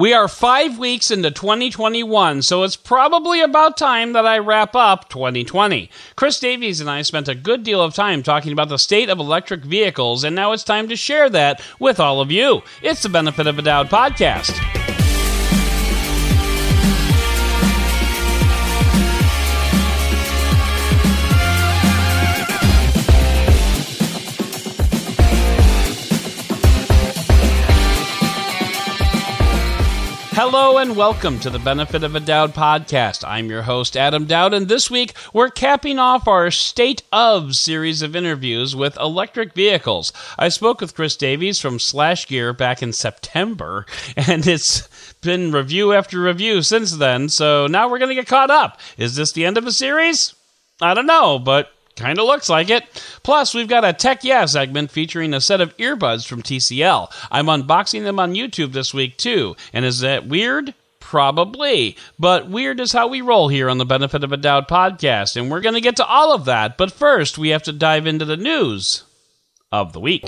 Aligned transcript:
We 0.00 0.14
are 0.14 0.28
five 0.28 0.78
weeks 0.78 1.10
into 1.10 1.30
2021, 1.30 2.40
so 2.40 2.62
it's 2.62 2.74
probably 2.74 3.42
about 3.42 3.76
time 3.76 4.14
that 4.14 4.24
I 4.24 4.38
wrap 4.38 4.74
up 4.74 5.10
2020. 5.10 5.90
Chris 6.16 6.40
Davies 6.40 6.80
and 6.80 6.88
I 6.88 7.02
spent 7.02 7.28
a 7.28 7.34
good 7.34 7.62
deal 7.62 7.82
of 7.82 7.92
time 7.92 8.22
talking 8.22 8.54
about 8.54 8.70
the 8.70 8.78
state 8.78 9.10
of 9.10 9.18
electric 9.18 9.62
vehicles, 9.62 10.24
and 10.24 10.34
now 10.34 10.52
it's 10.52 10.64
time 10.64 10.88
to 10.88 10.96
share 10.96 11.28
that 11.28 11.60
with 11.78 12.00
all 12.00 12.22
of 12.22 12.32
you. 12.32 12.62
It's 12.80 13.02
the 13.02 13.10
Benefit 13.10 13.46
of 13.46 13.58
a 13.58 13.62
Doud 13.62 13.90
podcast. 13.90 14.79
Hello 30.52 30.78
and 30.78 30.96
welcome 30.96 31.38
to 31.38 31.48
the 31.48 31.60
Benefit 31.60 32.02
of 32.02 32.16
a 32.16 32.20
Doud 32.20 32.52
podcast. 32.54 33.22
I'm 33.24 33.48
your 33.48 33.62
host, 33.62 33.96
Adam 33.96 34.24
Doud, 34.24 34.52
and 34.52 34.66
this 34.66 34.90
week 34.90 35.14
we're 35.32 35.48
capping 35.48 36.00
off 36.00 36.26
our 36.26 36.50
State 36.50 37.04
of 37.12 37.54
series 37.54 38.02
of 38.02 38.16
interviews 38.16 38.74
with 38.74 38.96
electric 38.96 39.52
vehicles. 39.54 40.12
I 40.36 40.48
spoke 40.48 40.80
with 40.80 40.96
Chris 40.96 41.14
Davies 41.14 41.60
from 41.60 41.78
SlashGear 41.78 42.58
back 42.58 42.82
in 42.82 42.92
September, 42.92 43.86
and 44.16 44.44
it's 44.44 44.88
been 45.20 45.52
review 45.52 45.92
after 45.92 46.20
review 46.20 46.62
since 46.62 46.96
then, 46.96 47.28
so 47.28 47.68
now 47.68 47.88
we're 47.88 48.00
going 48.00 48.08
to 48.08 48.16
get 48.16 48.26
caught 48.26 48.50
up. 48.50 48.80
Is 48.98 49.14
this 49.14 49.30
the 49.30 49.46
end 49.46 49.56
of 49.56 49.68
a 49.68 49.72
series? 49.72 50.34
I 50.82 50.94
don't 50.94 51.06
know, 51.06 51.38
but 51.38 51.70
Kind 52.00 52.18
of 52.18 52.24
looks 52.24 52.48
like 52.48 52.70
it. 52.70 52.84
Plus, 53.22 53.52
we've 53.52 53.68
got 53.68 53.84
a 53.84 53.92
Tech 53.92 54.24
Yeah 54.24 54.46
segment 54.46 54.90
featuring 54.90 55.34
a 55.34 55.40
set 55.40 55.60
of 55.60 55.76
earbuds 55.76 56.26
from 56.26 56.42
TCL. 56.42 57.12
I'm 57.30 57.44
unboxing 57.44 58.04
them 58.04 58.18
on 58.18 58.32
YouTube 58.32 58.72
this 58.72 58.94
week, 58.94 59.18
too. 59.18 59.54
And 59.74 59.84
is 59.84 60.00
that 60.00 60.26
weird? 60.26 60.72
Probably. 60.98 61.98
But 62.18 62.48
weird 62.48 62.80
is 62.80 62.92
how 62.92 63.08
we 63.08 63.20
roll 63.20 63.48
here 63.48 63.68
on 63.68 63.76
the 63.76 63.84
Benefit 63.84 64.24
of 64.24 64.32
a 64.32 64.38
Doud 64.38 64.66
podcast. 64.66 65.36
And 65.36 65.50
we're 65.50 65.60
going 65.60 65.74
to 65.74 65.82
get 65.82 65.96
to 65.96 66.06
all 66.06 66.32
of 66.32 66.46
that. 66.46 66.78
But 66.78 66.90
first, 66.90 67.36
we 67.36 67.50
have 67.50 67.64
to 67.64 67.72
dive 67.72 68.06
into 68.06 68.24
the 68.24 68.38
news 68.38 69.04
of 69.70 69.92
the 69.92 70.00
week. 70.00 70.24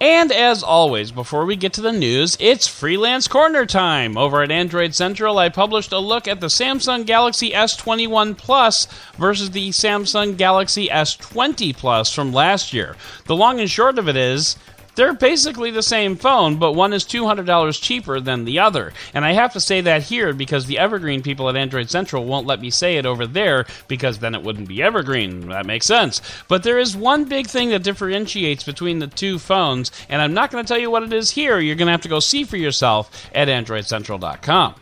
And 0.00 0.30
as 0.30 0.62
always, 0.62 1.10
before 1.10 1.44
we 1.44 1.56
get 1.56 1.72
to 1.72 1.80
the 1.80 1.92
news, 1.92 2.36
it's 2.38 2.68
Freelance 2.68 3.26
Corner 3.26 3.66
time. 3.66 4.16
Over 4.16 4.42
at 4.42 4.50
Android 4.52 4.94
Central, 4.94 5.38
I 5.38 5.48
published 5.48 5.90
a 5.90 5.98
look 5.98 6.28
at 6.28 6.40
the 6.40 6.46
Samsung 6.46 7.04
Galaxy 7.04 7.50
S21 7.50 8.38
Plus 8.38 8.86
versus 9.18 9.50
the 9.50 9.70
Samsung 9.70 10.36
Galaxy 10.36 10.88
S20 10.88 11.76
Plus 11.76 12.14
from 12.14 12.32
last 12.32 12.72
year. 12.72 12.94
The 13.24 13.34
long 13.34 13.58
and 13.58 13.68
short 13.68 13.98
of 13.98 14.08
it 14.08 14.16
is, 14.16 14.56
they're 14.98 15.14
basically 15.14 15.70
the 15.70 15.80
same 15.80 16.16
phone, 16.16 16.56
but 16.56 16.72
one 16.72 16.92
is 16.92 17.04
$200 17.04 17.80
cheaper 17.80 18.18
than 18.18 18.44
the 18.44 18.58
other. 18.58 18.92
And 19.14 19.24
I 19.24 19.32
have 19.32 19.52
to 19.52 19.60
say 19.60 19.80
that 19.80 20.02
here 20.02 20.32
because 20.32 20.66
the 20.66 20.78
Evergreen 20.78 21.22
people 21.22 21.48
at 21.48 21.54
Android 21.54 21.88
Central 21.88 22.24
won't 22.24 22.48
let 22.48 22.60
me 22.60 22.68
say 22.68 22.96
it 22.96 23.06
over 23.06 23.24
there 23.24 23.64
because 23.86 24.18
then 24.18 24.34
it 24.34 24.42
wouldn't 24.42 24.66
be 24.66 24.82
Evergreen. 24.82 25.50
That 25.50 25.66
makes 25.66 25.86
sense. 25.86 26.20
But 26.48 26.64
there 26.64 26.80
is 26.80 26.96
one 26.96 27.26
big 27.26 27.46
thing 27.46 27.68
that 27.68 27.84
differentiates 27.84 28.64
between 28.64 28.98
the 28.98 29.06
two 29.06 29.38
phones, 29.38 29.92
and 30.08 30.20
I'm 30.20 30.34
not 30.34 30.50
going 30.50 30.64
to 30.64 30.68
tell 30.68 30.80
you 30.80 30.90
what 30.90 31.04
it 31.04 31.12
is 31.12 31.30
here. 31.30 31.60
You're 31.60 31.76
going 31.76 31.86
to 31.86 31.92
have 31.92 32.02
to 32.02 32.08
go 32.08 32.18
see 32.18 32.42
for 32.42 32.56
yourself 32.56 33.30
at 33.32 33.46
AndroidCentral.com. 33.46 34.74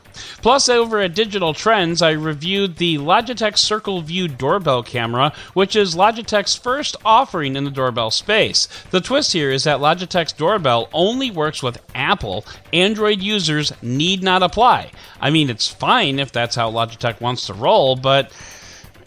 Plus, 0.42 0.69
over 0.69 1.00
at 1.00 1.14
Digital 1.14 1.55
Trends, 1.55 2.03
I 2.03 2.12
reviewed 2.12 2.77
the 2.77 2.98
Logitech 2.98 3.59
Circle 3.59 4.03
View 4.03 4.28
doorbell 4.28 4.83
camera, 4.83 5.33
which 5.55 5.77
is 5.77 5.95
Logitech's 5.95 6.56
first 6.56 6.97
offering 7.05 7.56
in 7.56 7.64
the 7.64 7.70
doorbell 7.70 8.11
space. 8.11 8.69
The 8.91 9.00
twist 9.00 9.33
here 9.33 9.50
is 9.50 9.64
that 9.64 9.81
Logitech's 9.81 10.33
doorbell 10.33 10.89
only 10.92 11.31
works 11.31 11.62
with 11.62 11.78
Apple. 11.94 12.44
Android 12.72 13.20
users 13.20 13.72
need 13.83 14.22
not 14.22 14.42
apply. 14.42 14.91
I 15.20 15.31
mean, 15.31 15.50
it's 15.50 15.69
fine 15.69 16.19
if 16.19 16.33
that's 16.33 16.56
how 16.56 16.70
Logitech 16.70 17.20
wants 17.20 17.47
to 17.47 17.55
roll, 17.55 17.97
but 17.97 18.33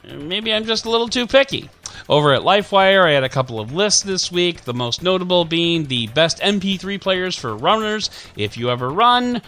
maybe 0.04 0.54
I'm 0.54 0.66
just 0.66 0.86
a 0.86 0.90
little 0.90 1.08
too 1.08 1.28
picky. 1.28 1.70
Over 2.08 2.34
at 2.34 2.42
Lifewire, 2.42 3.06
I 3.06 3.12
had 3.12 3.24
a 3.24 3.30
couple 3.30 3.60
of 3.60 3.74
lists 3.74 4.02
this 4.02 4.32
week, 4.32 4.62
the 4.62 4.74
most 4.74 5.04
notable 5.04 5.46
being 5.46 5.86
the 5.86 6.08
best 6.08 6.40
MP3 6.40 7.00
players 7.00 7.36
for 7.36 7.56
runners. 7.56 8.10
If 8.36 8.58
you 8.58 8.70
ever 8.70 8.90
run, 8.90 9.42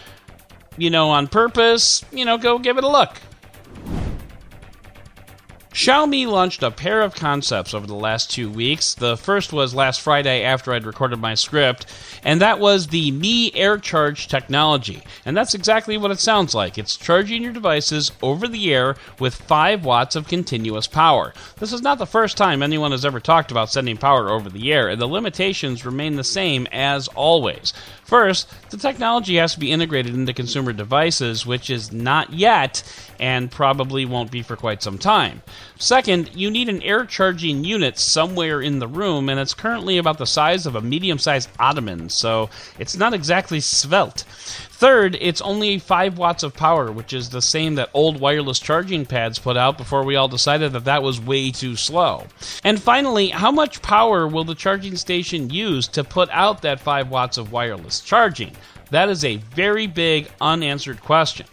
you 0.78 0.90
know, 0.90 1.10
on 1.10 1.28
purpose, 1.28 2.04
you 2.12 2.26
know, 2.26 2.38
go 2.38 2.60
give 2.60 2.78
it 2.78 2.84
a 2.84 2.90
look. 2.90 3.18
Xiaomi 5.74 6.28
launched 6.28 6.64
a 6.64 6.70
pair 6.70 7.02
of 7.02 7.16
concepts 7.16 7.74
over 7.74 7.88
the 7.88 7.96
last 7.96 8.30
two 8.30 8.50
weeks. 8.50 8.94
The 8.94 9.16
first 9.16 9.54
was 9.54 9.74
last 9.74 10.02
Friday 10.02 10.44
after 10.44 10.74
I'd 10.74 10.86
recorded 10.86 11.20
my 11.20 11.34
script, 11.34 11.86
and 12.24 12.42
that 12.42 12.60
was 12.60 12.88
the 12.88 13.10
Mi 13.12 13.56
Air 13.56 13.78
Charge 13.78 14.28
technology. 14.28 15.02
And 15.26 15.36
that's 15.36 15.54
exactly 15.54 15.98
what 15.98 16.12
it 16.12 16.20
sounds 16.20 16.54
like. 16.54 16.78
It's 16.78 16.98
charging 16.98 17.42
your 17.42 17.54
devices 17.54 18.12
over 18.22 18.50
the 18.50 18.74
air 18.74 18.98
with 19.18 19.34
5 19.34 19.86
watts 19.86 20.18
of 20.18 20.28
continuous 20.28 20.88
power. 20.88 21.34
This 21.58 21.72
is 21.72 21.82
not 21.82 22.00
the 22.00 22.06
first 22.06 22.36
time 22.36 22.62
anyone 22.62 22.92
has 22.92 23.06
ever 23.06 23.22
talked 23.22 23.50
about 23.50 23.72
sending 23.72 23.96
power 23.96 24.30
over 24.30 24.50
the 24.50 24.74
air, 24.74 24.90
and 24.90 25.00
the 25.00 25.08
limitations 25.08 25.86
remain 25.86 26.18
the 26.18 26.24
same 26.26 26.68
as 26.74 27.08
always. 27.08 27.74
First, 28.12 28.50
the 28.72 28.76
technology 28.76 29.38
has 29.38 29.54
to 29.54 29.60
be 29.62 29.72
integrated 29.72 30.14
into 30.14 30.34
consumer 30.34 30.74
devices, 30.74 31.46
which 31.46 31.70
is 31.70 31.94
not 31.94 32.34
yet 32.34 32.84
and 33.22 33.50
probably 33.50 34.04
won't 34.04 34.32
be 34.32 34.42
for 34.42 34.58
quite 34.58 34.84
some 34.84 34.98
time. 34.98 35.42
Second, 35.78 36.30
you 36.36 36.52
need 36.52 36.68
an 36.68 36.82
air 36.82 37.06
charging 37.06 37.64
unit 37.64 37.98
somewhere 37.98 38.60
in 38.62 38.80
the 38.80 38.88
room, 38.88 39.30
and 39.30 39.40
it's 39.40 39.54
currently 39.54 39.98
about 39.98 40.18
the 40.18 40.26
size 40.26 40.66
of 40.66 40.76
a 40.76 40.82
medium 40.82 41.20
sized 41.20 41.50
ottoman, 41.58 42.10
so 42.10 42.50
it's 42.78 42.98
not 42.98 43.14
exactly 43.14 43.62
svelte. 43.62 44.26
Third, 44.82 45.16
it's 45.22 45.42
only 45.42 45.78
5 45.78 46.18
watts 46.18 46.42
of 46.42 46.56
power, 46.56 46.92
which 46.92 47.14
is 47.14 47.30
the 47.30 47.40
same 47.40 47.76
that 47.76 47.92
old 47.94 48.20
wireless 48.20 48.58
charging 48.58 49.06
pads 49.06 49.38
put 49.38 49.56
out 49.56 49.78
before 49.78 50.04
we 50.04 50.16
all 50.16 50.28
decided 50.28 50.74
that 50.74 50.86
that 50.86 51.04
was 51.04 51.22
way 51.22 51.52
too 51.52 51.76
slow. 51.76 52.26
And 52.64 52.82
finally, 52.82 53.30
how 53.30 53.52
much 53.52 53.84
power 53.84 54.28
will 54.28 54.44
the 54.44 54.56
charging 54.56 54.96
station 54.96 55.52
use 55.52 55.88
to 55.90 56.04
put 56.04 56.32
out 56.32 56.64
that 56.64 56.80
5 56.80 57.12
watts 57.12 57.38
of 57.38 57.52
wireless 57.52 58.00
charging? 58.00 58.56
That 58.92 59.10
is 59.10 59.24
a 59.24 59.38
very 59.38 59.88
big 59.88 60.30
unanswered 60.42 61.02
question. 61.02 61.48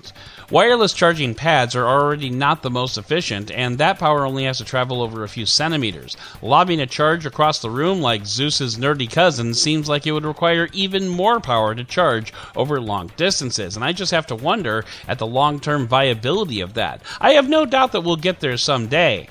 Wireless 0.51 0.93
charging 0.93 1.37
pads 1.37 1.77
are 1.77 1.87
already 1.87 2.31
not 2.31 2.63
the 2.63 2.71
most 2.71 2.99
efficient, 2.99 3.51
and 3.51 3.79
that 3.79 3.99
power 3.99 4.25
only 4.25 4.45
has 4.45 4.59
to 4.59 4.65
travel 4.65 5.03
over 5.03 5.23
a 5.23 5.29
few 5.29 5.47
centimeters. 5.47 6.17
Lobbing 6.43 6.81
a 6.81 6.87
charge 6.87 7.27
across 7.27 7.61
the 7.61 7.71
room 7.71 8.01
like 8.01 8.27
Zeus's 8.27 8.77
nerdy 8.77 9.09
cousin 9.09 9.55
seems 9.55 9.89
like 9.89 10.05
it 10.05 10.13
would 10.13 10.25
require 10.25 10.69
even 10.73 11.09
more 11.09 11.39
power 11.39 11.77
to 11.77 11.85
charge 11.85 12.33
over 12.57 12.81
long 12.81 13.13
distances, 13.17 13.77
and 13.77 13.85
I 13.85 13.93
just 13.93 14.11
have 14.11 14.27
to 14.29 14.35
wonder 14.35 14.85
at 15.07 15.19
the 15.19 15.27
long 15.27 15.61
term 15.61 15.87
viability 15.87 16.61
of 16.61 16.75
that. 16.75 17.03
I 17.21 17.35
have 17.35 17.49
no 17.49 17.67
doubt 17.67 17.93
that 17.93 18.01
we'll 18.01 18.17
get 18.17 18.41
there 18.41 18.57
someday. 18.57 19.29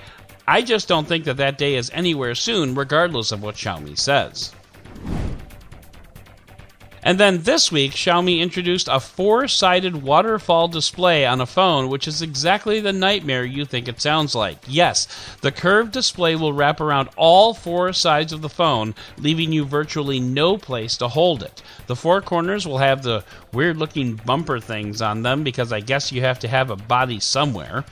I 0.48 0.62
just 0.62 0.88
don't 0.88 1.08
think 1.08 1.26
that 1.26 1.38
that 1.38 1.58
day 1.58 1.76
is 1.76 1.92
anywhere 1.94 2.36
soon, 2.36 2.74
regardless 2.74 3.34
of 3.34 3.44
what 3.44 3.56
Xiaomi 3.56 3.98
says. 3.98 4.54
And 7.08 7.18
then 7.18 7.44
this 7.44 7.72
week, 7.72 7.94
Xiaomi 7.94 8.42
introduced 8.42 8.90
a 8.92 9.00
four 9.00 9.48
sided 9.48 10.04
waterfall 10.04 10.68
display 10.68 11.26
on 11.26 11.40
a 11.40 11.46
phone, 11.46 11.88
which 11.88 12.06
is 12.06 12.22
exactly 12.22 12.82
the 12.82 12.92
nightmare 12.92 13.46
you 13.46 13.64
think 13.64 13.88
it 13.88 14.02
sounds 14.02 14.36
like. 14.36 14.58
Yes, 14.68 15.08
the 15.40 15.54
curved 15.54 15.94
display 15.94 16.36
will 16.36 16.52
wrap 16.52 16.82
around 16.82 17.08
all 17.16 17.54
four 17.54 17.94
sides 17.94 18.34
of 18.34 18.42
the 18.42 18.50
phone, 18.50 18.94
leaving 19.18 19.54
you 19.54 19.64
virtually 19.64 20.20
no 20.20 20.58
place 20.58 20.98
to 20.98 21.08
hold 21.08 21.44
it. 21.44 21.64
The 21.86 21.96
four 21.96 22.20
corners 22.22 22.68
will 22.68 22.80
have 22.80 23.04
the 23.04 23.24
weird 23.54 23.78
looking 23.78 24.16
bumper 24.16 24.60
things 24.60 25.02
on 25.02 25.22
them 25.22 25.46
because 25.46 25.72
I 25.72 25.80
guess 25.80 26.12
you 26.12 26.20
have 26.24 26.40
to 26.40 26.50
have 26.50 26.70
a 26.70 26.76
body 26.76 27.22
somewhere. 27.22 27.86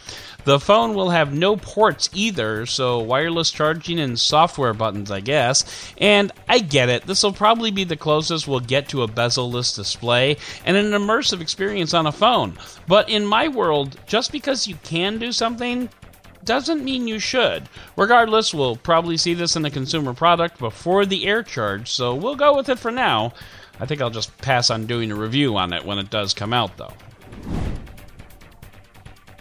The 0.45 0.59
phone 0.59 0.93
will 0.93 1.09
have 1.09 1.33
no 1.33 1.57
ports 1.57 2.09
either, 2.13 2.67
so 2.67 2.99
wireless 2.99 3.49
charging 3.49 3.99
and 3.99 4.19
software 4.19 4.75
buttons, 4.75 5.09
I 5.09 5.19
guess. 5.19 5.93
And 5.97 6.31
I 6.47 6.59
get 6.59 6.87
it, 6.87 7.07
this 7.07 7.23
will 7.23 7.33
probably 7.33 7.71
be 7.71 7.83
the 7.83 7.97
closest 7.97 8.47
we'll 8.47 8.59
get 8.59 8.87
to 8.89 9.01
a 9.01 9.07
bezel-less 9.07 9.75
display 9.75 10.37
and 10.63 10.77
an 10.77 10.91
immersive 10.91 11.41
experience 11.41 11.95
on 11.95 12.05
a 12.05 12.11
phone. 12.11 12.53
But 12.87 13.09
in 13.09 13.25
my 13.25 13.47
world, 13.47 13.99
just 14.05 14.31
because 14.31 14.67
you 14.67 14.75
can 14.83 15.17
do 15.17 15.31
something 15.31 15.89
doesn't 16.43 16.85
mean 16.85 17.07
you 17.07 17.17
should. 17.17 17.67
Regardless, 17.97 18.53
we'll 18.53 18.75
probably 18.75 19.17
see 19.17 19.33
this 19.33 19.55
in 19.55 19.65
a 19.65 19.71
consumer 19.71 20.13
product 20.13 20.59
before 20.59 21.07
the 21.07 21.25
air 21.25 21.41
charge, 21.41 21.89
so 21.89 22.13
we'll 22.13 22.35
go 22.35 22.55
with 22.55 22.69
it 22.69 22.77
for 22.77 22.91
now. 22.91 23.33
I 23.79 23.87
think 23.87 23.99
I'll 23.99 24.11
just 24.11 24.37
pass 24.37 24.69
on 24.69 24.85
doing 24.85 25.11
a 25.11 25.15
review 25.15 25.57
on 25.57 25.73
it 25.73 25.83
when 25.83 25.97
it 25.97 26.11
does 26.11 26.35
come 26.35 26.53
out, 26.53 26.77
though. 26.77 26.93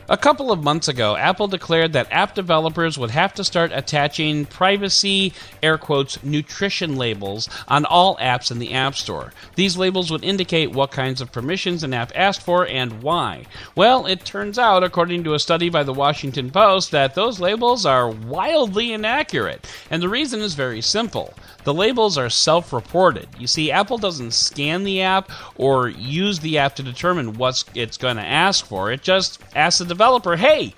A 0.07 0.19
couple 0.19 0.53
of 0.53 0.63
months 0.63 0.87
ago, 0.87 1.17
Apple 1.17 1.49
declared 1.49 1.95
that 1.95 2.13
app 2.13 2.35
developers 2.35 2.99
would 2.99 3.11
have 3.13 3.33
to 3.35 3.45
start 3.45 3.73
attaching 3.73 4.45
privacy, 4.45 5.33
air 5.63 5.79
quotes, 5.79 6.23
nutrition 6.23 6.97
labels 6.97 7.49
on 7.69 7.87
all 7.87 8.17
apps 8.19 8.51
in 8.51 8.59
the 8.59 8.75
App 8.75 8.97
Store. 8.97 9.33
These 9.55 9.79
labels 9.79 10.11
would 10.11 10.23
indicate 10.23 10.73
what 10.73 10.91
kinds 10.91 11.23
of 11.23 11.33
permissions 11.33 11.83
an 11.83 11.95
app 11.95 12.13
asked 12.15 12.43
for 12.43 12.67
and 12.67 13.03
why. 13.03 13.47
Well, 13.75 14.05
it 14.05 14.27
turns 14.27 14.59
out, 14.59 14.85
according 14.85 15.25
to 15.25 15.33
a 15.33 15.39
study 15.39 15.71
by 15.71 15.85
the 15.85 15.95
Washington 15.95 16.51
Post, 16.51 16.91
that 16.91 17.15
those 17.15 17.41
labels 17.41 17.87
are 17.87 18.11
wildly 18.11 18.93
inaccurate. 18.93 19.67
And 19.91 20.03
the 20.03 20.11
reason 20.11 20.41
is 20.41 20.53
very 20.53 20.83
simple. 20.83 21.33
The 21.65 21.75
labels 21.75 22.19
are 22.19 22.29
self 22.29 22.73
reported. 22.73 23.27
You 23.39 23.47
see, 23.47 23.71
Apple 23.71 23.99
doesn't 23.99 24.33
scan 24.33 24.85
the 24.85 25.03
app 25.03 25.31
or 25.57 25.89
use 25.89 26.39
the 26.39 26.59
app 26.59 26.77
to 26.77 26.83
determine 26.83 27.35
what 27.35 27.65
it's 27.75 27.97
going 27.97 28.17
to 28.17 28.23
ask 28.25 28.67
for. 28.67 28.93
It 28.93 29.03
just 29.03 29.41
asks 29.57 29.79
the 29.79 29.87
developer, 29.87 30.37
hey, 30.37 30.75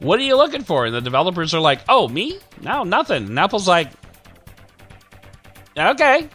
what 0.00 0.18
are 0.18 0.22
you 0.22 0.36
looking 0.36 0.64
for? 0.64 0.86
And 0.86 0.94
the 0.94 1.00
developers 1.00 1.54
are 1.54 1.60
like, 1.60 1.80
oh, 1.88 2.08
me? 2.08 2.38
No, 2.62 2.84
nothing. 2.84 3.26
And 3.26 3.38
Apple's 3.38 3.68
like, 3.68 3.90
okay, 5.76 6.28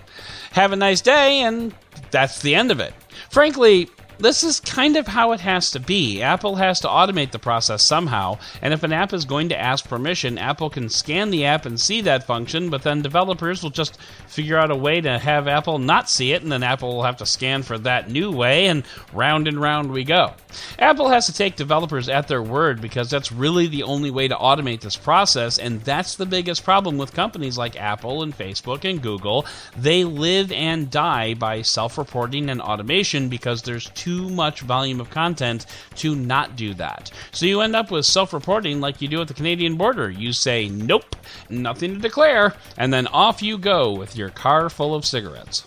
have 0.51 0.71
a 0.71 0.75
nice 0.75 1.01
day, 1.01 1.41
and 1.41 1.73
that's 2.11 2.41
the 2.41 2.53
end 2.53 2.71
of 2.71 2.79
it. 2.79 2.93
Frankly, 3.31 3.89
this 4.19 4.43
is 4.43 4.59
kind 4.59 4.95
of 4.97 5.07
how 5.07 5.31
it 5.33 5.41
has 5.41 5.71
to 5.71 5.79
be. 5.79 6.21
Apple 6.21 6.55
has 6.55 6.79
to 6.81 6.87
automate 6.87 7.31
the 7.31 7.39
process 7.39 7.83
somehow, 7.83 8.37
and 8.61 8.73
if 8.73 8.83
an 8.83 8.93
app 8.93 9.13
is 9.13 9.25
going 9.25 9.49
to 9.49 9.59
ask 9.59 9.87
permission, 9.87 10.37
Apple 10.37 10.69
can 10.69 10.89
scan 10.89 11.31
the 11.31 11.45
app 11.45 11.65
and 11.65 11.79
see 11.79 12.01
that 12.01 12.23
function, 12.23 12.69
but 12.69 12.83
then 12.83 13.01
developers 13.01 13.61
will 13.61 13.69
just 13.69 13.99
figure 14.27 14.57
out 14.57 14.71
a 14.71 14.75
way 14.75 15.01
to 15.01 15.17
have 15.17 15.47
Apple 15.47 15.79
not 15.79 16.09
see 16.09 16.31
it, 16.31 16.41
and 16.41 16.51
then 16.51 16.63
Apple 16.63 16.95
will 16.95 17.03
have 17.03 17.17
to 17.17 17.25
scan 17.25 17.63
for 17.63 17.77
that 17.79 18.09
new 18.09 18.31
way, 18.31 18.67
and 18.67 18.83
round 19.13 19.47
and 19.47 19.59
round 19.59 19.91
we 19.91 20.03
go. 20.03 20.33
Apple 20.79 21.09
has 21.09 21.25
to 21.25 21.33
take 21.33 21.55
developers 21.55 22.07
at 22.07 22.27
their 22.27 22.43
word 22.43 22.81
because 22.81 23.09
that's 23.09 23.31
really 23.31 23.67
the 23.67 23.83
only 23.83 24.11
way 24.11 24.27
to 24.27 24.35
automate 24.35 24.81
this 24.81 24.95
process, 24.95 25.57
and 25.57 25.81
that's 25.81 26.15
the 26.15 26.25
biggest 26.25 26.63
problem 26.63 26.97
with 26.97 27.13
companies 27.13 27.57
like 27.57 27.79
Apple 27.79 28.23
and 28.23 28.37
Facebook 28.37 28.89
and 28.89 29.01
Google. 29.01 29.45
They 29.77 30.03
live 30.03 30.51
and 30.51 30.89
die 30.89 31.33
by 31.33 31.61
self 31.61 31.97
reporting 31.97 32.49
and 32.49 32.61
automation 32.61 33.29
because 33.29 33.61
there's 33.61 33.89
too 33.89 34.04
much 34.11 34.61
volume 34.61 34.99
of 34.99 35.09
content 35.09 35.65
to 35.95 36.15
not 36.15 36.55
do 36.55 36.73
that. 36.75 37.11
So 37.31 37.45
you 37.45 37.61
end 37.61 37.75
up 37.75 37.91
with 37.91 38.05
self 38.05 38.33
reporting 38.33 38.81
like 38.81 39.01
you 39.01 39.07
do 39.07 39.21
at 39.21 39.27
the 39.27 39.33
Canadian 39.33 39.75
border. 39.75 40.09
You 40.09 40.33
say, 40.33 40.69
nope, 40.69 41.15
nothing 41.49 41.95
to 41.95 41.99
declare, 41.99 42.53
and 42.77 42.93
then 42.93 43.07
off 43.07 43.41
you 43.41 43.57
go 43.57 43.93
with 43.93 44.15
your 44.15 44.29
car 44.29 44.69
full 44.69 44.95
of 44.95 45.05
cigarettes. 45.05 45.65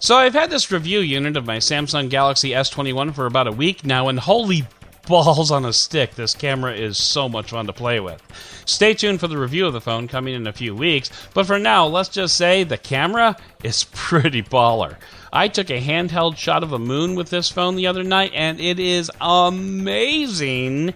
So 0.00 0.16
I've 0.16 0.34
had 0.34 0.50
this 0.50 0.70
review 0.70 1.00
unit 1.00 1.36
of 1.36 1.44
my 1.44 1.56
Samsung 1.56 2.08
Galaxy 2.08 2.50
S21 2.50 3.14
for 3.14 3.26
about 3.26 3.48
a 3.48 3.52
week 3.52 3.84
now, 3.84 4.08
and 4.08 4.18
holy 4.18 4.64
balls 5.08 5.50
on 5.50 5.64
a 5.64 5.72
stick, 5.72 6.14
this 6.14 6.34
camera 6.34 6.74
is 6.74 6.98
so 6.98 7.28
much 7.28 7.50
fun 7.50 7.66
to 7.66 7.72
play 7.72 7.98
with. 7.98 8.22
Stay 8.66 8.94
tuned 8.94 9.20
for 9.20 9.28
the 9.28 9.38
review 9.38 9.66
of 9.66 9.72
the 9.72 9.80
phone 9.80 10.06
coming 10.06 10.34
in 10.34 10.46
a 10.46 10.52
few 10.52 10.74
weeks, 10.74 11.10
but 11.34 11.46
for 11.46 11.58
now, 11.58 11.86
let's 11.86 12.10
just 12.10 12.36
say 12.36 12.62
the 12.62 12.76
camera 12.76 13.36
is 13.64 13.84
pretty 13.92 14.42
baller. 14.42 14.96
I 15.32 15.48
took 15.48 15.70
a 15.70 15.80
handheld 15.80 16.36
shot 16.36 16.62
of 16.62 16.70
the 16.70 16.78
moon 16.78 17.14
with 17.14 17.30
this 17.30 17.50
phone 17.50 17.76
the 17.76 17.86
other 17.86 18.02
night, 18.02 18.32
and 18.34 18.60
it 18.60 18.78
is 18.78 19.10
amazing 19.20 20.94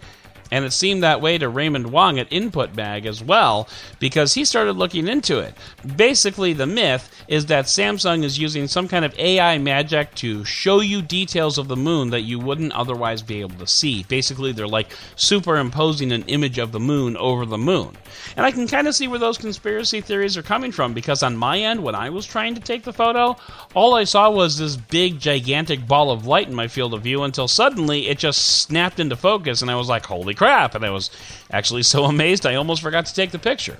and 0.53 0.67
it 0.67 0.71
seemed 0.73 1.03
that 1.03 1.23
way 1.23 1.39
to 1.39 1.49
Raymond 1.49 1.91
Wong 1.91 2.19
at 2.19 2.31
Input 2.31 2.77
Mag 2.77 3.07
as 3.07 3.25
well, 3.25 3.69
because 3.99 4.35
he 4.35 4.45
started 4.45 4.75
looking 4.75 5.09
into 5.09 5.39
it. 5.39 5.55
Basically, 5.97 6.53
the 6.53 6.67
myth 6.67 7.11
is 7.27 7.47
that 7.47 7.65
Samsung 7.65 8.23
is 8.23 8.39
using 8.39 8.69
some 8.69 8.87
kind 8.87 9.05
of 9.05 9.19
AI 9.19 9.57
magic 9.57 10.15
to 10.17 10.45
show 10.45 10.81
you 10.81 11.01
details 11.01 11.57
of 11.57 11.69
the 11.69 11.77
moon 11.77 12.11
that 12.11 12.21
you 12.21 12.39
wouldn't 12.39 12.73
otherwise 12.75 13.23
be 13.23 13.41
able 13.41 13.57
to 13.57 13.67
see. 13.67 14.05
Basically, 14.05 14.53
they're 14.53 14.69
like 14.69 14.93
superimposing 15.17 16.13
an 16.13 16.25
image 16.25 16.59
of 16.59 16.71
the 16.71 16.81
moon 16.81 17.17
over 17.17 17.47
the 17.47 17.57
moon. 17.57 17.97
And 18.37 18.45
I 18.45 18.51
can 18.51 18.69
kind 18.69 18.87
of 18.87 18.95
see 18.95 19.09
where 19.09 19.19
those 19.19 19.39
conspiracy 19.39 20.03
theories 20.03 20.37
are 20.37 20.43
coming 20.43 20.71
from, 20.71 20.93
because 20.93 21.23
on 21.23 21.35
my 21.35 21.61
end, 21.61 21.83
when 21.83 21.95
I 21.95 22.11
was 22.11 22.27
trying 22.27 22.55
to 22.57 22.61
take 22.61 22.83
the 22.83 22.93
photo, 22.93 23.37
all 23.75 23.95
I 23.95 24.05
saw 24.05 24.31
was 24.31 24.59
this 24.59 24.77
big, 24.77 25.19
gigantic 25.19 25.89
ball 25.89 26.11
of 26.11 26.27
light 26.27 26.49
in 26.49 26.55
my 26.55 26.69
field 26.69 26.93
of 26.93 27.01
view 27.03 27.23
until 27.23 27.49
suddenly 27.49 28.09
it 28.09 28.19
just 28.19 28.61
snapped 28.61 29.01
into 29.01 29.17
focus, 29.17 29.63
and 29.63 29.71
I 29.71 29.77
was 29.77 29.89
like, 29.89 30.05
holy 30.05 30.35
crap. 30.43 30.75
And 30.75 30.85
I 30.85 30.91
was 30.91 31.09
actually 31.53 31.85
so 31.85 32.05
amazed 32.12 32.44
I 32.44 32.56
almost 32.56 32.83
forgot 32.83 33.06
to 33.06 33.15
take 33.15 33.31
the 33.31 33.39
picture. 33.39 33.77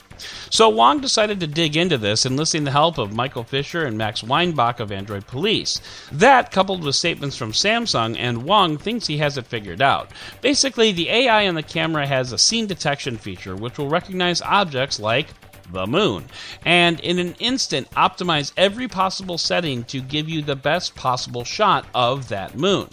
So 0.49 0.69
Wong 0.69 1.01
decided 1.01 1.41
to 1.41 1.49
dig 1.49 1.77
into 1.77 1.99
this, 1.99 2.25
enlisting 2.25 2.63
the 2.63 2.71
help 2.71 2.99
of 2.99 3.13
Michael 3.13 3.43
Fisher 3.43 3.85
and 3.85 3.99
Max 3.99 4.23
Weinbach 4.23 4.79
of 4.79 4.93
Android 4.93 5.27
Police. 5.27 5.81
That, 6.13 6.53
coupled 6.53 6.85
with 6.85 6.95
statements 6.95 7.37
from 7.37 7.51
Samsung, 7.51 8.17
and 8.17 8.45
Wong 8.45 8.79
thinks 8.79 9.09
he 9.09 9.19
has 9.19 9.37
it 9.37 9.47
figured 9.47 9.83
out. 9.83 10.13
Basically, 10.41 10.93
the 10.93 11.09
AI 11.09 11.49
on 11.49 11.57
the 11.57 11.65
camera 11.65 12.07
has 12.07 12.31
a 12.31 12.39
scene 12.39 12.69
detection 12.69 13.17
feature 13.17 13.57
which 13.57 13.77
will 13.77 13.89
recognize 13.89 14.41
objects 14.43 15.01
like 15.01 15.29
the 15.73 15.87
moon, 15.87 16.27
and 16.65 17.01
in 17.01 17.19
an 17.19 17.35
instant 17.41 17.91
optimize 17.93 18.53
every 18.57 18.87
possible 18.87 19.39
setting 19.39 19.83
to 19.85 20.01
give 20.01 20.29
you 20.29 20.43
the 20.43 20.55
best 20.55 20.95
possible 20.95 21.45
shot 21.45 21.87
of 21.95 22.29
that 22.29 22.57
moon. 22.57 22.89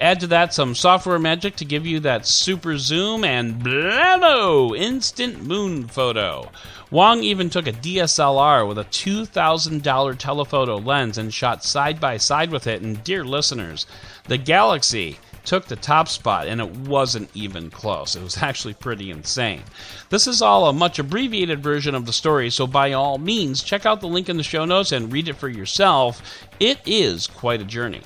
Add 0.00 0.20
to 0.20 0.28
that 0.28 0.54
some 0.54 0.76
software 0.76 1.18
magic 1.18 1.56
to 1.56 1.64
give 1.64 1.84
you 1.84 1.98
that 2.00 2.24
super 2.24 2.78
zoom 2.78 3.24
and 3.24 3.60
blammo! 3.60 4.78
Instant 4.78 5.42
moon 5.42 5.88
photo. 5.88 6.52
Wong 6.92 7.24
even 7.24 7.50
took 7.50 7.66
a 7.66 7.72
DSLR 7.72 8.66
with 8.68 8.78
a 8.78 8.84
$2,000 8.84 10.18
telephoto 10.18 10.76
lens 10.76 11.18
and 11.18 11.34
shot 11.34 11.64
side 11.64 11.98
by 11.98 12.16
side 12.16 12.52
with 12.52 12.68
it. 12.68 12.80
And 12.80 13.02
dear 13.02 13.24
listeners, 13.24 13.86
the 14.28 14.38
Galaxy 14.38 15.18
took 15.44 15.66
the 15.66 15.74
top 15.74 16.06
spot, 16.06 16.46
and 16.46 16.60
it 16.60 16.70
wasn't 16.70 17.30
even 17.34 17.68
close. 17.68 18.14
It 18.14 18.22
was 18.22 18.40
actually 18.40 18.74
pretty 18.74 19.10
insane. 19.10 19.64
This 20.10 20.28
is 20.28 20.40
all 20.40 20.68
a 20.68 20.72
much 20.72 21.00
abbreviated 21.00 21.60
version 21.60 21.96
of 21.96 22.06
the 22.06 22.12
story, 22.12 22.50
so 22.50 22.68
by 22.68 22.92
all 22.92 23.18
means, 23.18 23.64
check 23.64 23.84
out 23.84 24.00
the 24.00 24.06
link 24.06 24.28
in 24.28 24.36
the 24.36 24.42
show 24.44 24.64
notes 24.64 24.92
and 24.92 25.12
read 25.12 25.26
it 25.26 25.36
for 25.36 25.48
yourself. 25.48 26.22
It 26.60 26.78
is 26.86 27.26
quite 27.26 27.60
a 27.60 27.64
journey. 27.64 28.02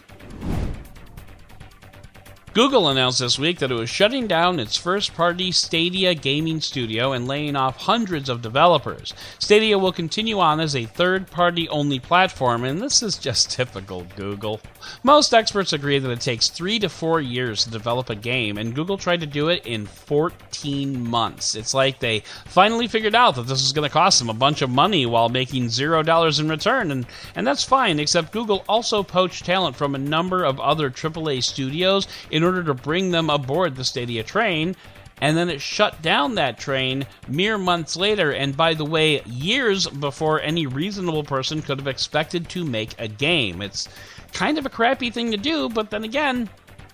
Google 2.55 2.91
announced 2.91 3.21
this 3.21 3.39
week 3.39 3.61
that 3.61 3.71
it 3.71 3.77
was 3.77 3.89
shutting 3.89 4.27
down 4.27 4.61
its 4.61 4.77
first 4.77 5.15
party 5.15 5.51
Stadia 5.53 6.15
gaming 6.15 6.61
studio 6.61 7.13
and 7.13 7.27
laying 7.27 7.57
off 7.57 7.79
hundreds 7.79 8.29
of 8.29 8.43
developers. 8.43 9.15
Stadia 9.39 9.79
will 9.79 9.91
continue 9.91 10.39
on 10.39 10.61
as 10.61 10.77
a 10.77 10.85
third 10.85 11.31
party 11.31 11.67
only 11.71 11.99
platform, 11.99 12.65
and 12.65 12.83
this 12.83 13.03
is 13.03 13.17
just 13.17 13.51
typical 13.53 14.07
Google. 14.17 14.61
Most 15.03 15.33
experts 15.33 15.73
agree 15.73 15.99
that 15.99 16.11
it 16.11 16.21
takes 16.21 16.51
three 16.51 16.79
to 16.81 16.91
four 16.91 17.23
years 17.23 17.65
to 17.65 17.71
develop 17.71 18.11
a 18.11 18.15
game, 18.15 18.59
and 18.59 18.75
Google 18.75 18.99
tried 18.99 19.21
to 19.21 19.27
do 19.27 19.49
it 19.49 19.65
in 19.65 19.87
14 19.87 21.09
months. 21.09 21.55
It's 21.55 21.73
like 21.73 22.01
they 22.01 22.23
finally 22.45 22.87
figured 22.87 23.15
out 23.15 23.37
that 23.37 23.47
this 23.47 23.63
was 23.63 23.73
going 23.73 23.89
to 23.89 23.93
cost 23.93 24.19
them 24.19 24.29
a 24.29 24.35
bunch 24.35 24.61
of 24.61 24.69
money 24.69 25.07
while 25.07 25.31
making 25.31 25.71
zero 25.71 26.03
dollars 26.03 26.39
in 26.39 26.51
return, 26.51 26.91
and, 26.91 27.07
and 27.35 27.47
that's 27.47 27.65
fine, 27.65 27.99
except 27.99 28.31
Google 28.31 28.63
also 28.69 29.03
poached 29.03 29.47
talent 29.47 29.75
from 29.75 29.95
a 29.95 29.99
number 29.99 30.45
of 30.45 30.61
other 30.61 30.91
AAA 30.91 31.43
studios 31.43 32.07
in 32.31 32.42
in 32.43 32.47
order 32.47 32.65
to 32.65 32.75
bring 32.75 33.13
them 33.13 33.31
aboard 33.31 33.77
the 33.77 33.85
Stadia 33.85 34.25
train. 34.25 34.75
And 35.21 35.37
then 35.37 35.49
it 35.49 35.61
shut 35.61 36.03
down 36.03 36.35
that 36.35 36.59
train 36.59 37.07
mere 37.29 37.57
months 37.57 37.95
later, 37.95 38.33
and 38.33 38.57
by 38.57 38.75
the 38.75 38.85
way, 38.85 39.23
years 39.23 39.87
before 39.87 40.41
any 40.41 40.67
reasonable 40.67 41.23
person 41.23 41.63
could 41.63 41.79
have 41.79 41.87
expected 41.87 42.49
to 42.49 42.65
make 42.65 42.97
a 42.99 43.07
game. 43.07 43.63
It's 43.63 43.89
kind 44.33 44.59
of 44.59 44.67
a 44.67 44.71
crappy 44.71 45.11
thing 45.11 45.31
to 45.31 45.37
do, 45.37 45.69
but 45.69 45.91
then 45.91 46.03
again, 46.03 46.51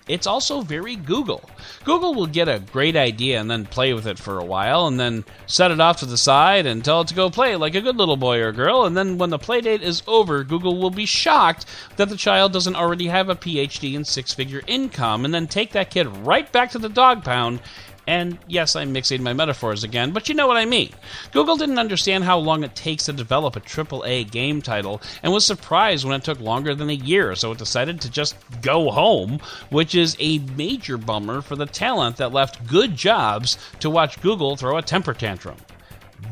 it's 0.09 0.27
also 0.27 0.63
very 0.63 0.97
Google. 0.97 1.49
Google 1.85 2.15
will 2.15 2.27
get 2.27 2.49
a 2.49 2.59
great 2.73 2.97
idea 2.97 3.41
and 3.41 3.51
then 3.51 3.67
play 3.67 3.93
with 3.93 4.07
it 4.07 4.19
for 4.19 4.39
a 4.39 4.45
while 4.45 4.87
and 4.87 4.99
then 4.99 5.25
set 5.47 5.71
it 5.71 5.81
off 5.81 5.99
to 5.99 6.07
the 6.07 6.17
side 6.17 6.67
and 6.67 6.85
tell 6.85 7.03
it 7.03 7.09
to 7.09 7.15
go 7.15 7.31
play 7.31 7.57
like 7.57 7.75
a 7.75 7.81
good 7.81 7.97
little 7.97 8.17
boy 8.17 8.41
or 8.41 8.53
girl. 8.53 8.85
And 8.85 8.97
then 8.97 9.19
when 9.19 9.31
the 9.31 9.39
play 9.39 9.61
date 9.61 9.83
is 9.83 10.03
over, 10.07 10.45
Google 10.45 10.79
will 10.79 10.91
be 10.91 11.07
shocked 11.07 11.67
that 11.97 12.09
the 12.09 12.17
child 12.17 12.53
doesn't 12.53 12.77
already 12.77 13.07
have 13.09 13.29
a 13.29 13.37
PhD 13.37 13.95
and 13.95 14.07
six 14.07 14.33
figure 14.33 14.63
income 14.67 15.25
and 15.25 15.33
then 15.33 15.47
take 15.47 15.73
that 15.73 15.91
kid 15.91 16.07
right 16.09 16.51
back 16.51 16.71
to 16.73 16.79
the 16.79 16.89
dog 16.89 17.25
pound 17.25 17.61
and 18.09 18.39
yes, 18.49 18.75
I'm 18.75 18.95
mixing 18.95 19.23
my 19.23 19.35
metaphors 19.35 19.85
again, 19.85 20.13
but 20.13 20.31
you 20.31 20.35
know 20.35 20.47
what 20.47 20.57
I 20.57 20.65
mean. 20.65 20.95
Google 21.31 21.59
didn't 21.59 21.79
understand 21.79 22.25
how 22.25 22.39
long 22.39 22.65
it 22.65 22.75
takes 22.75 23.05
to 23.05 23.13
develop 23.13 23.55
a 23.55 23.61
AAA 23.61 24.31
game 24.31 24.63
title 24.63 25.03
and 25.23 25.31
was 25.31 25.45
surprised 25.45 26.07
when 26.07 26.19
it 26.19 26.25
took 26.25 26.41
longer 26.41 26.75
than 26.75 26.89
a 26.89 26.95
year, 26.95 27.35
so 27.35 27.53
it 27.53 27.59
decided 27.59 28.01
to 28.01 28.11
just 28.11 28.35
go 28.63 28.91
home, 28.91 29.39
which 29.69 29.95
is 29.95 30.17
a 30.21 30.39
major 30.57 30.97
bummer 30.97 31.43
for 31.43 31.55
the 31.55 31.67
talent 31.67 32.17
that 32.17 32.33
left 32.33 32.67
good 32.67 32.97
jobs 32.97 33.59
to 33.81 33.91
watch 33.91 34.23
Google 34.23 34.57
throw 34.57 34.79
a 34.79 34.83
temper 34.83 35.13
tantrum. 35.13 35.59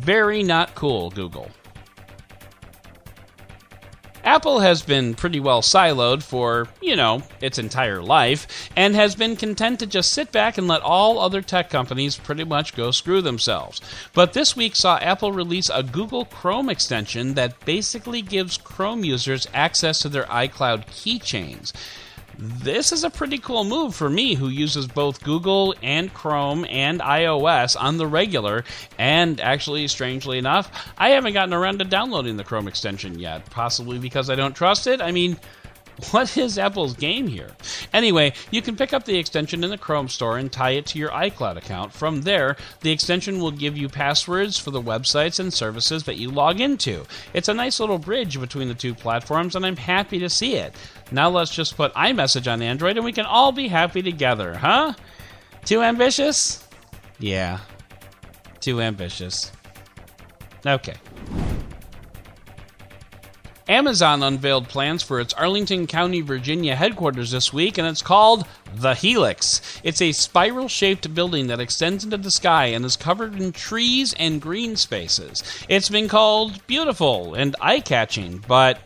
Very 0.00 0.42
not 0.42 0.74
cool, 0.74 1.10
Google. 1.10 1.50
Apple 4.26 4.58
has 4.58 4.82
been 4.82 5.14
pretty 5.14 5.38
well 5.38 5.62
siloed 5.62 6.20
for, 6.20 6.66
you 6.82 6.96
know, 6.96 7.22
its 7.40 7.60
entire 7.60 8.02
life, 8.02 8.68
and 8.74 8.96
has 8.96 9.14
been 9.14 9.36
content 9.36 9.78
to 9.78 9.86
just 9.86 10.12
sit 10.12 10.32
back 10.32 10.58
and 10.58 10.66
let 10.66 10.82
all 10.82 11.20
other 11.20 11.40
tech 11.40 11.70
companies 11.70 12.16
pretty 12.16 12.42
much 12.42 12.74
go 12.74 12.90
screw 12.90 13.22
themselves. 13.22 13.80
But 14.14 14.32
this 14.32 14.56
week 14.56 14.74
saw 14.74 14.98
Apple 14.98 15.30
release 15.30 15.70
a 15.72 15.84
Google 15.84 16.24
Chrome 16.24 16.68
extension 16.68 17.34
that 17.34 17.64
basically 17.64 18.20
gives 18.20 18.58
Chrome 18.58 19.04
users 19.04 19.46
access 19.54 20.00
to 20.00 20.08
their 20.08 20.24
iCloud 20.24 20.86
keychains. 20.88 21.72
This 22.38 22.92
is 22.92 23.04
a 23.04 23.10
pretty 23.10 23.38
cool 23.38 23.64
move 23.64 23.94
for 23.94 24.10
me 24.10 24.34
who 24.34 24.48
uses 24.48 24.86
both 24.86 25.22
Google 25.22 25.74
and 25.82 26.12
Chrome 26.12 26.66
and 26.68 27.00
iOS 27.00 27.76
on 27.80 27.96
the 27.96 28.06
regular. 28.06 28.64
And 28.98 29.40
actually, 29.40 29.88
strangely 29.88 30.38
enough, 30.38 30.70
I 30.98 31.10
haven't 31.10 31.32
gotten 31.32 31.54
around 31.54 31.78
to 31.78 31.84
downloading 31.84 32.36
the 32.36 32.44
Chrome 32.44 32.68
extension 32.68 33.18
yet. 33.18 33.48
Possibly 33.50 33.98
because 33.98 34.28
I 34.28 34.34
don't 34.34 34.54
trust 34.54 34.86
it. 34.86 35.00
I 35.00 35.12
mean, 35.12 35.36
what 36.10 36.36
is 36.36 36.58
Apple's 36.58 36.94
game 36.94 37.26
here? 37.26 37.50
Anyway, 37.92 38.32
you 38.50 38.60
can 38.60 38.76
pick 38.76 38.92
up 38.92 39.04
the 39.04 39.18
extension 39.18 39.64
in 39.64 39.70
the 39.70 39.78
Chrome 39.78 40.08
store 40.08 40.38
and 40.38 40.52
tie 40.52 40.72
it 40.72 40.86
to 40.86 40.98
your 40.98 41.10
iCloud 41.10 41.56
account. 41.56 41.92
From 41.92 42.22
there, 42.22 42.56
the 42.80 42.90
extension 42.90 43.40
will 43.40 43.50
give 43.50 43.76
you 43.76 43.88
passwords 43.88 44.58
for 44.58 44.70
the 44.70 44.82
websites 44.82 45.40
and 45.40 45.52
services 45.52 46.04
that 46.04 46.16
you 46.16 46.30
log 46.30 46.60
into. 46.60 47.04
It's 47.32 47.48
a 47.48 47.54
nice 47.54 47.80
little 47.80 47.98
bridge 47.98 48.38
between 48.38 48.68
the 48.68 48.74
two 48.74 48.94
platforms, 48.94 49.56
and 49.56 49.64
I'm 49.64 49.76
happy 49.76 50.18
to 50.18 50.28
see 50.28 50.56
it. 50.56 50.74
Now 51.10 51.30
let's 51.30 51.54
just 51.54 51.76
put 51.76 51.94
iMessage 51.94 52.50
on 52.50 52.62
Android 52.62 52.96
and 52.96 53.04
we 53.04 53.12
can 53.12 53.26
all 53.26 53.52
be 53.52 53.68
happy 53.68 54.02
together, 54.02 54.54
huh? 54.54 54.92
Too 55.64 55.82
ambitious? 55.82 56.66
Yeah. 57.18 57.60
Too 58.60 58.80
ambitious. 58.80 59.52
Okay. 60.66 60.96
Amazon 63.68 64.22
unveiled 64.22 64.68
plans 64.68 65.02
for 65.02 65.18
its 65.18 65.34
Arlington 65.34 65.88
County, 65.88 66.20
Virginia 66.20 66.76
headquarters 66.76 67.32
this 67.32 67.52
week, 67.52 67.78
and 67.78 67.88
it's 67.88 68.02
called 68.02 68.46
the 68.72 68.94
Helix. 68.94 69.60
It's 69.82 70.00
a 70.00 70.12
spiral 70.12 70.68
shaped 70.68 71.12
building 71.14 71.48
that 71.48 71.58
extends 71.58 72.04
into 72.04 72.16
the 72.16 72.30
sky 72.30 72.66
and 72.66 72.84
is 72.84 72.96
covered 72.96 73.40
in 73.40 73.50
trees 73.50 74.14
and 74.14 74.40
green 74.40 74.76
spaces. 74.76 75.42
It's 75.68 75.88
been 75.88 76.06
called 76.06 76.64
beautiful 76.68 77.34
and 77.34 77.56
eye 77.60 77.80
catching, 77.80 78.44
but 78.46 78.78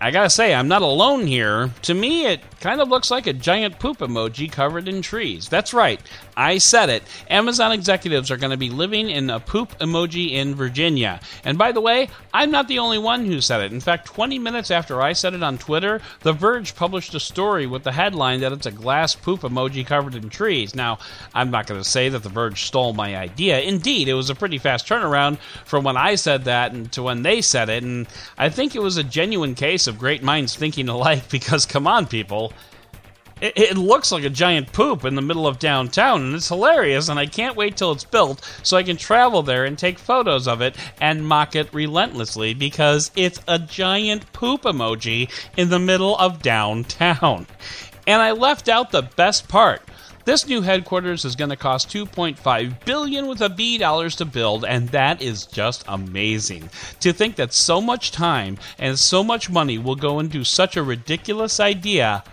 I 0.00 0.10
gotta 0.10 0.30
say, 0.30 0.54
I'm 0.54 0.68
not 0.68 0.82
alone 0.82 1.26
here. 1.26 1.70
To 1.82 1.94
me, 1.94 2.26
it 2.26 2.40
kind 2.60 2.80
of 2.80 2.88
looks 2.88 3.10
like 3.10 3.26
a 3.26 3.32
giant 3.32 3.78
poop 3.78 3.98
emoji 3.98 4.50
covered 4.50 4.88
in 4.88 5.02
trees. 5.02 5.48
That's 5.48 5.74
right, 5.74 6.00
I 6.36 6.58
said 6.58 6.88
it. 6.90 7.02
Amazon 7.30 7.72
executives 7.72 8.30
are 8.30 8.36
to 8.36 8.56
be 8.56 8.70
living 8.70 9.10
in 9.10 9.30
a 9.30 9.40
poop 9.40 9.78
emoji 9.78 10.32
in 10.32 10.54
Virginia. 10.54 11.20
And 11.44 11.58
by 11.58 11.72
the 11.72 11.80
way, 11.80 12.08
I'm 12.32 12.50
not 12.50 12.68
the 12.68 12.78
only 12.78 12.98
one 12.98 13.24
who 13.26 13.40
said 13.40 13.60
it. 13.60 13.72
In 13.72 13.80
fact, 13.80 14.06
20 14.06 14.38
minutes 14.38 14.70
after 14.70 15.00
I 15.02 15.12
said 15.12 15.34
it 15.34 15.42
on 15.42 15.58
Twitter, 15.58 16.00
The 16.20 16.32
Verge 16.32 16.74
published 16.74 17.14
a 17.14 17.20
story 17.20 17.66
with 17.66 17.84
the 17.84 17.92
headline 17.92 18.40
that 18.40 18.52
it's 18.52 18.66
a 18.66 18.70
glass 18.70 19.14
poop 19.14 19.40
emoji 19.40 19.86
covered 19.86 20.14
in 20.14 20.28
trees. 20.28 20.74
Now, 20.74 20.98
I'm 21.34 21.50
not 21.50 21.66
to 21.68 21.84
say 21.84 22.08
that 22.08 22.22
The 22.22 22.28
Verge 22.28 22.62
stole 22.64 22.92
my 22.92 23.16
idea. 23.16 23.60
Indeed, 23.60 24.08
it 24.08 24.14
was 24.14 24.30
a 24.30 24.34
pretty 24.34 24.58
fast 24.58 24.86
turnaround 24.86 25.38
from 25.64 25.84
when 25.84 25.96
I 25.96 26.14
said 26.14 26.44
that 26.44 26.92
to 26.92 27.02
when 27.02 27.22
they 27.22 27.40
said 27.40 27.68
it. 27.68 27.82
And 27.82 28.06
I 28.38 28.48
think 28.48 28.74
it 28.74 28.82
was 28.82 28.96
a 28.96 29.04
genuine 29.04 29.54
case 29.54 29.85
of 29.86 29.98
great 29.98 30.22
minds 30.22 30.54
thinking 30.54 30.88
alike 30.88 31.28
because, 31.30 31.66
come 31.66 31.86
on, 31.86 32.06
people. 32.06 32.52
It, 33.38 33.52
it, 33.56 33.76
looks 33.76 34.12
like 34.12 34.24
a 34.24 34.30
giant 34.30 34.72
poop 34.72 35.04
in 35.04 35.14
the 35.14 35.20
middle 35.20 35.46
of 35.46 35.58
downtown, 35.58 36.22
and 36.22 36.34
it's 36.34 36.48
hilarious. 36.48 37.10
And 37.10 37.18
I 37.18 37.26
can't 37.26 37.54
wait 37.54 37.76
till 37.76 37.92
it's 37.92 38.04
built 38.04 38.40
so 38.62 38.78
I 38.78 38.82
can 38.82 38.96
travel 38.96 39.42
there 39.42 39.66
and 39.66 39.78
take 39.78 39.98
photos 39.98 40.48
of 40.48 40.62
it 40.62 40.74
and 41.02 41.26
mock 41.26 41.54
it 41.54 41.68
relentlessly 41.74 42.54
because 42.54 43.10
it's 43.14 43.40
a 43.46 43.58
giant 43.58 44.32
poop 44.32 44.62
emoji 44.62 45.30
in 45.54 45.68
the 45.68 45.78
middle 45.78 46.16
of 46.16 46.40
downtown. 46.40 47.46
And 48.06 48.22
I 48.22 48.32
left 48.32 48.70
out 48.70 48.90
the 48.90 49.02
best 49.02 49.48
part. 49.48 49.82
This 50.26 50.48
new 50.48 50.60
headquarters 50.60 51.24
is 51.24 51.36
going 51.36 51.50
to 51.50 51.56
cost 51.56 51.88
2.5 51.88 52.84
billion 52.84 53.28
with 53.28 53.40
a 53.40 53.48
B 53.48 53.78
dollars 53.78 54.16
to 54.16 54.24
build 54.24 54.64
and 54.64 54.88
that 54.88 55.22
is 55.22 55.46
just 55.46 55.84
amazing. 55.86 56.68
To 56.98 57.12
think 57.12 57.36
that 57.36 57.52
so 57.52 57.80
much 57.80 58.10
time 58.10 58.58
and 58.76 58.98
so 58.98 59.22
much 59.22 59.48
money 59.48 59.78
will 59.78 59.94
go 59.94 60.18
into 60.18 60.42
such 60.42 60.76
a 60.76 60.82
ridiculous 60.82 61.60
idea 61.60 62.24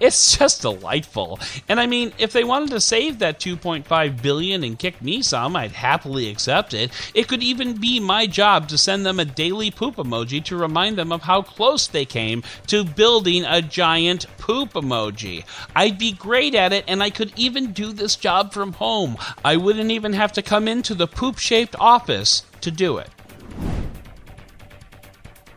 it's 0.00 0.36
just 0.38 0.62
delightful. 0.62 1.38
And 1.68 1.78
I 1.78 1.86
mean, 1.86 2.12
if 2.18 2.32
they 2.32 2.44
wanted 2.44 2.70
to 2.70 2.80
save 2.80 3.18
that 3.18 3.38
2.5 3.38 4.22
billion 4.22 4.64
and 4.64 4.78
kick 4.78 5.00
me 5.02 5.22
some, 5.22 5.54
I'd 5.54 5.72
happily 5.72 6.28
accept 6.28 6.74
it. 6.74 6.90
It 7.14 7.28
could 7.28 7.42
even 7.42 7.74
be 7.74 8.00
my 8.00 8.26
job 8.26 8.68
to 8.68 8.78
send 8.78 9.04
them 9.04 9.20
a 9.20 9.24
daily 9.24 9.70
poop 9.70 9.96
emoji 9.96 10.42
to 10.44 10.56
remind 10.56 10.96
them 10.96 11.12
of 11.12 11.22
how 11.22 11.42
close 11.42 11.86
they 11.86 12.04
came 12.04 12.42
to 12.68 12.84
building 12.84 13.44
a 13.44 13.62
giant 13.62 14.26
poop 14.38 14.72
emoji. 14.72 15.44
I'd 15.76 15.98
be 15.98 16.12
great 16.12 16.54
at 16.54 16.72
it 16.72 16.84
and 16.88 17.02
I 17.02 17.10
could 17.10 17.32
even 17.36 17.72
do 17.72 17.92
this 17.92 18.16
job 18.16 18.52
from 18.52 18.72
home. 18.72 19.16
I 19.44 19.56
wouldn't 19.56 19.90
even 19.90 20.14
have 20.14 20.32
to 20.32 20.42
come 20.42 20.66
into 20.66 20.94
the 20.94 21.06
poop-shaped 21.06 21.76
office 21.78 22.42
to 22.62 22.70
do 22.70 22.98
it. 22.98 23.08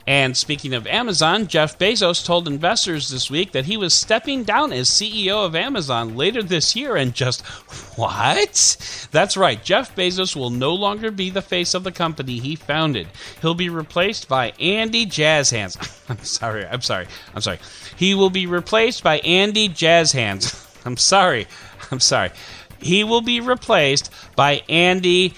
And 0.05 0.35
speaking 0.35 0.73
of 0.73 0.85
Amazon, 0.85 1.47
Jeff 1.47 1.79
Bezos 1.79 2.25
told 2.25 2.47
investors 2.47 3.09
this 3.09 3.31
week 3.31 3.53
that 3.53 3.65
he 3.65 3.77
was 3.77 3.93
stepping 3.93 4.43
down 4.43 4.73
as 4.73 4.89
CEO 4.89 5.45
of 5.45 5.55
Amazon 5.55 6.17
later 6.17 6.43
this 6.43 6.75
year. 6.75 6.97
And 6.97 7.13
just 7.13 7.41
what? 7.95 9.07
That's 9.11 9.37
right, 9.37 9.63
Jeff 9.63 9.95
Bezos 9.95 10.35
will 10.35 10.49
no 10.49 10.73
longer 10.73 11.09
be 11.09 11.29
the 11.29 11.41
face 11.41 11.73
of 11.73 11.83
the 11.83 11.91
company 11.91 12.39
he 12.39 12.55
founded. 12.55 13.07
He'll 13.41 13.53
be 13.53 13.69
replaced 13.69 14.27
by 14.27 14.51
Andy 14.59 15.05
Jazzhands. 15.05 15.77
I'm 16.09 16.23
sorry, 16.23 16.65
I'm 16.65 16.81
sorry, 16.81 17.07
I'm 17.33 17.41
sorry. 17.41 17.59
He 17.95 18.13
will 18.13 18.29
be 18.29 18.45
replaced 18.45 19.03
by 19.03 19.19
Andy 19.19 19.69
Jazzhands. 19.69 20.59
I'm 20.85 20.97
sorry, 20.97 21.47
I'm 21.91 22.01
sorry. 22.01 22.31
He 22.79 23.05
will 23.05 23.21
be 23.21 23.39
replaced 23.39 24.09
by 24.35 24.63
Andy 24.67 25.33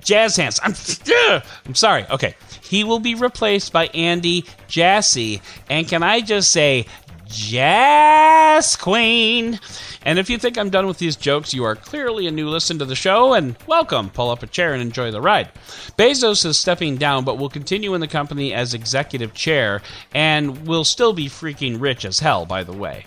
Jazzhands. 0.00 0.58
I'm, 0.62 1.42
I'm 1.66 1.74
sorry. 1.74 2.06
Okay. 2.10 2.34
He 2.62 2.84
will 2.84 3.00
be 3.00 3.14
replaced 3.14 3.72
by 3.72 3.86
Andy 3.88 4.44
Jassy. 4.68 5.42
And 5.68 5.88
can 5.88 6.02
I 6.02 6.20
just 6.20 6.52
say, 6.52 6.86
Jazz 7.26 8.76
Queen? 8.76 9.60
And 10.02 10.18
if 10.18 10.30
you 10.30 10.38
think 10.38 10.56
I'm 10.56 10.70
done 10.70 10.86
with 10.86 10.98
these 10.98 11.14
jokes, 11.14 11.52
you 11.52 11.64
are 11.64 11.76
clearly 11.76 12.26
a 12.26 12.30
new 12.30 12.48
listener 12.48 12.78
to 12.78 12.84
the 12.86 12.96
show, 12.96 13.34
and 13.34 13.56
welcome. 13.66 14.08
Pull 14.10 14.30
up 14.30 14.42
a 14.42 14.46
chair 14.46 14.72
and 14.72 14.80
enjoy 14.80 15.10
the 15.10 15.20
ride. 15.20 15.52
Bezos 15.98 16.44
is 16.46 16.58
stepping 16.58 16.96
down, 16.96 17.24
but 17.24 17.38
will 17.38 17.50
continue 17.50 17.92
in 17.94 18.00
the 18.00 18.08
company 18.08 18.54
as 18.54 18.72
executive 18.72 19.34
chair, 19.34 19.82
and 20.14 20.66
will 20.66 20.84
still 20.84 21.12
be 21.12 21.26
freaking 21.26 21.80
rich 21.80 22.04
as 22.04 22.20
hell, 22.20 22.46
by 22.46 22.64
the 22.64 22.72
way. 22.72 23.04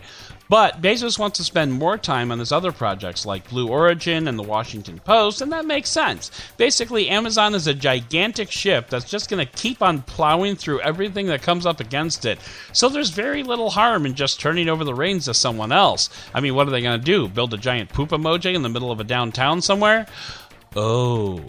But 0.50 0.81
Bezos 0.81 1.17
wants 1.17 1.38
to 1.38 1.43
spend 1.43 1.73
more 1.73 1.97
time 1.97 2.31
on 2.31 2.39
his 2.39 2.51
other 2.51 2.71
projects 2.71 3.25
like 3.25 3.50
Blue 3.50 3.69
Origin 3.69 4.27
and 4.27 4.38
the 4.38 4.43
Washington 4.43 5.00
Post, 5.00 5.41
and 5.41 5.51
that 5.51 5.65
makes 5.65 5.89
sense. 5.89 6.31
Basically, 6.57 7.09
Amazon 7.09 7.55
is 7.55 7.67
a 7.67 7.73
gigantic 7.73 8.51
ship 8.51 8.89
that's 8.89 9.09
just 9.09 9.29
going 9.29 9.45
to 9.45 9.51
keep 9.53 9.81
on 9.81 10.01
plowing 10.01 10.55
through 10.55 10.81
everything 10.81 11.27
that 11.27 11.41
comes 11.41 11.65
up 11.65 11.79
against 11.79 12.25
it. 12.25 12.39
So 12.73 12.89
there's 12.89 13.09
very 13.09 13.43
little 13.43 13.69
harm 13.69 14.05
in 14.05 14.15
just 14.15 14.39
turning 14.39 14.69
over 14.69 14.83
the 14.83 14.93
reins 14.93 15.25
to 15.25 15.33
someone 15.33 15.71
else. 15.71 16.09
I 16.33 16.41
mean, 16.41 16.55
what 16.55 16.67
are 16.67 16.71
they 16.71 16.81
going 16.81 17.00
to 17.00 17.05
do? 17.05 17.27
Build 17.27 17.53
a 17.53 17.57
giant 17.57 17.89
poop 17.89 18.09
emoji 18.09 18.53
in 18.53 18.62
the 18.63 18.69
middle 18.69 18.91
of 18.91 19.00
a 19.00 19.05
downtown 19.05 19.62
somewhere? 19.62 20.07
Oh. 20.75 21.41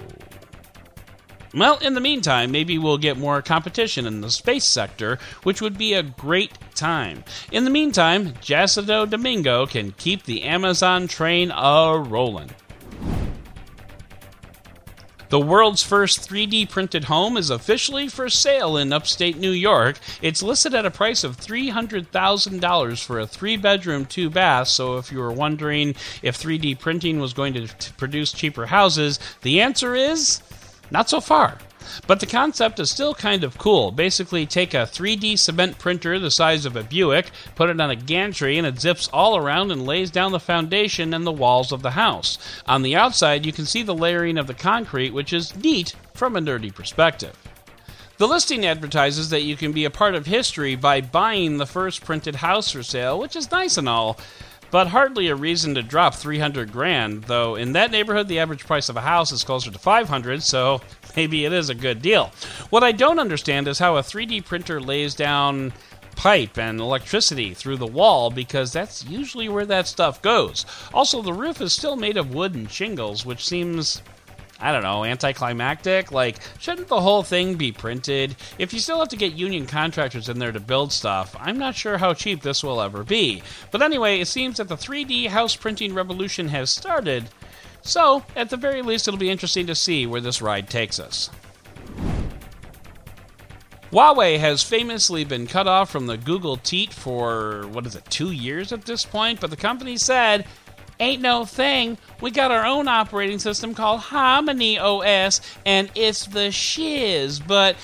Well, 1.54 1.78
in 1.78 1.94
the 1.94 2.00
meantime, 2.00 2.50
maybe 2.50 2.78
we'll 2.78 2.98
get 2.98 3.16
more 3.16 3.40
competition 3.40 4.06
in 4.06 4.22
the 4.22 4.30
space 4.30 4.64
sector, 4.64 5.20
which 5.44 5.62
would 5.62 5.78
be 5.78 5.94
a 5.94 6.02
great 6.02 6.58
time. 6.74 7.22
In 7.52 7.64
the 7.64 7.70
meantime, 7.70 8.32
Jacido 8.34 9.08
Domingo 9.08 9.64
can 9.64 9.92
keep 9.92 10.24
the 10.24 10.42
Amazon 10.42 11.06
train 11.06 11.52
a 11.52 11.96
rolling. 11.96 12.50
The 15.28 15.38
world's 15.40 15.82
first 15.82 16.28
3D 16.28 16.70
printed 16.70 17.04
home 17.04 17.36
is 17.36 17.50
officially 17.50 18.08
for 18.08 18.28
sale 18.28 18.76
in 18.76 18.92
upstate 18.92 19.36
New 19.36 19.50
York. 19.50 19.98
It's 20.22 20.42
listed 20.42 20.74
at 20.74 20.86
a 20.86 20.90
price 20.90 21.24
of 21.24 21.36
$300,000 21.36 23.04
for 23.04 23.20
a 23.20 23.26
three 23.26 23.56
bedroom, 23.56 24.06
two 24.06 24.28
bath. 24.28 24.68
So, 24.68 24.96
if 24.96 25.10
you 25.10 25.18
were 25.18 25.32
wondering 25.32 25.94
if 26.22 26.36
3D 26.36 26.78
printing 26.78 27.20
was 27.20 27.32
going 27.32 27.54
to 27.54 27.92
produce 27.94 28.32
cheaper 28.32 28.66
houses, 28.66 29.18
the 29.42 29.60
answer 29.60 29.94
is 29.94 30.42
not 30.94 31.10
so 31.10 31.20
far. 31.20 31.58
But 32.06 32.20
the 32.20 32.26
concept 32.26 32.80
is 32.80 32.90
still 32.90 33.14
kind 33.14 33.44
of 33.44 33.58
cool. 33.58 33.90
Basically, 33.90 34.46
take 34.46 34.72
a 34.72 34.86
3D 34.86 35.38
cement 35.38 35.78
printer 35.78 36.18
the 36.18 36.30
size 36.30 36.64
of 36.64 36.76
a 36.76 36.82
Buick, 36.82 37.30
put 37.56 37.68
it 37.68 37.80
on 37.80 37.90
a 37.90 37.96
gantry, 37.96 38.56
and 38.56 38.66
it 38.66 38.80
zips 38.80 39.08
all 39.12 39.36
around 39.36 39.70
and 39.70 39.84
lays 39.84 40.10
down 40.10 40.32
the 40.32 40.40
foundation 40.40 41.12
and 41.12 41.26
the 41.26 41.32
walls 41.32 41.72
of 41.72 41.82
the 41.82 41.90
house. 41.90 42.38
On 42.66 42.82
the 42.82 42.96
outside, 42.96 43.44
you 43.44 43.52
can 43.52 43.66
see 43.66 43.82
the 43.82 43.94
layering 43.94 44.38
of 44.38 44.46
the 44.46 44.54
concrete, 44.54 45.12
which 45.12 45.32
is 45.32 45.54
neat 45.56 45.94
from 46.14 46.36
a 46.36 46.40
nerdy 46.40 46.74
perspective. 46.74 47.36
The 48.16 48.28
listing 48.28 48.64
advertises 48.64 49.30
that 49.30 49.42
you 49.42 49.56
can 49.56 49.72
be 49.72 49.84
a 49.84 49.90
part 49.90 50.14
of 50.14 50.26
history 50.26 50.76
by 50.76 51.00
buying 51.00 51.58
the 51.58 51.66
first 51.66 52.04
printed 52.04 52.36
house 52.36 52.70
for 52.70 52.84
sale, 52.84 53.18
which 53.18 53.34
is 53.34 53.50
nice 53.50 53.76
and 53.76 53.88
all 53.88 54.16
but 54.74 54.88
hardly 54.88 55.28
a 55.28 55.36
reason 55.36 55.72
to 55.76 55.82
drop 55.84 56.16
300 56.16 56.72
grand, 56.72 57.22
though 57.22 57.54
in 57.54 57.74
that 57.74 57.92
neighborhood 57.92 58.26
the 58.26 58.40
average 58.40 58.66
price 58.66 58.88
of 58.88 58.96
a 58.96 59.00
house 59.02 59.30
is 59.30 59.44
closer 59.44 59.70
to 59.70 59.78
500, 59.78 60.42
so 60.42 60.80
maybe 61.14 61.44
it 61.44 61.52
is 61.52 61.70
a 61.70 61.76
good 61.76 62.02
deal. 62.02 62.32
What 62.70 62.82
I 62.82 62.90
don't 62.90 63.20
understand 63.20 63.68
is 63.68 63.78
how 63.78 63.96
a 63.96 64.02
3D 64.02 64.44
printer 64.44 64.80
lays 64.80 65.14
down 65.14 65.72
pipe 66.16 66.58
and 66.58 66.80
electricity 66.80 67.54
through 67.54 67.76
the 67.76 67.86
wall 67.86 68.30
because 68.30 68.72
that's 68.72 69.04
usually 69.04 69.48
where 69.48 69.64
that 69.64 69.86
stuff 69.86 70.20
goes. 70.22 70.66
Also, 70.92 71.22
the 71.22 71.32
roof 71.32 71.60
is 71.60 71.72
still 71.72 71.94
made 71.94 72.16
of 72.16 72.34
wood 72.34 72.56
and 72.56 72.68
shingles, 72.68 73.24
which 73.24 73.46
seems 73.46 74.02
I 74.60 74.72
don't 74.72 74.82
know, 74.82 75.04
anticlimactic? 75.04 76.12
Like, 76.12 76.38
shouldn't 76.58 76.88
the 76.88 77.00
whole 77.00 77.22
thing 77.22 77.56
be 77.56 77.72
printed? 77.72 78.36
If 78.58 78.72
you 78.72 78.78
still 78.78 79.00
have 79.00 79.08
to 79.08 79.16
get 79.16 79.34
union 79.34 79.66
contractors 79.66 80.28
in 80.28 80.38
there 80.38 80.52
to 80.52 80.60
build 80.60 80.92
stuff, 80.92 81.36
I'm 81.38 81.58
not 81.58 81.74
sure 81.74 81.98
how 81.98 82.14
cheap 82.14 82.42
this 82.42 82.62
will 82.62 82.80
ever 82.80 83.02
be. 83.02 83.42
But 83.70 83.82
anyway, 83.82 84.20
it 84.20 84.28
seems 84.28 84.58
that 84.58 84.68
the 84.68 84.76
3D 84.76 85.28
house 85.28 85.56
printing 85.56 85.94
revolution 85.94 86.48
has 86.48 86.70
started, 86.70 87.28
so 87.82 88.24
at 88.34 88.48
the 88.48 88.56
very 88.56 88.80
least, 88.80 89.06
it'll 89.06 89.18
be 89.18 89.30
interesting 89.30 89.66
to 89.66 89.74
see 89.74 90.06
where 90.06 90.20
this 90.20 90.40
ride 90.40 90.70
takes 90.70 90.98
us. 90.98 91.30
Huawei 93.92 94.40
has 94.40 94.62
famously 94.62 95.22
been 95.22 95.46
cut 95.46 95.68
off 95.68 95.88
from 95.88 96.08
the 96.08 96.16
Google 96.16 96.56
teat 96.56 96.92
for, 96.92 97.68
what 97.68 97.86
is 97.86 97.94
it, 97.94 98.04
two 98.10 98.32
years 98.32 98.72
at 98.72 98.86
this 98.86 99.04
point? 99.04 99.40
But 99.40 99.50
the 99.50 99.56
company 99.56 99.96
said 99.96 100.46
Ain't 101.00 101.22
no 101.22 101.44
thing. 101.44 101.98
We 102.20 102.30
got 102.30 102.50
our 102.50 102.64
own 102.64 102.86
operating 102.88 103.38
system 103.38 103.74
called 103.74 104.00
Harmony 104.00 104.78
OS, 104.78 105.40
and 105.66 105.90
it's 105.94 106.26
the 106.26 106.50
shiz. 106.50 107.40
But 107.40 107.76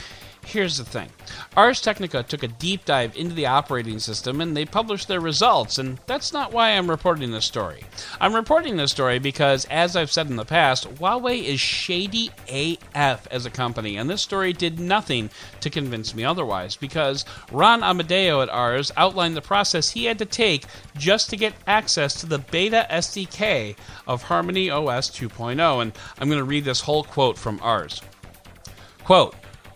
here's 0.50 0.78
the 0.78 0.85
thing 0.85 1.09
Ars 1.57 1.80
Technica 1.80 2.23
took 2.23 2.42
a 2.42 2.49
deep 2.49 2.85
dive 2.85 3.16
into 3.16 3.35
the 3.35 3.47
operating 3.47 3.99
system 3.99 4.40
and 4.40 4.57
they 4.57 4.64
published 4.64 5.07
their 5.07 5.21
results, 5.21 5.78
and 5.78 5.99
that's 6.07 6.33
not 6.33 6.52
why 6.52 6.71
I'm 6.71 6.90
reporting 6.90 7.30
this 7.30 7.45
story. 7.45 7.85
I'm 8.21 8.35
reporting 8.35 8.76
this 8.76 8.90
story 8.90 9.19
because, 9.19 9.64
as 9.66 9.97
I've 9.97 10.11
said 10.11 10.28
in 10.28 10.37
the 10.37 10.45
past, 10.45 10.92
Huawei 10.97 11.45
is 11.45 11.61
shady 11.61 12.30
AF 12.49 13.26
as 13.30 13.47
a 13.47 13.50
company, 13.50 13.97
and 13.97 14.11
this 14.11 14.23
story 14.23 14.52
did 14.52 14.80
nothing 14.80 15.30
to 15.61 15.71
convince 15.71 16.14
me 16.14 16.25
otherwise 16.25 16.76
because 16.76 17.25
Ron 17.52 17.83
Amadeo 17.83 18.42
at 18.42 18.50
Ars 18.50 18.90
outlined 18.97 19.37
the 19.37 19.42
process 19.42 19.90
he 19.90 20.04
had 20.07 20.19
to 20.19 20.26
take 20.26 20.64
just 20.97 21.30
to 21.30 21.37
get 21.37 21.54
access 21.66 22.21
to 22.21 22.26
the 22.26 22.38
beta 22.38 22.87
SDK 22.90 23.76
of 24.07 24.25
Harmony 24.25 24.69
OS 24.69 25.11
2.0, 25.11 25.83
and 25.83 25.92
I'm 26.19 26.28
going 26.28 26.40
to 26.40 26.45
read 26.45 26.64
this 26.64 26.80
whole 26.80 27.04
quote 27.04 27.38
from 27.38 27.61
Ars. 27.62 28.02
Quote, 29.04 29.35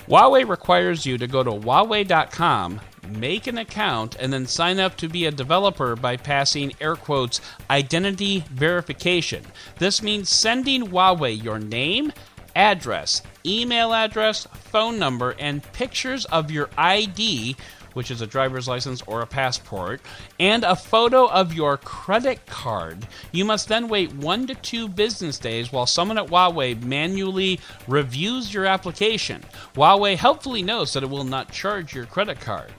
Huawei 0.09 0.47
requires 0.47 1.07
you 1.07 1.17
to 1.17 1.27
go 1.27 1.43
to 1.43 1.51
Huawei.com, 1.51 2.81
make 3.09 3.47
an 3.47 3.57
account, 3.57 4.17
and 4.21 4.31
then 4.31 4.47
sign 4.47 4.79
up 4.79 4.97
to 4.99 5.09
be 5.09 5.25
a 5.25 5.31
developer 5.31 5.97
by 5.97 6.19
passing 6.19 6.75
air 6.79 6.95
quotes 6.95 7.41
identity 7.71 8.45
verification. 8.51 9.43
This 9.79 10.03
means 10.03 10.29
sending 10.29 10.89
Huawei 10.89 11.43
your 11.43 11.59
name, 11.59 12.13
address, 12.55 13.23
email 13.47 13.95
address, 13.95 14.47
phone 14.53 14.99
number, 14.99 15.35
and 15.39 15.63
pictures 15.73 16.27
of 16.27 16.51
your 16.51 16.69
ID 16.77 17.57
which 17.95 18.11
is 18.11 18.21
a 18.21 18.27
driver's 18.27 18.69
license 18.69 19.03
or 19.07 19.23
a 19.23 19.27
passport, 19.27 20.01
and 20.39 20.63
a 20.63 20.77
photo 20.77 21.27
of 21.27 21.55
your 21.55 21.77
credit 21.79 22.45
card. 22.47 23.07
You 23.33 23.45
must 23.45 23.69
then 23.69 23.89
wait 23.89 24.13
one 24.15 24.47
to 24.47 24.55
two 24.55 24.89
business 24.89 25.39
days 25.39 25.73
while 25.73 25.87
someone 25.87 26.19
at 26.19 26.27
Huawei 26.27 26.83
manually 26.83 27.61
reviews 27.89 28.53
your 28.53 28.67
application. 28.67 29.43
Huawei 29.75 30.17
helpfully 30.17 30.63
knows 30.63 30.93
that 30.93 31.03
it 31.03 31.11
will 31.11 31.25
not 31.25 31.51
charge 31.51 31.95
your 31.95 32.07
credit 32.07 32.41
card. 32.41 32.73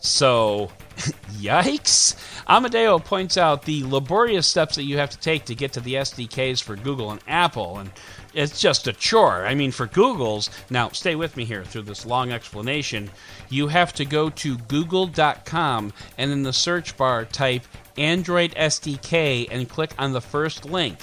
So, 0.00 0.72
yikes! 1.38 2.16
Amadeo 2.48 2.98
points 2.98 3.36
out 3.36 3.62
the 3.62 3.84
laborious 3.84 4.48
steps 4.48 4.74
that 4.74 4.82
you 4.82 4.98
have 4.98 5.10
to 5.10 5.18
take 5.18 5.44
to 5.44 5.54
get 5.54 5.72
to 5.74 5.80
the 5.80 5.94
SDKs 5.94 6.60
for 6.60 6.74
Google 6.74 7.12
and 7.12 7.20
Apple, 7.28 7.78
and 7.78 7.90
it's 8.34 8.60
just 8.60 8.86
a 8.86 8.92
chore. 8.92 9.46
I 9.46 9.54
mean, 9.54 9.70
for 9.72 9.86
Google's, 9.86 10.50
now 10.70 10.88
stay 10.90 11.14
with 11.14 11.36
me 11.36 11.44
here 11.44 11.64
through 11.64 11.82
this 11.82 12.06
long 12.06 12.32
explanation. 12.32 13.10
You 13.48 13.68
have 13.68 13.92
to 13.94 14.04
go 14.04 14.30
to 14.30 14.56
google.com 14.58 15.92
and 16.18 16.30
in 16.30 16.42
the 16.42 16.52
search 16.52 16.96
bar 16.96 17.24
type 17.24 17.62
Android 17.96 18.54
SDK 18.54 19.48
and 19.50 19.68
click 19.68 19.92
on 19.98 20.12
the 20.12 20.20
first 20.20 20.64
link. 20.64 20.98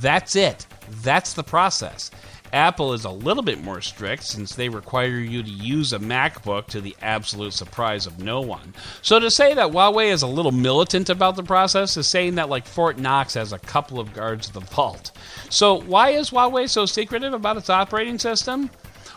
That's 0.00 0.36
it. 0.36 0.66
That's 1.02 1.34
the 1.34 1.42
process. 1.44 2.10
Apple 2.52 2.92
is 2.92 3.04
a 3.04 3.10
little 3.10 3.42
bit 3.42 3.62
more 3.62 3.80
strict 3.80 4.24
since 4.24 4.54
they 4.54 4.68
require 4.68 5.18
you 5.18 5.42
to 5.42 5.50
use 5.50 5.92
a 5.92 5.98
MacBook 5.98 6.66
to 6.66 6.80
the 6.80 6.96
absolute 7.00 7.52
surprise 7.52 8.06
of 8.06 8.22
no 8.22 8.40
one. 8.40 8.74
So 9.02 9.20
to 9.20 9.30
say 9.30 9.54
that 9.54 9.70
Huawei 9.70 10.10
is 10.10 10.22
a 10.22 10.26
little 10.26 10.52
militant 10.52 11.10
about 11.10 11.36
the 11.36 11.42
process 11.42 11.96
is 11.96 12.08
saying 12.08 12.34
that 12.36 12.48
like 12.48 12.66
Fort 12.66 12.98
Knox 12.98 13.34
has 13.34 13.52
a 13.52 13.58
couple 13.58 14.00
of 14.00 14.12
guards 14.12 14.48
of 14.48 14.54
the 14.54 14.60
vault. 14.60 15.12
So 15.48 15.80
why 15.80 16.10
is 16.10 16.30
Huawei 16.30 16.68
so 16.68 16.86
secretive 16.86 17.32
about 17.32 17.56
its 17.56 17.70
operating 17.70 18.18
system? 18.18 18.70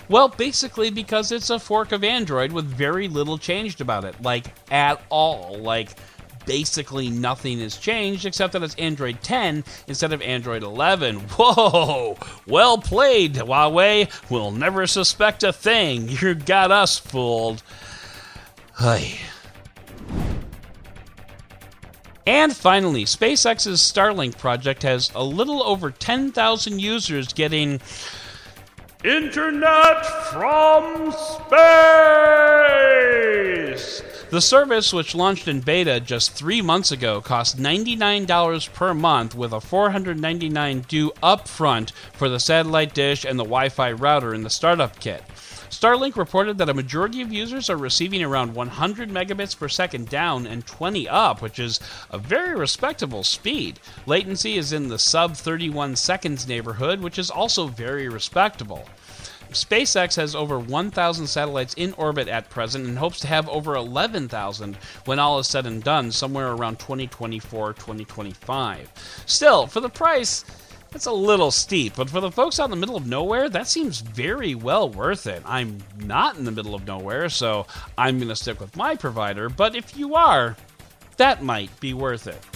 Well, 0.09 0.27
basically 0.27 0.89
because 0.89 1.31
it's 1.31 1.49
a 1.49 1.59
fork 1.59 1.91
of 1.91 2.03
Android 2.03 2.51
with 2.51 2.65
very 2.65 3.07
little 3.07 3.37
changed 3.37 3.79
about 3.79 4.03
it, 4.03 4.21
like 4.21 4.53
at 4.69 5.01
all. 5.09 5.57
Like 5.59 5.95
basically 6.45 7.09
nothing 7.09 7.59
has 7.59 7.77
changed 7.77 8.25
except 8.25 8.53
that 8.53 8.63
it's 8.63 8.75
Android 8.75 9.21
10 9.21 9.63
instead 9.87 10.13
of 10.13 10.21
Android 10.21 10.63
11. 10.63 11.19
Whoa! 11.37 12.17
Well 12.47 12.77
played, 12.77 13.35
Huawei. 13.35 14.09
We'll 14.29 14.51
never 14.51 14.87
suspect 14.87 15.43
a 15.43 15.53
thing. 15.53 16.09
You 16.23 16.35
got 16.35 16.71
us 16.71 16.97
fooled. 16.97 17.63
Hey. 18.79 19.19
And 22.25 22.55
finally, 22.55 23.03
SpaceX's 23.03 23.81
Starlink 23.81 24.37
project 24.37 24.83
has 24.83 25.11
a 25.13 25.23
little 25.23 25.61
over 25.63 25.91
10,000 25.91 26.79
users 26.79 27.33
getting 27.33 27.81
Internet 29.03 30.05
from 30.31 31.11
space! 31.11 31.63
The 34.33 34.41
service, 34.41 34.91
which 34.91 35.13
launched 35.13 35.47
in 35.47 35.59
beta 35.59 35.99
just 35.99 36.31
three 36.31 36.59
months 36.59 36.91
ago, 36.91 37.21
costs 37.21 37.53
$99 37.53 38.73
per 38.73 38.91
month 38.91 39.35
with 39.35 39.53
a 39.53 39.61
499 39.61 40.79
due 40.87 41.11
upfront 41.21 41.91
for 42.13 42.27
the 42.27 42.39
satellite 42.39 42.95
dish 42.95 43.25
and 43.25 43.37
the 43.37 43.43
Wi 43.43 43.69
Fi 43.69 43.91
router 43.91 44.33
in 44.33 44.41
the 44.41 44.49
startup 44.49 44.99
kit. 44.99 45.23
Starlink 45.69 46.15
reported 46.15 46.57
that 46.57 46.67
a 46.67 46.73
majority 46.73 47.21
of 47.21 47.31
users 47.31 47.69
are 47.69 47.77
receiving 47.77 48.23
around 48.23 48.55
100 48.55 49.11
megabits 49.11 49.55
per 49.55 49.69
second 49.69 50.09
down 50.09 50.47
and 50.47 50.65
20 50.65 51.07
up, 51.07 51.39
which 51.39 51.59
is 51.59 51.79
a 52.09 52.17
very 52.17 52.55
respectable 52.55 53.23
speed. 53.23 53.79
Latency 54.07 54.57
is 54.57 54.73
in 54.73 54.87
the 54.87 54.97
sub 54.97 55.35
31 55.35 55.95
seconds 55.95 56.47
neighborhood, 56.47 57.01
which 57.01 57.19
is 57.19 57.29
also 57.29 57.67
very 57.67 58.09
respectable. 58.09 58.87
SpaceX 59.53 60.15
has 60.17 60.35
over 60.35 60.59
1,000 60.59 61.27
satellites 61.27 61.73
in 61.75 61.93
orbit 61.93 62.27
at 62.27 62.49
present 62.49 62.85
and 62.85 62.97
hopes 62.97 63.19
to 63.21 63.27
have 63.27 63.47
over 63.49 63.75
11,000 63.75 64.75
when 65.05 65.19
all 65.19 65.39
is 65.39 65.47
said 65.47 65.65
and 65.65 65.83
done, 65.83 66.11
somewhere 66.11 66.51
around 66.51 66.79
2024 66.79 67.73
2025. 67.73 69.23
Still, 69.25 69.67
for 69.67 69.79
the 69.79 69.89
price, 69.89 70.45
that's 70.91 71.07
a 71.07 71.11
little 71.11 71.49
steep, 71.49 71.95
but 71.95 72.09
for 72.09 72.21
the 72.21 72.29
folks 72.29 72.59
out 72.59 72.65
in 72.65 72.71
the 72.71 72.77
middle 72.77 72.95
of 72.95 73.07
nowhere, 73.07 73.49
that 73.49 73.67
seems 73.67 74.01
very 74.01 74.53
well 74.53 74.89
worth 74.89 75.25
it. 75.25 75.41
I'm 75.45 75.79
not 75.97 76.37
in 76.37 76.45
the 76.45 76.51
middle 76.51 76.75
of 76.75 76.85
nowhere, 76.85 77.29
so 77.29 77.65
I'm 77.97 78.17
going 78.17 78.29
to 78.29 78.35
stick 78.35 78.59
with 78.59 78.75
my 78.77 78.95
provider, 78.95 79.49
but 79.49 79.75
if 79.75 79.97
you 79.97 80.13
are, 80.13 80.55
that 81.17 81.41
might 81.41 81.77
be 81.79 81.95
worth 81.95 82.27
it. 82.27 82.52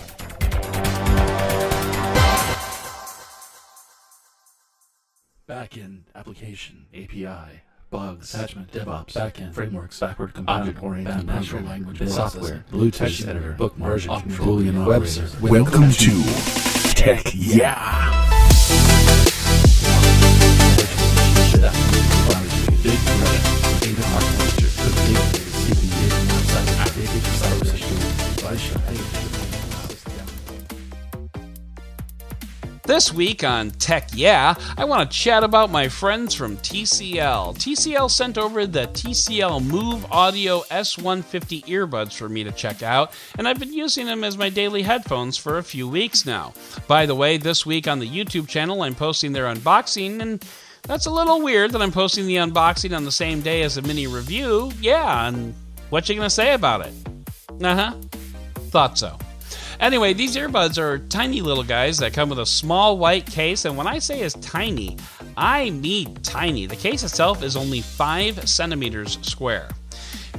Backend, 5.47 5.99
application, 6.13 6.87
API, 6.93 7.61
bugs, 7.89 8.35
attachment, 8.35 8.69
DevOps, 8.69 9.13
backend, 9.13 9.53
frameworks, 9.53 9.97
backward 9.97 10.33
compatible, 10.33 10.83
oriented, 10.85 11.25
natural 11.25 11.63
language, 11.63 12.05
software, 12.09 12.65
blue 12.69 12.91
text 12.91 13.25
editor, 13.25 13.53
bookmark, 13.53 13.93
version 13.93 14.19
control, 14.19 14.57
web 14.85 15.07
server. 15.07 15.47
Welcome 15.47 15.89
to 15.91 16.23
Tech 16.95 17.31
Yeah. 17.33 18.17
This 32.87 33.11
week 33.13 33.43
on 33.43 33.71
Tech 33.71 34.11
Yeah, 34.13 34.55
I 34.77 34.85
want 34.85 35.11
to 35.11 35.17
chat 35.17 35.43
about 35.43 35.69
my 35.69 35.89
friends 35.89 36.33
from 36.33 36.55
TCL. 36.55 37.57
TCL 37.57 38.09
sent 38.09 38.37
over 38.37 38.65
the 38.65 38.87
TCL 38.87 39.65
Move 39.65 40.09
Audio 40.09 40.61
S150 40.71 41.65
earbuds 41.65 42.13
for 42.13 42.29
me 42.29 42.45
to 42.45 42.51
check 42.53 42.83
out, 42.83 43.11
and 43.37 43.45
I've 43.45 43.59
been 43.59 43.73
using 43.73 44.05
them 44.05 44.23
as 44.23 44.37
my 44.37 44.47
daily 44.47 44.83
headphones 44.83 45.35
for 45.35 45.57
a 45.57 45.63
few 45.63 45.85
weeks 45.85 46.25
now. 46.25 46.53
By 46.87 47.05
the 47.05 47.13
way, 47.13 47.35
this 47.35 47.65
week 47.65 47.89
on 47.89 47.99
the 47.99 48.07
YouTube 48.07 48.47
channel, 48.47 48.81
I'm 48.81 48.95
posting 48.95 49.33
their 49.33 49.53
unboxing, 49.53 50.21
and 50.21 50.45
that's 50.83 51.07
a 51.07 51.11
little 51.11 51.41
weird 51.41 51.71
that 51.73 51.81
I'm 51.81 51.91
posting 51.91 52.25
the 52.25 52.37
unboxing 52.37 52.95
on 52.95 53.03
the 53.03 53.11
same 53.11 53.41
day 53.41 53.63
as 53.63 53.75
a 53.75 53.81
mini 53.81 54.07
review. 54.07 54.71
Yeah, 54.79 55.27
and 55.27 55.53
what 55.89 56.07
you 56.07 56.15
gonna 56.15 56.29
say 56.29 56.53
about 56.53 56.87
it? 56.87 56.93
Uh 57.61 57.75
huh. 57.75 57.93
Thought 58.71 58.97
so. 58.97 59.17
Anyway, 59.79 60.11
these 60.11 60.35
earbuds 60.35 60.77
are 60.79 60.97
tiny 60.97 61.39
little 61.39 61.63
guys 61.63 61.99
that 61.99 62.13
come 62.13 62.29
with 62.29 62.39
a 62.39 62.45
small 62.45 62.97
white 62.97 63.25
case, 63.25 63.65
and 63.65 63.77
when 63.77 63.85
I 63.85 63.99
say 63.99 64.21
is 64.21 64.33
tiny, 64.35 64.97
I 65.35 65.69
mean 65.69 66.15
tiny. 66.23 66.65
The 66.65 66.75
case 66.75 67.03
itself 67.03 67.43
is 67.43 67.55
only 67.55 67.81
5 67.81 68.49
centimeters 68.49 69.19
square. 69.21 69.69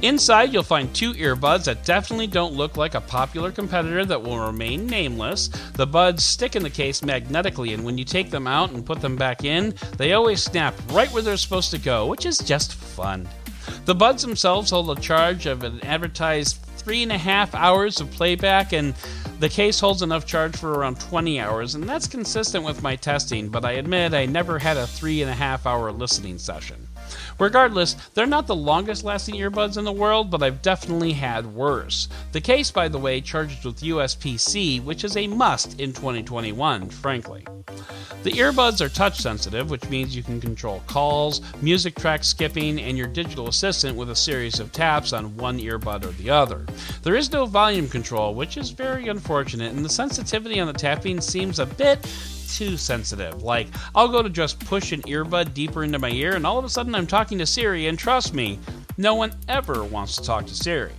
Inside, 0.01 0.53
you'll 0.53 0.63
find 0.63 0.93
two 0.93 1.13
earbuds 1.13 1.65
that 1.65 1.83
definitely 1.83 2.27
don't 2.27 2.53
look 2.53 2.77
like 2.77 2.95
a 2.95 3.01
popular 3.01 3.51
competitor 3.51 4.05
that 4.05 4.21
will 4.21 4.39
remain 4.39 4.87
nameless. 4.87 5.49
The 5.73 5.87
buds 5.87 6.23
stick 6.23 6.55
in 6.55 6.63
the 6.63 6.69
case 6.69 7.03
magnetically, 7.03 7.73
and 7.73 7.83
when 7.83 7.97
you 7.97 8.05
take 8.05 8.31
them 8.31 8.47
out 8.47 8.71
and 8.71 8.85
put 8.85 9.01
them 9.01 9.15
back 9.15 9.43
in, 9.43 9.73
they 9.97 10.13
always 10.13 10.43
snap 10.43 10.73
right 10.91 11.11
where 11.11 11.21
they're 11.21 11.37
supposed 11.37 11.71
to 11.71 11.79
go, 11.79 12.07
which 12.07 12.25
is 12.25 12.37
just 12.37 12.75
fun. 12.75 13.27
The 13.85 13.95
buds 13.95 14.21
themselves 14.21 14.71
hold 14.71 14.97
a 14.97 15.01
charge 15.01 15.45
of 15.45 15.63
an 15.63 15.81
advertised 15.83 16.65
three 16.89 17.03
and 17.03 17.11
a 17.11 17.17
half 17.19 17.53
hours 17.53 18.01
of 18.01 18.09
playback, 18.09 18.73
and 18.73 18.95
the 19.39 19.47
case 19.47 19.79
holds 19.79 20.01
enough 20.01 20.25
charge 20.25 20.57
for 20.57 20.71
around 20.71 20.99
20 20.99 21.39
hours, 21.39 21.75
and 21.75 21.87
that's 21.87 22.07
consistent 22.07 22.65
with 22.65 22.81
my 22.81 22.95
testing, 22.95 23.47
but 23.47 23.63
I 23.63 23.73
admit 23.73 24.15
I 24.15 24.25
never 24.25 24.57
had 24.57 24.75
a 24.75 24.87
three 24.87 25.21
and 25.21 25.29
a 25.29 25.35
half 25.35 25.67
hour 25.67 25.91
listening 25.91 26.39
session. 26.39 26.87
Regardless, 27.39 27.95
they're 28.13 28.25
not 28.25 28.47
the 28.47 28.55
longest 28.55 29.03
lasting 29.03 29.35
earbuds 29.35 29.77
in 29.77 29.85
the 29.85 29.91
world, 29.91 30.29
but 30.29 30.43
I've 30.43 30.61
definitely 30.61 31.13
had 31.13 31.45
worse. 31.45 32.09
The 32.33 32.41
case, 32.41 32.69
by 32.69 32.89
the 32.89 32.97
way, 32.97 33.21
charges 33.21 33.63
with 33.63 33.81
USB 33.81 34.39
C, 34.39 34.79
which 34.79 35.03
is 35.03 35.15
a 35.15 35.27
must 35.27 35.79
in 35.79 35.93
2021, 35.93 36.89
frankly. 36.89 37.45
The 38.23 38.31
earbuds 38.31 38.81
are 38.81 38.89
touch 38.89 39.17
sensitive, 39.19 39.69
which 39.69 39.89
means 39.89 40.13
you 40.13 40.23
can 40.23 40.41
control 40.41 40.83
calls, 40.87 41.41
music 41.61 41.95
track 41.95 42.25
skipping, 42.25 42.77
and 42.77 42.97
your 42.97 43.07
digital 43.07 43.47
assistant 43.47 43.95
with 43.95 44.09
a 44.09 44.15
series 44.15 44.59
of 44.59 44.73
taps 44.73 45.13
on 45.13 45.37
one 45.37 45.57
earbud 45.59 46.03
or 46.03 46.11
the 46.11 46.29
other. 46.29 46.65
There 47.03 47.15
is 47.15 47.31
no 47.31 47.45
volume 47.45 47.87
control, 47.87 48.35
which 48.35 48.57
is 48.57 48.71
very 48.71 49.07
unfortunate, 49.07 49.73
and 49.73 49.85
the 49.85 49.89
sensitivity 49.89 50.59
on 50.59 50.67
the 50.67 50.73
tapping 50.73 51.21
seems 51.21 51.59
a 51.59 51.65
bit 51.65 52.05
too 52.49 52.75
sensitive. 52.77 53.43
Like, 53.43 53.67
I'll 53.95 54.07
go 54.07 54.21
to 54.21 54.29
just 54.29 54.59
push 54.65 54.91
an 54.91 55.01
earbud 55.03 55.53
deeper 55.53 55.83
into 55.83 55.99
my 55.99 56.09
ear, 56.09 56.35
and 56.35 56.45
all 56.45 56.57
of 56.57 56.65
a 56.65 56.69
sudden 56.69 56.95
I'm 56.95 57.07
talking 57.07 57.28
to 57.37 57.45
Siri, 57.45 57.87
and 57.87 57.99
trust 57.99 58.33
me, 58.33 58.59
no 58.97 59.13
one 59.15 59.33
ever 59.47 59.83
wants 59.83 60.15
to 60.15 60.23
talk 60.23 60.47
to 60.47 60.55
Siri. 60.55 60.91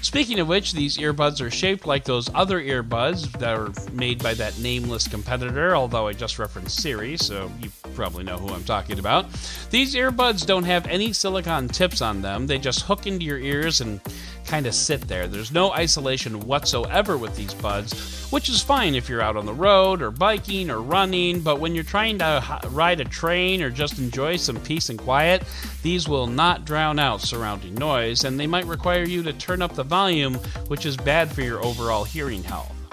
Speaking 0.00 0.38
of 0.38 0.48
which, 0.48 0.72
these 0.72 0.98
earbuds 0.98 1.40
are 1.40 1.50
shaped 1.50 1.86
like 1.86 2.04
those 2.04 2.30
other 2.34 2.60
earbuds 2.60 3.30
that 3.38 3.58
are 3.58 3.72
made 3.92 4.22
by 4.22 4.34
that 4.34 4.58
nameless 4.58 5.08
competitor, 5.08 5.74
although 5.74 6.06
I 6.06 6.12
just 6.12 6.38
referenced 6.38 6.80
Siri, 6.80 7.16
so 7.16 7.50
you 7.60 7.70
probably 7.94 8.24
know 8.24 8.36
who 8.36 8.52
I'm 8.52 8.64
talking 8.64 8.98
about. 8.98 9.32
These 9.70 9.94
earbuds 9.94 10.46
don't 10.46 10.64
have 10.64 10.86
any 10.86 11.12
silicon 11.12 11.68
tips 11.68 12.02
on 12.02 12.22
them, 12.22 12.46
they 12.46 12.58
just 12.58 12.82
hook 12.82 13.06
into 13.06 13.24
your 13.24 13.38
ears 13.38 13.80
and 13.80 14.00
kind 14.46 14.66
of 14.66 14.74
sit 14.74 15.00
there. 15.08 15.26
There's 15.26 15.52
no 15.52 15.72
isolation 15.72 16.40
whatsoever 16.40 17.16
with 17.16 17.34
these 17.36 17.54
buds, 17.54 18.28
which 18.30 18.48
is 18.48 18.62
fine 18.62 18.94
if 18.94 19.08
you're 19.08 19.22
out 19.22 19.36
on 19.36 19.46
the 19.46 19.54
road 19.54 20.02
or 20.02 20.10
biking 20.10 20.70
or 20.70 20.80
running, 20.80 21.40
but 21.40 21.60
when 21.60 21.74
you're 21.74 21.84
trying 21.84 22.18
to 22.18 22.60
ride 22.68 23.00
a 23.00 23.04
train 23.04 23.62
or 23.62 23.70
just 23.70 23.98
enjoy 23.98 24.36
some 24.36 24.60
peace 24.60 24.90
and 24.90 24.98
quiet, 24.98 25.44
these 25.82 26.08
will 26.08 26.26
not 26.26 26.64
drown 26.64 26.98
out 26.98 27.20
surrounding 27.20 27.74
noise, 27.74 28.24
and 28.24 28.38
they 28.38 28.46
might 28.46 28.66
require 28.66 29.04
you 29.04 29.22
to 29.22 29.32
turn 29.32 29.62
up 29.62 29.74
the 29.74 29.82
volume, 29.82 30.34
which 30.68 30.86
is 30.86 30.96
bad 30.96 31.32
for 31.32 31.42
your 31.42 31.64
overall 31.64 32.04
hearing 32.04 32.42
health. 32.42 32.83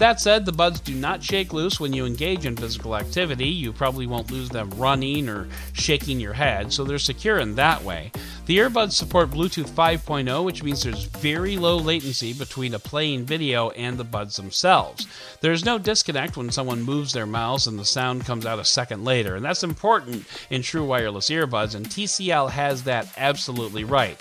That 0.00 0.18
said, 0.18 0.46
the 0.46 0.52
buds 0.52 0.80
do 0.80 0.94
not 0.94 1.22
shake 1.22 1.52
loose 1.52 1.78
when 1.78 1.92
you 1.92 2.06
engage 2.06 2.46
in 2.46 2.56
physical 2.56 2.96
activity. 2.96 3.48
You 3.48 3.70
probably 3.70 4.06
won't 4.06 4.30
lose 4.30 4.48
them 4.48 4.70
running 4.70 5.28
or 5.28 5.46
shaking 5.74 6.18
your 6.18 6.32
head, 6.32 6.72
so 6.72 6.84
they're 6.84 6.98
secure 6.98 7.38
in 7.38 7.54
that 7.56 7.84
way. 7.84 8.10
The 8.46 8.56
earbuds 8.56 8.92
support 8.92 9.30
Bluetooth 9.30 9.68
5.0, 9.68 10.42
which 10.42 10.62
means 10.62 10.82
there's 10.82 11.04
very 11.04 11.58
low 11.58 11.76
latency 11.76 12.32
between 12.32 12.72
a 12.72 12.78
playing 12.78 13.26
video 13.26 13.68
and 13.72 13.98
the 13.98 14.04
buds 14.04 14.36
themselves. 14.36 15.06
There's 15.42 15.66
no 15.66 15.76
disconnect 15.76 16.34
when 16.34 16.50
someone 16.50 16.80
moves 16.80 17.12
their 17.12 17.26
mouse 17.26 17.66
and 17.66 17.78
the 17.78 17.84
sound 17.84 18.24
comes 18.24 18.46
out 18.46 18.58
a 18.58 18.64
second 18.64 19.04
later, 19.04 19.36
and 19.36 19.44
that's 19.44 19.62
important 19.62 20.24
in 20.48 20.62
true 20.62 20.86
wireless 20.86 21.28
earbuds, 21.28 21.74
and 21.74 21.84
TCL 21.84 22.48
has 22.48 22.84
that 22.84 23.06
absolutely 23.18 23.84
right 23.84 24.18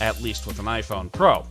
at 0.00 0.20
least 0.20 0.48
with 0.48 0.58
an 0.58 0.64
iPhone 0.64 1.12
Pro. 1.12 1.46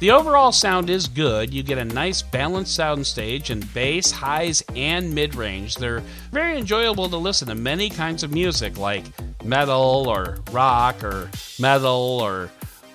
The 0.00 0.10
overall 0.12 0.52
sound 0.52 0.88
is 0.88 1.08
good. 1.08 1.52
You 1.52 1.62
get 1.62 1.78
a 1.78 1.84
nice 1.84 2.22
balanced 2.22 2.78
soundstage 2.78 3.50
in 3.50 3.60
bass, 3.74 4.10
highs, 4.10 4.62
and 4.74 5.14
mid 5.14 5.34
range. 5.34 5.74
They're 5.74 6.02
very 6.32 6.56
enjoyable 6.58 7.08
to 7.08 7.16
listen 7.16 7.48
to 7.48 7.54
many 7.54 7.90
kinds 7.90 8.22
of 8.22 8.32
music 8.32 8.78
like 8.78 9.04
metal 9.44 10.08
or 10.08 10.38
rock 10.52 11.04
or 11.04 11.30
metal 11.58 12.20
or 12.22 12.50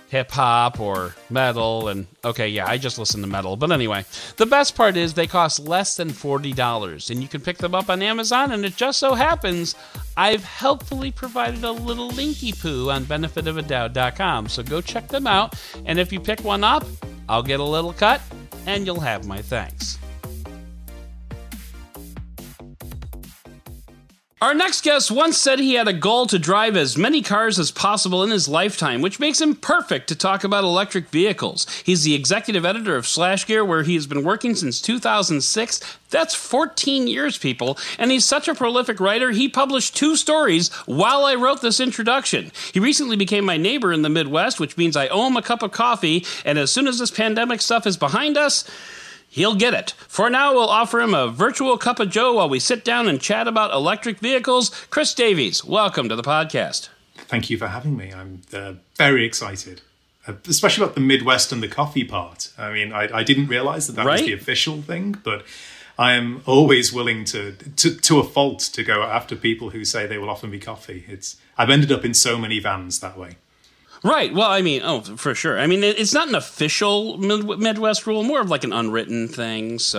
hip 0.10 0.32
hop 0.32 0.80
or 0.80 1.16
metal 1.30 1.88
and 1.88 2.06
okay 2.24 2.48
yeah 2.48 2.68
i 2.68 2.78
just 2.78 3.00
listen 3.00 3.22
to 3.22 3.28
metal. 3.28 3.56
But 3.56 3.72
anyway 3.72 4.06
the 4.38 4.46
best 4.46 4.76
part 4.76 4.98
is 4.98 5.14
they 5.14 5.28
cost 5.28 5.60
less 5.60 5.98
than 5.98 6.10
$40 6.10 7.10
and 7.10 7.22
you 7.22 7.28
can 7.28 7.42
pick 7.42 7.58
them 7.58 7.74
up 7.74 7.90
on 7.90 8.02
amazon 8.02 8.52
and 8.52 8.64
it 8.66 8.76
just 8.76 9.00
so 9.00 9.14
happens 9.14 9.76
i've 10.16 10.44
helpfully 10.44 11.12
provided 11.12 11.64
a 11.64 11.72
little 11.72 12.12
linky 12.12 12.60
poo 12.60 12.90
on 12.92 13.06
benefitofadoud.com 13.06 14.48
so 14.48 14.64
go 14.64 14.80
check 14.82 15.08
them 15.08 15.28
out 15.28 15.56
and 15.86 16.00
if 16.00 16.14
you 16.14 16.20
pick 16.20 16.44
one 16.44 16.64
up 16.64 16.86
i'll 17.28 17.44
get 17.44 17.60
a 17.60 17.64
little 17.64 17.94
cut 17.94 18.22
and 18.68 18.86
you'll 18.86 19.00
have 19.00 19.26
my 19.28 19.42
thanks 19.42 19.98
Our 24.46 24.54
next 24.54 24.84
guest 24.84 25.10
once 25.10 25.40
said 25.40 25.58
he 25.58 25.74
had 25.74 25.88
a 25.88 25.94
goal 25.94 26.28
to 26.28 26.38
drive 26.38 26.78
as 26.78 27.00
many 27.00 27.24
cars 27.24 27.58
as 27.58 27.72
possible 27.72 28.22
in 28.24 28.30
his 28.30 28.48
lifetime, 28.48 29.02
which 29.02 29.20
makes 29.20 29.42
him 29.42 29.56
perfect 29.56 30.08
to 30.10 30.16
talk 30.16 30.44
about 30.44 30.64
electric 30.64 31.10
vehicles. 31.10 31.66
He's 31.84 32.04
the 32.04 32.14
executive 32.14 32.64
editor 32.64 32.96
of 32.96 33.06
SlashGear, 33.06 33.66
where 33.66 33.82
he 33.82 33.96
has 33.96 34.06
been 34.06 34.24
working 34.24 34.54
since 34.54 34.80
2006. 34.84 35.82
That's 36.12 36.36
14 36.36 37.08
years, 37.08 37.40
people. 37.40 37.80
And 37.98 38.12
he's 38.12 38.24
such 38.24 38.48
a 38.48 38.54
prolific 38.54 39.00
writer, 39.00 39.32
he 39.32 39.50
published 39.50 39.96
two 39.96 40.16
stories 40.16 40.72
while 40.86 41.26
I 41.26 41.34
wrote 41.34 41.64
this 41.64 41.80
introduction. 41.80 42.52
He 42.72 42.80
recently 42.80 43.16
became 43.16 43.46
my 43.46 43.58
neighbor 43.58 43.92
in 43.92 44.04
the 44.04 44.10
Midwest, 44.10 44.60
which 44.60 44.78
means 44.78 44.96
I 44.96 45.08
owe 45.08 45.26
him 45.26 45.38
a 45.38 45.42
cup 45.42 45.64
of 45.64 45.72
coffee, 45.72 46.24
and 46.46 46.60
as 46.60 46.70
soon 46.70 46.88
as 46.88 47.00
this 47.00 47.10
pandemic 47.10 47.62
stuff 47.62 47.88
is 47.88 47.98
behind 47.98 48.38
us, 48.38 48.64
He'll 49.36 49.56
get 49.56 49.74
it. 49.74 49.92
For 50.08 50.30
now, 50.30 50.54
we'll 50.54 50.70
offer 50.70 51.02
him 51.02 51.14
a 51.14 51.28
virtual 51.28 51.78
cup 51.78 52.00
of 52.00 52.10
joe 52.10 52.36
while 52.36 52.48
we 52.48 52.58
sit 52.58 52.86
down 52.86 53.10
and 53.10 53.20
chat 53.20 53.50
about 53.50 53.74
electric 53.74 54.20
vehicles. 54.20 54.70
Chris 54.90 55.14
Davies, 55.14 55.62
welcome 55.62 56.08
to 56.08 56.16
the 56.16 56.24
podcast. 56.24 56.88
Thank 57.16 57.50
you 57.50 57.58
for 57.58 57.68
having 57.68 57.98
me. 57.98 58.14
I'm 58.14 58.44
uh, 58.54 58.76
very 58.96 59.26
excited, 59.26 59.82
uh, 60.26 60.36
especially 60.48 60.86
about 60.86 60.96
the 60.96 61.02
Midwest 61.02 61.52
and 61.52 61.62
the 61.62 61.68
coffee 61.68 62.06
part. 62.06 62.50
I 62.58 62.72
mean, 62.72 62.94
I, 62.94 63.10
I 63.14 63.24
didn't 63.24 63.48
realize 63.48 63.88
that 63.88 63.98
that 63.98 64.06
right? 64.06 64.22
was 64.22 64.22
the 64.22 64.32
official 64.32 64.82
thing, 64.82 65.18
but 65.22 65.44
I 66.00 66.14
am 66.14 66.42
always 66.46 66.94
willing 66.94 67.26
to, 67.26 67.58
to, 67.76 67.94
to 67.94 68.20
a 68.20 68.24
fault, 68.24 68.60
to 68.62 68.84
go 68.86 69.04
after 69.04 69.36
people 69.36 69.72
who 69.72 69.84
say 69.84 70.08
they 70.08 70.18
will 70.18 70.30
offer 70.30 70.48
me 70.48 70.60
coffee. 70.60 71.04
It's 71.10 71.36
I've 71.58 71.70
ended 71.70 71.92
up 71.92 72.06
in 72.06 72.14
so 72.14 72.38
many 72.38 72.60
vans 72.60 73.02
that 73.02 73.18
way. 73.18 73.36
Right. 74.06 74.32
Well, 74.32 74.52
I 74.52 74.62
mean, 74.62 74.84
oh, 74.84 75.02
for 75.02 75.34
sure. 75.34 75.58
I 75.58 75.66
mean, 75.66 75.84
it's 75.84 76.14
not 76.14 76.30
an 76.30 76.36
official 76.36 77.18
Midwest 77.18 78.06
rule, 78.06 78.22
more 78.22 78.40
of 78.40 78.52
like 78.52 78.64
an 78.64 78.72
unwritten 78.72 79.28
thing. 79.28 79.80
So. 79.80 79.98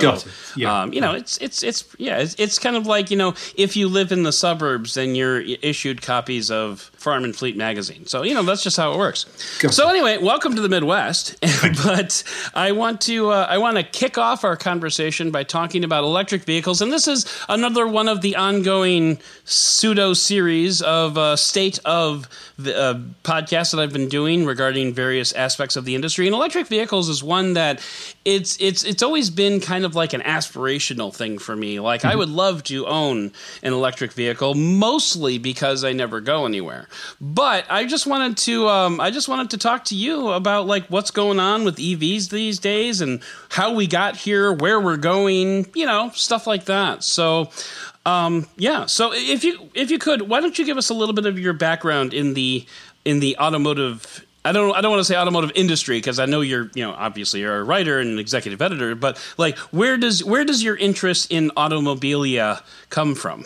Yeah. 0.55 0.83
Um, 0.83 0.93
you 0.93 1.01
know, 1.01 1.13
it's 1.13 1.39
it's 1.39 1.65
it's 1.65 1.85
yeah, 1.99 2.19
it's, 2.19 2.37
it's 2.39 2.61
kind 2.61 2.77
of 2.77 2.87
like 2.87 3.11
you 3.11 3.17
know, 3.17 3.35
if 3.57 3.77
you 3.77 3.89
live 3.89 4.13
in 4.13 4.23
the 4.23 4.31
suburbs, 4.31 4.95
then 4.95 5.17
you're 5.17 5.41
issued 5.41 6.03
copies 6.03 6.53
of 6.53 6.83
Farm 6.95 7.25
and 7.25 7.35
Fleet 7.35 7.57
magazine. 7.57 8.07
So 8.07 8.23
you 8.23 8.33
know, 8.33 8.45
that's 8.45 8.63
just 8.63 8.77
how 8.77 8.93
it 8.93 8.99
works. 8.99 9.27
So 9.73 9.89
anyway, 9.89 10.19
welcome 10.19 10.55
to 10.55 10.61
the 10.61 10.69
Midwest. 10.69 11.37
but 11.85 12.23
I 12.55 12.71
want 12.73 13.01
to 13.03 13.31
uh, 13.31 13.47
I 13.49 13.59
want 13.59 13.77
to 13.77 13.83
kick 13.83 14.19
off 14.19 14.45
our 14.45 14.57
conversation 14.57 15.33
by 15.33 15.43
talking 15.43 15.83
about 15.83 16.05
electric 16.05 16.45
vehicles, 16.45 16.81
and 16.81 16.93
this 16.93 17.09
is 17.09 17.27
another 17.49 17.89
one 17.89 18.07
of 18.07 18.21
the 18.21 18.37
ongoing 18.37 19.19
pseudo 19.45 20.15
series 20.15 20.81
of 20.81 21.19
uh, 21.19 21.35
state 21.35 21.81
of 21.85 22.29
the 22.59 22.77
uh, 22.77 22.95
podcasts 23.25 23.73
that 23.73 23.81
I've 23.81 23.96
been 23.97 24.09
doing 24.09 24.45
regarding 24.45 24.93
various 24.93 25.33
aspects 25.33 25.75
of 25.75 25.87
the 25.87 25.95
industry. 25.95 26.27
And 26.27 26.35
electric 26.35 26.67
vehicles 26.67 27.09
is 27.09 27.23
one 27.23 27.55
that 27.55 27.81
it's 28.27 28.61
it's 28.61 28.85
it's 28.85 29.03
always 29.03 29.31
been 29.31 29.59
kind 29.59 29.87
of 29.87 29.95
like 29.95 30.13
an 30.13 30.21
aspirational 30.21 31.15
thing 31.15 31.39
for 31.39 31.57
me. 31.57 31.81
Like 31.81 32.03
mm-hmm. 32.03 32.11
I 32.11 32.17
would 32.17 32.29
love 32.29 32.63
to 32.65 32.87
own 32.87 33.33
an 33.63 33.73
electric 33.73 34.13
vehicle, 34.13 34.55
mostly 34.55 35.39
because 35.39 35.83
I 35.83 35.93
never 35.95 36.21
go 36.21 36.45
anywhere. 36.45 36.89
But 37.21 37.65
I 37.71 37.87
just 37.87 38.07
wanted 38.07 38.37
to 38.39 38.69
um, 38.69 39.01
I 39.01 39.11
just 39.11 39.29
wanted 39.29 39.51
to 39.51 39.59
talk 39.59 39.85
to 39.87 39.95
you 39.95 40.29
about 40.29 40.67
like 40.67 40.87
what's 40.89 41.11
going 41.11 41.41
on 41.41 41.65
with 41.65 41.77
EVs 41.77 42.29
these 42.29 42.59
days 42.59 43.01
and 43.01 43.23
how 43.49 43.75
we 43.75 43.87
got 43.87 44.17
here, 44.17 44.53
where 44.53 44.79
we're 44.79 44.99
going, 44.99 45.71
you 45.75 45.87
know, 45.87 46.11
stuff 46.11 46.47
like 46.47 46.67
that. 46.67 47.03
So 47.03 47.51
um, 48.07 48.47
yeah. 48.57 48.87
So 48.87 49.13
if 49.13 49.43
you 49.43 49.69
if 49.75 49.91
you 49.91 49.99
could, 49.99 50.23
why 50.23 50.41
don't 50.41 50.57
you 50.59 50.65
give 50.65 50.79
us 50.79 50.91
a 50.91 50.95
little 50.95 51.15
bit 51.15 51.27
of 51.27 51.41
your 51.41 51.53
background 51.53 52.15
in 52.15 52.35
the 52.35 52.65
in 53.07 53.21
the 53.21 53.39
automotive 53.39 54.27
I 54.45 54.53
don't 54.53 54.77
I 54.77 54.81
don't 54.81 54.91
want 54.91 55.01
to 55.01 55.05
say 55.05 55.17
automotive 55.17 55.53
industry 55.55 55.99
because 55.99 56.19
I 56.19 56.27
know 56.27 56.41
you're 56.41 56.71
you 56.75 56.85
know 56.85 56.93
obviously 56.93 57.41
you're 57.41 57.59
a 57.59 57.65
writer 57.65 57.99
and 57.99 58.11
an 58.11 58.19
executive 58.19 58.63
editor, 58.63 58.95
but 58.95 59.19
like 59.39 59.59
where 59.73 59.97
does 59.97 60.23
where 60.23 60.45
does 60.45 60.63
your 60.63 60.77
interest 60.77 61.33
in 61.33 61.51
automobilia 61.57 62.63
come 62.89 63.15
from? 63.15 63.45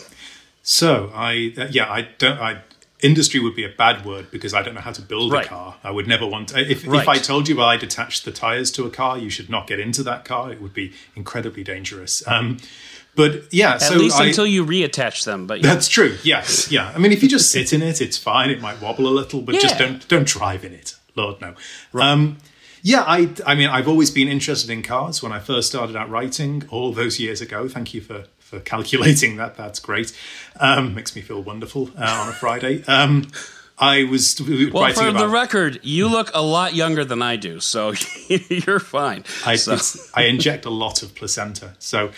So 0.62 1.10
I 1.14 1.54
uh, 1.56 1.68
yeah 1.70 1.90
I 1.90 2.08
don't 2.18 2.38
I 2.38 2.62
industry 3.02 3.40
would 3.40 3.54
be 3.54 3.64
a 3.64 3.68
bad 3.68 4.04
word 4.04 4.30
because 4.30 4.54
I 4.54 4.62
don't 4.62 4.74
know 4.74 4.80
how 4.80 4.92
to 4.92 5.02
build 5.02 5.32
right. 5.32 5.46
a 5.46 5.48
car. 5.48 5.76
I 5.82 5.90
would 5.90 6.06
never 6.06 6.26
want 6.26 6.48
to, 6.48 6.60
if 6.60 6.86
right. 6.86 7.02
if 7.02 7.08
I 7.08 7.18
told 7.18 7.48
you 7.48 7.60
I 7.60 7.76
detached 7.76 8.24
the 8.24 8.32
tires 8.32 8.70
to 8.72 8.86
a 8.86 8.90
car, 8.90 9.18
you 9.18 9.30
should 9.30 9.50
not 9.50 9.66
get 9.66 9.80
into 9.80 10.02
that 10.04 10.24
car. 10.24 10.52
It 10.52 10.60
would 10.60 10.74
be 10.74 10.92
incredibly 11.14 11.64
dangerous. 11.64 12.26
Um, 12.26 12.58
but 13.16 13.52
yeah, 13.52 13.74
at 13.74 13.82
so 13.82 13.96
least 13.96 14.20
I, 14.20 14.26
until 14.26 14.46
you 14.46 14.64
reattach 14.64 15.24
them. 15.24 15.46
But 15.46 15.60
yeah. 15.60 15.74
that's 15.74 15.88
true. 15.88 16.16
Yes, 16.22 16.70
yeah. 16.70 16.92
I 16.94 16.98
mean, 16.98 17.12
if 17.12 17.22
you 17.22 17.28
just 17.28 17.50
sit 17.50 17.72
in 17.72 17.82
it, 17.82 18.00
it's 18.00 18.16
fine. 18.16 18.50
It 18.50 18.60
might 18.60 18.80
wobble 18.80 19.06
a 19.06 19.10
little, 19.10 19.42
but 19.42 19.54
yeah. 19.56 19.60
just 19.60 19.78
don't 19.78 20.06
don't 20.08 20.26
drive 20.26 20.64
in 20.64 20.72
it. 20.72 20.94
Lord, 21.16 21.40
no. 21.40 21.54
Um, 21.94 22.38
yeah, 22.82 23.02
I, 23.06 23.30
I 23.46 23.54
mean, 23.54 23.68
I've 23.68 23.88
always 23.88 24.10
been 24.10 24.28
interested 24.28 24.70
in 24.70 24.82
cars. 24.82 25.22
When 25.22 25.32
I 25.32 25.38
first 25.38 25.68
started 25.68 25.96
out 25.96 26.08
writing 26.08 26.64
all 26.70 26.92
those 26.92 27.20
years 27.20 27.40
ago, 27.40 27.68
thank 27.68 27.92
you 27.92 28.00
for 28.00 28.24
for 28.50 28.60
calculating 28.60 29.36
that. 29.36 29.56
That's 29.56 29.78
great. 29.78 30.12
Um, 30.58 30.94
makes 30.94 31.14
me 31.14 31.22
feel 31.22 31.40
wonderful 31.42 31.90
uh, 31.96 32.22
on 32.22 32.28
a 32.28 32.32
Friday. 32.32 32.82
Um, 32.88 33.28
I 33.78 34.04
was 34.04 34.38
well, 34.38 34.92
for 34.92 35.08
about, 35.08 35.18
the 35.18 35.28
record, 35.28 35.80
you 35.82 36.08
look 36.08 36.30
a 36.34 36.42
lot 36.42 36.74
younger 36.74 37.02
than 37.02 37.22
I 37.22 37.36
do, 37.36 37.60
so 37.60 37.94
you're 38.28 38.80
fine. 38.80 39.24
I, 39.46 39.56
so. 39.56 39.78
I 40.12 40.24
inject 40.24 40.66
a 40.66 40.70
lot 40.70 41.02
of 41.02 41.14
placenta, 41.14 41.74
so. 41.78 42.10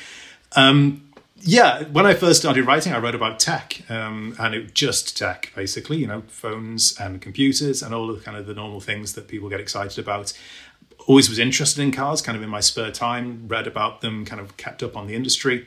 Um, 0.57 1.09
yeah, 1.45 1.83
when 1.85 2.07
I 2.07 2.15
first 2.15 2.41
started 2.41 2.67
writing, 2.67 2.93
I 2.93 2.99
wrote 2.99 3.15
about 3.15 3.39
tech, 3.39 3.83
um, 3.89 4.35
and 4.39 4.55
it 4.55 4.75
just 4.75 5.17
tech, 5.17 5.53
basically. 5.55 5.99
You 5.99 6.07
know, 6.07 6.23
phones 6.29 6.97
and 6.99 7.21
computers 7.21 7.83
and 7.83 7.95
all 7.95 8.11
of 8.11 8.19
the 8.19 8.25
kind 8.25 8.37
of 8.37 8.47
the 8.47 8.55
normal 8.55 8.81
things 8.81 9.13
that 9.15 9.29
people 9.29 9.49
get 9.49 9.61
excited 9.61 9.99
about. 9.99 10.33
Always 11.09 11.29
was 11.29 11.41
interested 11.41 11.83
in 11.83 11.91
cars, 11.91 12.23
kind 12.23 12.37
of 12.37 12.43
in 12.43 12.49
my 12.49 12.61
spare 12.61 12.93
time. 12.93 13.47
Read 13.49 13.67
about 13.67 14.01
them, 14.03 14.25
kind 14.25 14.41
of 14.41 14.57
kept 14.57 14.83
up 14.83 14.97
on 14.97 15.09
the 15.09 15.15
industry, 15.15 15.67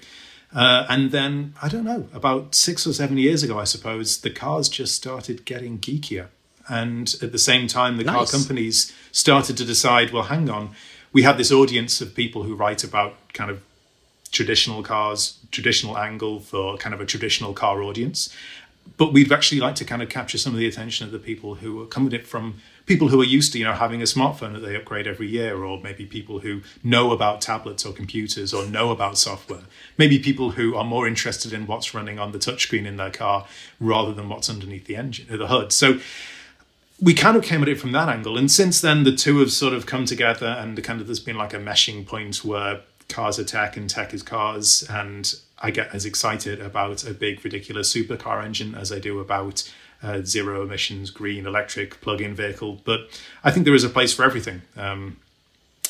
uh, 0.55 0.85
and 0.89 1.11
then 1.11 1.53
I 1.61 1.67
don't 1.67 1.83
know, 1.83 2.07
about 2.13 2.55
six 2.55 2.87
or 2.87 2.93
seven 2.93 3.17
years 3.17 3.43
ago, 3.43 3.59
I 3.59 3.65
suppose, 3.65 4.19
the 4.19 4.29
cars 4.29 4.69
just 4.69 4.95
started 4.95 5.45
getting 5.45 5.77
geekier, 5.79 6.27
and 6.67 7.13
at 7.21 7.31
the 7.31 7.37
same 7.39 7.67
time, 7.67 7.97
the 7.97 8.03
Nice. 8.03 8.15
car 8.15 8.39
companies 8.39 8.93
started 9.11 9.57
to 9.57 9.65
decide, 9.65 10.11
well, 10.11 10.23
hang 10.23 10.49
on, 10.49 10.69
we 11.13 11.23
have 11.23 11.37
this 11.37 11.51
audience 11.51 12.01
of 12.01 12.15
people 12.15 12.43
who 12.43 12.55
write 12.55 12.83
about 12.83 13.13
kind 13.33 13.51
of 13.51 13.61
traditional 14.31 14.83
cars, 14.83 15.37
traditional 15.51 15.97
angle 15.97 16.39
for 16.39 16.77
kind 16.77 16.93
of 16.93 16.99
a 17.01 17.05
traditional 17.05 17.53
car 17.53 17.81
audience. 17.81 18.33
But 18.97 19.13
we'd 19.13 19.31
actually 19.31 19.61
like 19.61 19.75
to 19.75 19.85
kind 19.85 20.01
of 20.01 20.09
capture 20.09 20.37
some 20.37 20.53
of 20.53 20.59
the 20.59 20.67
attention 20.67 21.05
of 21.05 21.11
the 21.11 21.19
people 21.19 21.55
who 21.55 21.81
are 21.81 21.85
coming 21.85 22.11
it 22.11 22.27
from 22.27 22.55
people 22.85 23.07
who 23.07 23.19
are 23.19 23.25
used 23.25 23.51
to, 23.53 23.59
you 23.59 23.65
know, 23.65 23.73
having 23.73 24.01
a 24.01 24.05
smartphone 24.05 24.53
that 24.53 24.59
they 24.59 24.75
upgrade 24.75 25.07
every 25.07 25.27
year, 25.27 25.63
or 25.63 25.79
maybe 25.81 26.05
people 26.05 26.39
who 26.39 26.61
know 26.83 27.11
about 27.11 27.41
tablets 27.41 27.85
or 27.85 27.93
computers 27.93 28.53
or 28.53 28.65
know 28.65 28.91
about 28.91 29.17
software. 29.17 29.63
Maybe 29.97 30.19
people 30.19 30.51
who 30.51 30.75
are 30.75 30.83
more 30.83 31.07
interested 31.07 31.53
in 31.53 31.67
what's 31.67 31.93
running 31.93 32.19
on 32.19 32.31
the 32.31 32.39
touchscreen 32.39 32.85
in 32.85 32.97
their 32.97 33.11
car 33.11 33.47
rather 33.79 34.13
than 34.13 34.29
what's 34.29 34.49
underneath 34.49 34.85
the 34.85 34.95
engine, 34.95 35.25
the 35.35 35.47
hood. 35.47 35.71
So 35.71 35.99
we 37.01 37.13
kind 37.13 37.35
of 37.35 37.43
came 37.43 37.61
at 37.61 37.69
it 37.69 37.79
from 37.79 37.91
that 37.91 38.07
angle. 38.07 38.37
And 38.37 38.49
since 38.49 38.79
then, 38.81 39.03
the 39.03 39.15
two 39.15 39.39
have 39.39 39.51
sort 39.51 39.73
of 39.73 39.85
come 39.85 40.05
together, 40.05 40.47
and 40.47 40.81
kind 40.83 41.01
of 41.01 41.07
there's 41.07 41.19
been 41.19 41.37
like 41.37 41.53
a 41.53 41.59
meshing 41.59 42.05
point 42.05 42.45
where 42.45 42.81
cars 43.09 43.37
are 43.37 43.43
tech 43.43 43.77
and 43.77 43.89
tech 43.89 44.13
is 44.13 44.23
cars. 44.23 44.87
And 44.89 45.33
I 45.59 45.71
get 45.71 45.93
as 45.93 46.05
excited 46.05 46.61
about 46.61 47.03
a 47.03 47.13
big, 47.13 47.43
ridiculous 47.43 47.93
supercar 47.93 48.43
engine 48.43 48.75
as 48.75 48.91
I 48.91 48.99
do 48.99 49.19
about 49.19 49.71
uh, 50.03 50.21
zero 50.21 50.62
emissions, 50.63 51.10
green, 51.10 51.45
electric, 51.45 52.01
plug 52.01 52.21
in 52.21 52.36
vehicle. 52.36 52.81
But 52.84 53.21
I 53.43 53.51
think 53.51 53.65
there 53.65 53.75
is 53.75 53.84
a 53.84 53.89
place 53.89 54.13
for 54.13 54.23
everything. 54.23 54.62
Um, 54.77 55.17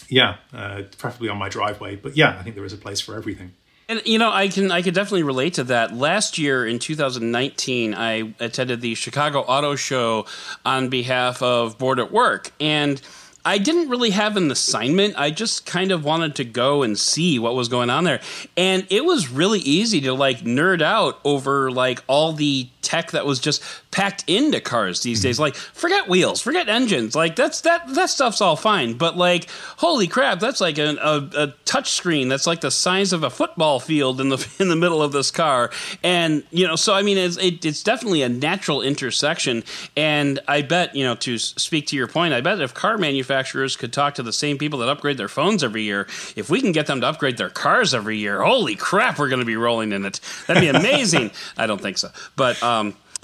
yeah, 0.10 0.38
uh, 0.54 0.84
preferably 0.98 1.30
on 1.30 1.38
my 1.38 1.50
driveway. 1.50 1.96
But 1.96 2.16
yeah, 2.16 2.38
I 2.40 2.44
think 2.44 2.56
there 2.56 2.66
is 2.66 2.74
a 2.74 2.78
place 2.78 3.02
for 3.02 3.16
everything. 3.16 3.54
And 3.88 4.02
you 4.06 4.18
know, 4.18 4.32
I 4.32 4.48
can 4.48 4.72
I 4.72 4.82
could 4.82 4.96
definitely 4.96 5.24
relate 5.24 5.56
to 5.56 5.64
that. 5.66 5.96
Last 5.96 6.38
year 6.38 6.66
in 6.66 6.80
2019, 6.80 7.94
I 7.94 8.34
attended 8.40 8.82
the 8.82 8.96
Chicago 8.96 9.42
Auto 9.42 9.76
Show 9.76 10.26
on 10.66 10.90
behalf 10.90 11.42
of 11.44 11.78
Board 11.78 12.00
at 12.00 12.12
Work, 12.12 12.52
and 12.60 13.00
I 13.44 13.60
didn't 13.60 13.90
really 13.90 14.10
have 14.10 14.38
an 14.38 14.50
assignment. 14.50 15.20
I 15.20 15.30
just 15.30 15.68
kind 15.68 15.92
of 15.92 16.04
wanted 16.04 16.34
to 16.38 16.44
go 16.44 16.82
and 16.82 16.98
see 16.98 17.38
what 17.38 17.54
was 17.54 17.68
going 17.68 17.92
on 17.92 18.06
there, 18.06 18.22
and 18.58 18.88
it 18.90 19.06
was 19.06 19.30
really 19.30 19.60
easy 19.60 20.02
to 20.02 20.14
like 20.14 20.40
nerd 20.40 20.82
out 20.82 21.20
over 21.24 21.70
like 21.70 22.04
all 22.08 22.34
the 22.34 22.68
tech 22.86 23.12
that 23.12 23.26
was 23.26 23.40
just 23.40 23.62
packed 23.92 24.24
into 24.28 24.62
cars 24.62 25.02
these 25.02 25.22
days. 25.22 25.40
Like, 25.40 25.56
forget 25.56 26.08
wheels, 26.08 26.42
forget 26.42 26.70
engines. 26.70 27.16
Like 27.16 27.36
that's 27.36 27.62
that 27.62 27.94
that 27.96 28.10
stuff's 28.10 28.42
all 28.42 28.56
fine, 28.56 28.94
but 28.94 29.18
like, 29.18 29.50
holy 29.78 30.08
crap, 30.08 30.40
that's 30.40 30.62
like 30.62 30.78
a, 30.78 30.96
a, 31.02 31.44
a 31.44 31.48
touch 31.66 31.92
screen 31.92 32.28
that's 32.30 32.46
like 32.48 32.62
the 32.62 32.72
size 32.72 33.12
of 33.14 33.24
a 33.24 33.30
football 33.30 33.80
field 33.80 34.22
in 34.22 34.30
the 34.30 34.48
in 34.60 34.70
the 34.70 34.76
middle 34.76 35.02
of 35.02 35.12
this 35.12 35.32
car. 35.32 35.72
And 36.04 36.44
you 36.52 36.68
know, 36.68 36.76
so 36.76 36.94
I 36.94 37.02
mean, 37.02 37.18
it's 37.18 37.38
it, 37.38 37.66
it's 37.66 37.84
definitely 37.84 38.22
a 38.22 38.30
natural 38.30 38.82
intersection. 38.82 39.64
And 39.98 40.40
I 40.48 40.62
bet 40.62 40.96
you 40.96 41.04
know 41.04 41.16
to 41.16 41.38
speak 41.38 41.88
to 41.88 41.96
your 41.96 42.08
point, 42.08 42.34
I 42.34 42.42
bet 42.42 42.62
if 42.62 42.74
car 42.74 42.98
manufacturers 42.98 43.76
could 43.76 43.92
talk 43.94 44.16
to 44.16 44.24
the 44.24 44.34
same 44.34 44.58
people 44.58 44.80
that 44.80 44.90
upgrade 44.90 45.18
their 45.18 45.28
phones 45.28 45.64
every 45.64 45.84
year, 45.84 46.08
if 46.36 46.50
we 46.50 46.62
can 46.62 46.72
get 46.72 46.86
them 46.88 47.02
to 47.02 47.08
upgrade 47.08 47.38
their 47.38 47.50
cars 47.50 47.94
every 47.94 48.18
year, 48.18 48.44
holy 48.44 48.76
crap, 48.76 49.18
we're 49.18 49.30
going 49.30 49.40
to 49.40 49.46
be 49.46 49.58
rolling 49.58 49.92
in 49.92 50.06
it. 50.06 50.20
That'd 50.48 50.62
be 50.62 50.68
amazing. 50.70 51.32
I 51.58 51.66
don't 51.66 51.82
think 51.82 51.98
so, 51.98 52.10
but. 52.36 52.62
um 52.62 52.75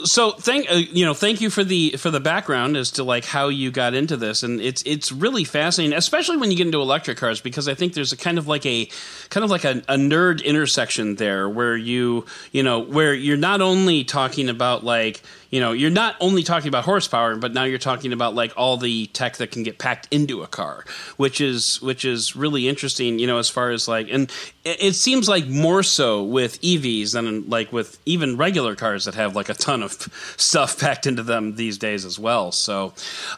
so 0.06 0.32
thank 0.32 0.72
uh, 0.72 0.76
you 0.76 1.06
know 1.06 1.14
thank 1.14 1.42
you 1.42 1.50
for 1.50 1.64
the 1.64 1.92
for 1.92 2.10
the 2.10 2.20
background 2.20 2.76
as 2.78 2.92
to 2.92 3.04
like 3.04 3.26
how 3.26 3.50
you 3.50 3.72
got 3.72 3.94
into 3.94 4.18
this. 4.18 4.44
And 4.44 4.62
it's 4.62 4.82
it's 4.86 5.12
really 5.12 5.44
fascinating 5.44 5.98
especially 5.98 6.38
when 6.38 6.52
you 6.52 6.58
get 6.58 6.66
into 6.66 6.82
electric 6.82 7.18
cars 7.18 7.42
because 7.42 7.68
I 7.68 7.76
think 7.76 7.94
there's 7.94 8.12
a 8.12 8.18
kind 8.18 8.38
of 8.38 8.48
like 8.48 8.66
a 8.66 8.90
kind 9.30 9.44
of 9.44 9.50
like 9.50 9.64
a, 9.64 9.82
a 9.88 9.98
nerd 9.98 10.44
intersection 10.44 11.16
there 11.16 11.48
where 11.50 11.76
you 11.76 12.26
you 12.52 12.64
know 12.64 12.80
where 12.80 13.14
you're 13.14 13.38
not 13.38 13.62
only 13.62 14.04
talking 14.04 14.50
about 14.50 14.84
like 14.84 15.22
you 15.52 15.60
know 15.60 15.72
you're 15.72 15.92
not 15.92 16.16
only 16.20 16.42
talking 16.42 16.70
about 16.70 16.84
horsepower 16.84 17.36
but 17.36 17.54
now 17.54 17.64
you're 17.64 17.78
talking 17.78 18.12
about 18.12 18.34
like 18.34 18.52
all 18.58 18.78
the 18.78 19.06
tech 19.08 19.38
that 19.38 19.52
can 19.52 19.62
get 19.62 19.78
packed 19.78 20.08
into 20.10 20.42
a 20.42 20.48
car 20.48 20.84
which 21.18 21.40
is 21.40 21.82
which 21.82 22.04
is 22.04 22.36
really 22.36 22.68
interesting 22.68 23.20
you 23.20 23.28
know 23.28 23.38
as 23.38 23.50
far 23.50 23.70
as 23.70 23.88
like 23.88 24.08
and 24.10 24.32
it, 24.64 24.96
seems 24.96 25.28
like 25.28 25.48
more 25.48 25.82
so 25.82 26.24
with 26.24 26.62
EVs 26.62 27.14
than 27.14 27.50
like 27.50 27.74
with 27.74 28.00
even 28.06 28.38
regular 28.38 28.76
cars 28.76 29.06
that 29.06 29.16
have 29.16 29.36
like 29.36 29.50
a 29.50 29.54
ton 29.54 29.82
of 29.82 29.92
stuff 30.38 30.80
packed 30.80 31.08
into 31.08 31.24
them 31.24 31.56
these 31.56 31.78
days 31.78 32.06
as 32.06 32.20
well. 32.20 32.52
So 32.52 32.94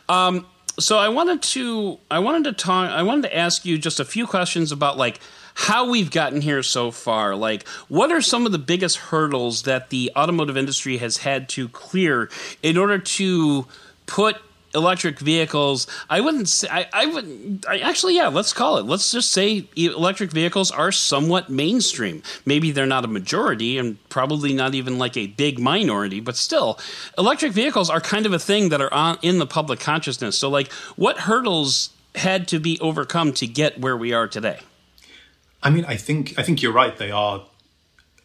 um 0.09 0.45
so 0.79 0.97
I 0.97 1.09
wanted 1.09 1.41
to 1.43 1.99
I 2.09 2.19
wanted 2.19 2.43
to 2.45 2.53
talk 2.53 2.89
I 2.89 3.03
wanted 3.03 3.23
to 3.23 3.35
ask 3.35 3.65
you 3.65 3.77
just 3.77 3.99
a 3.99 4.05
few 4.05 4.27
questions 4.27 4.71
about 4.71 4.97
like 4.97 5.19
how 5.55 5.89
we've 5.89 6.11
gotten 6.11 6.41
here 6.41 6.63
so 6.63 6.91
far. 6.91 7.35
Like, 7.35 7.67
what 7.87 8.11
are 8.11 8.21
some 8.21 8.45
of 8.45 8.51
the 8.51 8.57
biggest 8.57 8.97
hurdles 8.97 9.63
that 9.63 9.89
the 9.89 10.11
automotive 10.15 10.57
industry 10.57 10.97
has 10.97 11.17
had 11.17 11.49
to 11.49 11.69
clear 11.69 12.29
in 12.61 12.77
order 12.77 12.97
to 12.97 13.67
put 14.05 14.37
electric 14.75 15.19
vehicles? 15.19 15.85
I 16.09 16.21
wouldn't 16.21 16.49
say, 16.49 16.67
I, 16.69 16.87
I 16.91 17.05
would, 17.05 17.65
I, 17.67 17.79
actually, 17.79 18.15
yeah, 18.15 18.27
let's 18.27 18.53
call 18.53 18.77
it. 18.77 18.85
Let's 18.85 19.11
just 19.11 19.31
say 19.31 19.67
electric 19.75 20.31
vehicles 20.31 20.71
are 20.71 20.91
somewhat 20.91 21.49
mainstream. 21.49 22.23
Maybe 22.45 22.71
they're 22.71 22.85
not 22.85 23.05
a 23.05 23.07
majority 23.07 23.77
and 23.77 23.97
probably 24.09 24.53
not 24.53 24.73
even 24.73 24.97
like 24.97 25.15
a 25.15 25.27
big 25.27 25.59
minority, 25.59 26.19
but 26.19 26.35
still, 26.35 26.79
electric 27.17 27.51
vehicles 27.51 27.89
are 27.89 28.01
kind 28.01 28.25
of 28.25 28.33
a 28.33 28.39
thing 28.39 28.69
that 28.69 28.81
are 28.81 28.93
on 28.93 29.19
in 29.21 29.37
the 29.37 29.47
public 29.47 29.79
consciousness. 29.79 30.37
So, 30.37 30.49
like, 30.49 30.71
what 30.95 31.19
hurdles 31.19 31.91
had 32.15 32.47
to 32.47 32.59
be 32.59 32.79
overcome 32.79 33.33
to 33.33 33.47
get 33.47 33.79
where 33.79 33.97
we 33.97 34.13
are 34.13 34.27
today? 34.27 34.59
I 35.63 35.69
mean, 35.69 35.85
I 35.85 35.95
think 35.95 36.37
I 36.37 36.43
think 36.43 36.61
you're 36.61 36.73
right. 36.73 36.95
They 36.95 37.09
are 37.09 37.45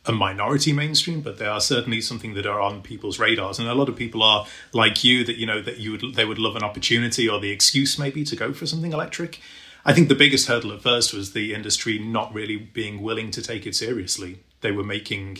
a 0.05 0.13
minority 0.13 0.73
mainstream, 0.73 1.21
but 1.21 1.39
they 1.39 1.47
are 1.47 1.61
certainly 1.61 2.01
something 2.01 2.35
that 2.35 2.47
are 2.47 2.61
on 2.61 2.83
people's 2.83 3.19
radars. 3.19 3.59
And 3.59 3.69
a 3.69 3.75
lot 3.75 3.89
of 3.89 3.97
people 3.97 4.23
are 4.23 4.47
like 4.73 5.05
you 5.05 5.25
that 5.25 5.37
you 5.37 5.47
know 5.47 5.63
that 5.63 5.79
you 5.79 5.93
would 5.93 6.15
they 6.15 6.25
would 6.25 6.39
love 6.39 6.57
an 6.57 6.65
opportunity 6.65 7.29
or 7.29 7.39
the 7.39 7.51
excuse 7.51 7.99
maybe 7.99 8.25
to 8.25 8.35
go 8.35 8.53
for 8.53 8.67
something 8.67 8.93
electric. 8.93 9.41
I 9.85 9.93
think 9.93 10.09
the 10.09 10.15
biggest 10.15 10.49
hurdle 10.49 10.73
at 10.73 10.83
first 10.83 11.15
was 11.15 11.33
the 11.33 11.55
industry 11.55 11.99
not 11.99 12.35
really 12.35 12.57
being 12.57 13.01
willing 13.01 13.31
to 13.31 13.41
take 13.41 13.67
it 13.67 13.75
seriously. 13.75 14.41
They 14.61 14.73
were 14.73 14.85
making 14.85 15.39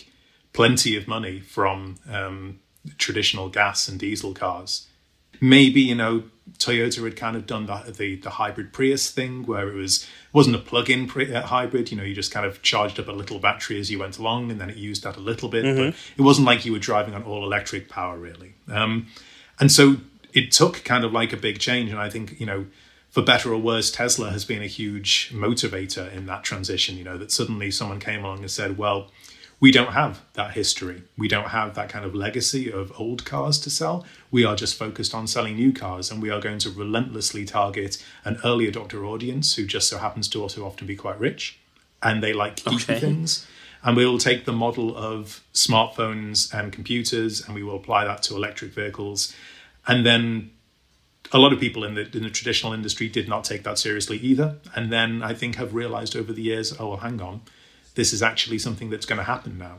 plenty 0.53 0.97
of 0.97 1.09
money 1.09 1.41
from 1.41 1.97
um, 2.09 2.61
traditional 2.97 3.49
gas 3.49 3.89
and 3.89 3.99
diesel 3.99 4.35
cars. 4.35 4.87
Maybe 5.41 5.81
you 5.81 5.95
know 5.95 6.25
Toyota 6.59 7.03
had 7.05 7.17
kind 7.17 7.37
of 7.37 7.47
done 7.47 7.67
the 7.67 7.93
the, 7.97 8.17
the 8.17 8.31
hybrid 8.31 8.73
Prius 8.73 9.11
thing 9.11 9.47
where 9.47 9.69
it 9.69 9.75
was 9.75 10.07
wasn't 10.39 10.55
a 10.55 10.61
plug-in 10.61 11.11
uh, 11.11 11.43
hybrid. 11.43 11.91
You 11.91 11.97
know, 11.97 12.05
you 12.05 12.15
just 12.15 12.31
kind 12.31 12.47
of 12.47 12.63
charged 12.63 13.01
up 13.01 13.09
a 13.09 13.13
little 13.13 13.41
battery 13.41 13.81
as 13.81 13.91
you 13.91 13.99
went 13.99 14.19
along, 14.19 14.53
and 14.53 14.61
then 14.61 14.71
it 14.71 14.77
used 14.77 15.03
that 15.03 15.17
a 15.17 15.21
little 15.21 15.49
bit. 15.49 15.65
But 15.65 15.95
it 16.17 16.23
wasn't 16.23 16.47
like 16.47 16.65
you 16.65 16.73
were 16.73 16.79
driving 16.79 17.15
on 17.15 17.25
all 17.25 17.43
electric 17.45 17.89
power 17.89 18.17
really. 18.17 18.55
Um, 18.71 19.09
and 19.59 19.73
so 19.73 19.97
it 20.33 20.53
took 20.53 20.85
kind 20.85 21.05
of 21.05 21.13
like 21.13 21.33
a 21.33 21.37
big 21.37 21.59
change. 21.59 21.91
And 21.91 21.99
I 21.99 22.09
think 22.09 22.39
you 22.39 22.47
know, 22.47 22.67
for 23.11 23.21
better 23.21 23.53
or 23.53 23.59
worse, 23.59 23.91
Tesla 23.91 24.31
has 24.31 24.45
been 24.45 24.63
a 24.63 24.69
huge 24.69 25.33
motivator 25.35 26.13
in 26.13 26.27
that 26.27 26.45
transition. 26.45 26.97
You 26.97 27.05
know, 27.05 27.19
that 27.19 27.33
suddenly 27.33 27.73
someone 27.73 27.99
came 27.99 28.25
along 28.25 28.39
and 28.39 28.51
said, 28.51 28.79
well 28.79 29.11
we 29.61 29.73
don't 29.73 29.93
have 29.93 30.21
that 30.35 30.53
history. 30.53 31.03
We 31.17 31.27
don't 31.27 31.49
have 31.49 31.75
that 31.75 31.89
kind 31.89 32.05
of 32.05 32.15
legacy 32.15 32.71
of 32.71 32.93
old 32.99 33.25
cars 33.25 33.59
to 33.61 33.71
sell. 33.71 34.07
We 34.31 34.45
are 34.45 34.55
just 34.55 34.77
focused 34.77 35.15
on 35.15 35.27
selling 35.27 35.57
new 35.57 35.73
cars, 35.73 36.11
and 36.11 36.23
we 36.23 36.31
are 36.31 36.41
going 36.41 36.59
to 36.61 36.71
relentlessly 36.71 37.45
target 37.45 38.03
an 38.25 38.39
early 38.45 38.71
adopter 38.71 39.05
audience 39.07 39.57
who 39.57 39.67
just 39.67 39.89
so 39.89 39.99
happens 39.99 40.29
to 40.29 40.43
also 40.43 40.65
often 40.65 40.87
be 40.87 40.97
quite 40.97 41.19
rich 41.19 41.59
and 42.03 42.23
they 42.23 42.33
like 42.33 42.57
geeky 42.57 42.83
Okay. 42.89 43.01
things. 43.01 43.47
And 43.83 43.97
we 43.97 44.05
will 44.07 44.19
take 44.19 44.45
the 44.45 44.53
model 44.53 44.97
of 44.97 45.43
smartphones 45.55 46.53
and 46.53 46.73
computers 46.73 47.45
and 47.45 47.55
we 47.55 47.63
will 47.63 47.77
apply 47.77 48.05
that 48.05 48.23
to 48.25 48.35
electric 48.37 48.73
vehicles. 48.73 49.35
And 49.87 50.05
then 50.05 50.51
a 51.33 51.39
lot 51.39 51.53
of 51.53 51.61
people 51.61 51.85
in 51.85 51.95
the 51.95 52.03
in 52.17 52.23
the 52.23 52.31
traditional 52.31 52.73
industry 52.73 53.09
did 53.09 53.29
not 53.29 53.45
take 53.45 53.63
that 53.65 53.79
seriously 53.79 54.19
either. 54.19 54.57
And 54.75 54.93
then 54.93 55.23
I 55.23 55.35
think 55.35 55.57
have 55.57 55.75
realized 55.75 56.17
over 56.17 56.33
the 56.33 56.43
years, 56.43 56.75
oh 56.79 56.89
well, 56.89 56.97
hang 56.99 57.21
on, 57.21 57.43
this 57.99 58.13
is 58.13 58.23
actually 58.23 58.61
something 58.61 58.91
that's 58.91 59.05
going 59.05 59.19
to 59.19 59.25
happen 59.25 59.59
now. 59.59 59.79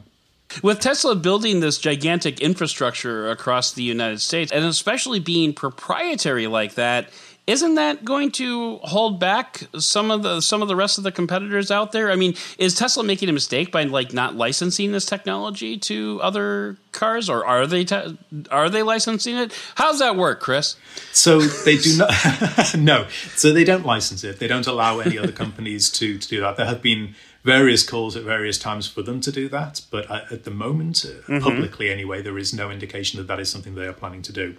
With 0.62 0.82
Tesla 0.82 1.16
building 1.16 1.62
this 1.62 1.78
gigantic 1.78 2.42
infrastructure 2.42 3.32
across 3.32 3.72
the 3.72 3.84
United 3.84 4.20
States, 4.20 4.52
and 4.52 4.66
especially 4.66 5.22
being 5.22 5.54
proprietary 5.54 6.46
like 6.46 6.74
that, 6.74 7.08
isn't 7.48 7.76
that 7.76 8.04
going 8.04 8.32
to 8.34 8.78
hold 8.80 9.22
back 9.22 9.64
some 9.80 10.12
of 10.12 10.22
the 10.22 10.42
some 10.42 10.62
of 10.62 10.68
the 10.68 10.76
rest 10.76 10.98
of 10.98 11.06
the 11.06 11.14
competitors 11.14 11.72
out 11.72 11.94
there? 11.94 12.12
I 12.12 12.16
mean, 12.16 12.36
is 12.58 12.76
Tesla 12.76 13.06
making 13.06 13.30
a 13.30 13.32
mistake 13.32 13.72
by 13.72 13.84
like 13.84 14.12
not 14.12 14.36
licensing 14.36 14.92
this 14.92 15.06
technology 15.06 15.78
to 15.78 16.20
other 16.22 16.76
cars, 16.92 17.30
or 17.30 17.46
are 17.46 17.66
they 17.66 17.86
te- 17.86 18.18
are 18.52 18.70
they 18.70 18.84
licensing 18.84 19.38
it? 19.38 19.54
How's 19.76 20.00
that 20.00 20.18
work, 20.18 20.42
Chris? 20.42 20.76
So 21.14 21.40
they 21.40 21.78
do 21.78 21.98
not. 21.98 22.76
no, 22.78 23.08
so 23.36 23.54
they 23.54 23.64
don't 23.64 23.86
license 23.86 24.26
it. 24.26 24.40
They 24.40 24.48
don't 24.48 24.68
allow 24.68 25.00
any 25.00 25.18
other 25.18 25.32
companies 25.32 25.90
to 25.92 26.18
to 26.18 26.28
do 26.28 26.42
that. 26.42 26.58
There 26.58 26.66
have 26.66 26.82
been 26.82 27.16
various 27.50 27.84
calls 27.84 28.16
at 28.16 28.24
various 28.24 28.60
times 28.60 28.88
for 28.88 29.02
them 29.02 29.20
to 29.22 29.32
do 29.32 29.50
that, 29.50 29.82
but 29.90 30.10
at 30.32 30.44
the 30.44 30.52
moment, 30.52 31.04
uh, 31.04 31.10
mm-hmm. 31.10 31.40
publicly 31.40 31.90
anyway, 31.90 32.22
there 32.22 32.38
is 32.38 32.54
no 32.54 32.70
indication 32.70 33.18
that 33.18 33.28
that 33.28 33.40
is 33.40 33.50
something 33.50 33.74
they 33.74 33.88
are 33.88 34.00
planning 34.02 34.22
to 34.22 34.32
do. 34.32 34.56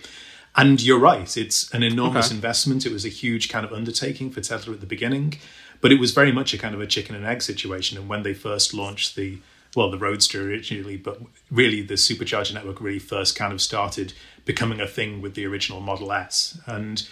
And 0.57 0.83
you're 0.83 0.98
right, 0.98 1.37
it's 1.37 1.72
an 1.72 1.85
enormous 1.85 2.26
okay. 2.26 2.35
investment. 2.35 2.85
It 2.85 2.92
was 2.92 3.05
a 3.05 3.09
huge 3.09 3.48
kind 3.48 3.64
of 3.64 3.72
undertaking 3.72 4.33
for 4.33 4.40
Tesla 4.40 4.74
at 4.74 4.81
the 4.81 4.87
beginning, 4.87 5.38
but 5.81 5.92
it 5.92 6.00
was 6.00 6.11
very 6.11 6.33
much 6.33 6.53
a 6.53 6.59
kind 6.59 6.74
of 6.74 6.81
a 6.81 6.87
chicken 6.87 7.14
and 7.14 7.24
egg 7.24 7.42
situation. 7.42 7.96
And 7.96 8.09
when 8.09 8.24
they 8.24 8.35
first 8.35 8.74
launched 8.74 9.14
the, 9.14 9.38
well, 9.76 9.90
the 9.90 9.98
Roadster 9.98 10.42
originally, 10.48 10.96
but 10.96 11.20
really 11.50 11.83
the 11.83 11.94
supercharger 11.94 12.55
network 12.55 12.81
really 12.81 12.98
first 12.98 13.37
kind 13.37 13.53
of 13.53 13.61
started 13.61 14.12
becoming 14.44 14.81
a 14.81 14.88
thing 14.88 15.22
with 15.22 15.35
the 15.35 15.46
original 15.46 15.81
Model 15.81 16.11
S. 16.11 16.59
And 16.66 17.07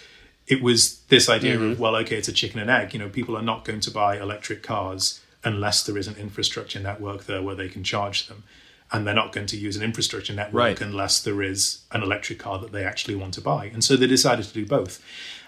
it 0.45 0.61
was 0.61 0.99
this 1.07 1.29
idea 1.29 1.55
mm-hmm. 1.55 1.71
of, 1.71 1.79
well, 1.79 1.95
okay, 1.95 2.17
it's 2.17 2.27
a 2.27 2.33
chicken 2.33 2.59
and 2.59 2.69
egg. 2.69 2.93
You 2.93 2.99
know, 2.99 3.09
people 3.09 3.37
are 3.37 3.47
not 3.51 3.63
going 3.63 3.79
to 3.79 3.91
buy 3.91 4.19
electric 4.19 4.61
cars 4.61 5.21
unless 5.43 5.85
there 5.85 5.97
is 5.97 6.07
an 6.07 6.15
infrastructure 6.15 6.79
network 6.79 7.25
there 7.25 7.41
where 7.41 7.55
they 7.55 7.69
can 7.69 7.83
charge 7.83 8.27
them. 8.27 8.43
And 8.91 9.05
they're 9.05 9.13
not 9.13 9.31
going 9.31 9.45
to 9.47 9.57
use 9.57 9.75
an 9.75 9.83
infrastructure 9.83 10.33
network 10.33 10.59
right. 10.59 10.81
unless 10.81 11.21
there 11.21 11.43
is 11.43 11.81
an 11.91 12.01
electric 12.01 12.39
car 12.39 12.57
that 12.59 12.71
they 12.71 12.83
actually 12.83 13.15
want 13.15 13.35
to 13.35 13.41
buy. 13.41 13.65
And 13.65 13.83
so 13.83 13.95
they 13.95 14.07
decided 14.07 14.45
to 14.45 14.53
do 14.53 14.65
both. 14.65 15.03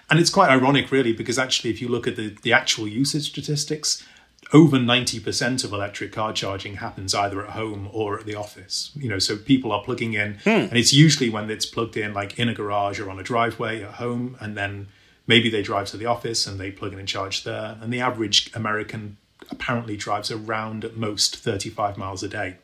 And 0.08 0.20
it's 0.20 0.30
quite 0.30 0.50
ironic, 0.50 0.92
really, 0.92 1.12
because 1.12 1.38
actually, 1.38 1.70
if 1.70 1.80
you 1.80 1.88
look 1.88 2.06
at 2.06 2.16
the, 2.16 2.36
the 2.42 2.52
actual 2.52 2.86
usage 2.86 3.30
statistics, 3.30 4.04
over 4.52 4.76
90% 4.76 5.64
of 5.64 5.72
electric 5.72 6.12
car 6.12 6.32
charging 6.32 6.74
happens 6.74 7.14
either 7.14 7.44
at 7.44 7.50
home 7.50 7.88
or 7.92 8.18
at 8.18 8.26
the 8.26 8.34
office. 8.34 8.90
You 8.94 9.08
know, 9.08 9.18
so 9.18 9.36
people 9.36 9.72
are 9.72 9.82
plugging 9.82 10.12
in, 10.14 10.34
hmm. 10.44 10.50
and 10.50 10.74
it's 10.74 10.92
usually 10.92 11.30
when 11.30 11.50
it's 11.50 11.66
plugged 11.66 11.96
in, 11.96 12.12
like 12.12 12.38
in 12.38 12.48
a 12.48 12.54
garage 12.54 13.00
or 13.00 13.10
on 13.10 13.18
a 13.18 13.22
driveway 13.22 13.82
at 13.82 13.94
home, 13.94 14.36
and 14.40 14.56
then 14.56 14.88
maybe 15.26 15.48
they 15.48 15.62
drive 15.62 15.88
to 15.88 15.96
the 15.96 16.06
office 16.06 16.46
and 16.46 16.60
they 16.60 16.70
plug 16.70 16.92
in 16.92 16.98
and 16.98 17.08
charge 17.08 17.44
there. 17.44 17.78
And 17.80 17.92
the 17.92 18.00
average 18.00 18.50
American 18.54 19.16
apparently 19.50 19.96
drives 19.96 20.30
around 20.30 20.84
at 20.84 20.96
most 20.96 21.36
35 21.36 21.96
miles 21.96 22.22
a 22.22 22.28
day. 22.28 22.56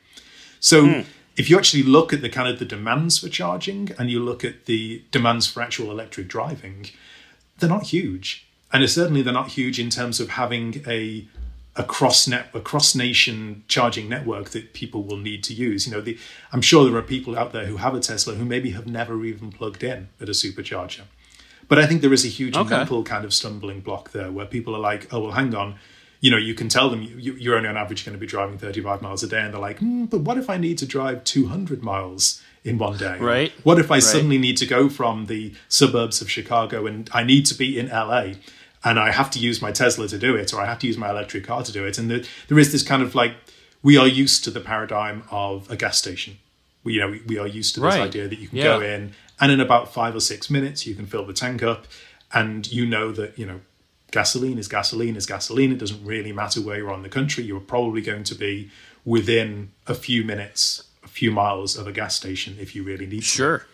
So 0.60 0.84
mm. 0.84 1.06
if 1.36 1.48
you 1.48 1.56
actually 1.56 1.82
look 1.82 2.12
at 2.12 2.22
the 2.22 2.28
kind 2.28 2.48
of 2.48 2.58
the 2.58 2.64
demands 2.64 3.18
for 3.18 3.28
charging 3.28 3.90
and 3.98 4.10
you 4.10 4.22
look 4.22 4.44
at 4.44 4.66
the 4.66 5.02
demands 5.10 5.46
for 5.46 5.62
actual 5.62 5.90
electric 5.90 6.28
driving, 6.28 6.86
they're 7.58 7.68
not 7.68 7.84
huge. 7.84 8.46
And 8.72 8.88
certainly 8.88 9.22
they're 9.22 9.32
not 9.32 9.48
huge 9.48 9.78
in 9.78 9.90
terms 9.90 10.20
of 10.20 10.30
having 10.30 10.82
a 10.86 11.26
a 11.76 11.84
cross 11.84 12.26
net 12.26 12.48
a 12.52 12.60
cross 12.60 12.96
nation 12.96 13.62
charging 13.68 14.08
network 14.08 14.50
that 14.50 14.72
people 14.72 15.04
will 15.04 15.16
need 15.16 15.44
to 15.44 15.54
use. 15.54 15.86
You 15.86 15.92
know, 15.92 16.00
the, 16.00 16.18
I'm 16.52 16.60
sure 16.60 16.84
there 16.84 16.98
are 16.98 17.02
people 17.02 17.38
out 17.38 17.52
there 17.52 17.66
who 17.66 17.76
have 17.76 17.94
a 17.94 18.00
Tesla 18.00 18.34
who 18.34 18.44
maybe 18.44 18.72
have 18.72 18.86
never 18.86 19.24
even 19.24 19.52
plugged 19.52 19.84
in 19.84 20.08
at 20.20 20.28
a 20.28 20.32
supercharger. 20.32 21.02
But 21.68 21.78
I 21.78 21.86
think 21.86 22.00
there 22.00 22.12
is 22.12 22.24
a 22.24 22.28
huge 22.28 22.56
okay. 22.56 22.78
mental 22.78 23.04
kind 23.04 23.24
of 23.24 23.32
stumbling 23.32 23.80
block 23.80 24.10
there 24.10 24.32
where 24.32 24.46
people 24.46 24.74
are 24.74 24.80
like, 24.80 25.12
oh 25.12 25.20
well, 25.20 25.32
hang 25.32 25.54
on, 25.54 25.76
you 26.20 26.30
know, 26.30 26.36
you 26.36 26.54
can 26.54 26.68
tell 26.68 26.90
them 26.90 27.02
you, 27.02 27.52
are 27.52 27.56
only 27.56 27.68
on 27.68 27.76
average 27.76 28.04
going 28.04 28.14
to 28.14 28.20
be 28.20 28.26
driving 28.26 28.58
35 28.58 29.02
miles 29.02 29.22
a 29.22 29.28
day, 29.28 29.40
and 29.40 29.54
they're 29.54 29.60
like, 29.60 29.78
mm, 29.78 30.08
but 30.08 30.20
what 30.20 30.36
if 30.36 30.50
I 30.50 30.56
need 30.56 30.78
to 30.78 30.86
drive 30.86 31.24
200 31.24 31.82
miles 31.82 32.42
in 32.64 32.78
one 32.78 32.96
day? 32.96 33.18
Right. 33.18 33.52
What 33.62 33.78
if 33.78 33.90
I 33.90 33.96
right. 33.96 34.02
suddenly 34.02 34.38
need 34.38 34.56
to 34.58 34.66
go 34.66 34.88
from 34.88 35.26
the 35.26 35.54
suburbs 35.68 36.20
of 36.20 36.30
Chicago 36.30 36.86
and 36.86 37.08
I 37.12 37.22
need 37.22 37.46
to 37.46 37.54
be 37.54 37.78
in 37.78 37.88
LA? 37.88 38.34
And 38.84 38.98
I 38.98 39.10
have 39.10 39.30
to 39.32 39.40
use 39.40 39.60
my 39.60 39.72
Tesla 39.72 40.06
to 40.08 40.18
do 40.18 40.36
it, 40.36 40.54
or 40.54 40.60
I 40.60 40.66
have 40.66 40.78
to 40.80 40.86
use 40.86 40.96
my 40.96 41.10
electric 41.10 41.44
car 41.44 41.62
to 41.62 41.72
do 41.72 41.84
it. 41.84 41.98
And 41.98 42.10
the, 42.10 42.28
there 42.46 42.58
is 42.58 42.70
this 42.70 42.82
kind 42.82 43.02
of 43.02 43.14
like, 43.14 43.34
we 43.82 43.96
are 43.96 44.06
used 44.06 44.44
to 44.44 44.50
the 44.50 44.60
paradigm 44.60 45.24
of 45.30 45.68
a 45.70 45.76
gas 45.76 45.98
station. 45.98 46.38
We, 46.84 46.94
you 46.94 47.00
know, 47.00 47.10
we, 47.10 47.22
we 47.26 47.38
are 47.38 47.46
used 47.46 47.74
to 47.74 47.80
this 47.80 47.94
right. 47.94 48.02
idea 48.02 48.28
that 48.28 48.38
you 48.38 48.48
can 48.48 48.58
yeah. 48.58 48.64
go 48.64 48.80
in 48.80 49.14
and 49.40 49.52
in 49.52 49.60
about 49.60 49.92
five 49.92 50.14
or 50.14 50.20
six 50.20 50.50
minutes 50.50 50.86
you 50.86 50.94
can 50.94 51.06
fill 51.06 51.24
the 51.24 51.32
tank 51.32 51.62
up, 51.62 51.86
and 52.32 52.70
you 52.70 52.86
know 52.86 53.12
that 53.12 53.38
you 53.38 53.46
know 53.46 53.60
gasoline 54.10 54.58
is 54.58 54.68
gasoline 54.68 55.16
is 55.16 55.26
gasoline. 55.26 55.72
It 55.72 55.78
doesn't 55.78 56.04
really 56.04 56.32
matter 56.32 56.60
where 56.60 56.78
you 56.78 56.88
are 56.88 56.94
in 56.94 57.02
the 57.02 57.08
country. 57.08 57.44
You're 57.44 57.60
probably 57.60 58.00
going 58.00 58.24
to 58.24 58.34
be 58.34 58.70
within 59.04 59.70
a 59.86 59.94
few 59.94 60.24
minutes, 60.24 60.84
a 61.04 61.08
few 61.08 61.30
miles 61.30 61.76
of 61.76 61.86
a 61.86 61.92
gas 61.92 62.14
station 62.14 62.56
if 62.60 62.74
you 62.74 62.82
really 62.82 63.06
need 63.06 63.24
sure. 63.24 63.58
to. 63.58 63.64
Sure. 63.64 63.68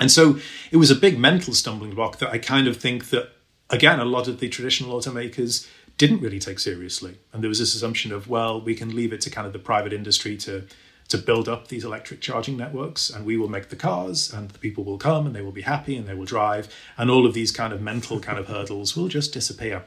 And 0.00 0.10
so 0.10 0.38
it 0.70 0.78
was 0.78 0.90
a 0.90 0.96
big 0.96 1.18
mental 1.18 1.54
stumbling 1.54 1.94
block 1.94 2.18
that 2.18 2.30
I 2.30 2.38
kind 2.38 2.66
of 2.66 2.76
think 2.76 3.10
that, 3.10 3.30
again, 3.70 4.00
a 4.00 4.04
lot 4.04 4.26
of 4.26 4.40
the 4.40 4.48
traditional 4.48 4.98
automakers 4.98 5.68
didn't 5.96 6.20
really 6.20 6.40
take 6.40 6.58
seriously. 6.58 7.18
And 7.32 7.42
there 7.42 7.48
was 7.48 7.58
this 7.60 7.74
assumption 7.74 8.12
of, 8.12 8.28
well, 8.28 8.60
we 8.60 8.74
can 8.74 8.96
leave 8.96 9.12
it 9.12 9.20
to 9.22 9.30
kind 9.30 9.46
of 9.46 9.52
the 9.52 9.58
private 9.58 9.92
industry 9.92 10.36
to 10.38 10.64
to 11.12 11.18
build 11.18 11.48
up 11.48 11.68
these 11.68 11.84
electric 11.84 12.20
charging 12.20 12.56
networks 12.56 13.10
and 13.10 13.24
we 13.24 13.36
will 13.36 13.48
make 13.48 13.68
the 13.68 13.76
cars 13.76 14.32
and 14.32 14.50
the 14.50 14.58
people 14.58 14.82
will 14.82 14.98
come 14.98 15.26
and 15.26 15.36
they 15.36 15.42
will 15.42 15.52
be 15.52 15.62
happy 15.62 15.94
and 15.96 16.08
they 16.08 16.14
will 16.14 16.24
drive 16.24 16.74
and 16.96 17.10
all 17.10 17.26
of 17.26 17.34
these 17.34 17.52
kind 17.52 17.72
of 17.72 17.80
mental 17.80 18.18
kind 18.18 18.38
of 18.38 18.48
hurdles 18.48 18.96
will 18.96 19.08
just 19.08 19.32
disappear 19.32 19.84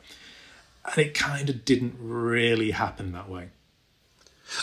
and 0.85 0.97
it 0.99 1.13
kind 1.15 1.49
of 1.49 1.65
didn't 1.65 1.95
really 1.99 2.71
happen 2.71 3.11
that 3.11 3.27
way 3.27 3.49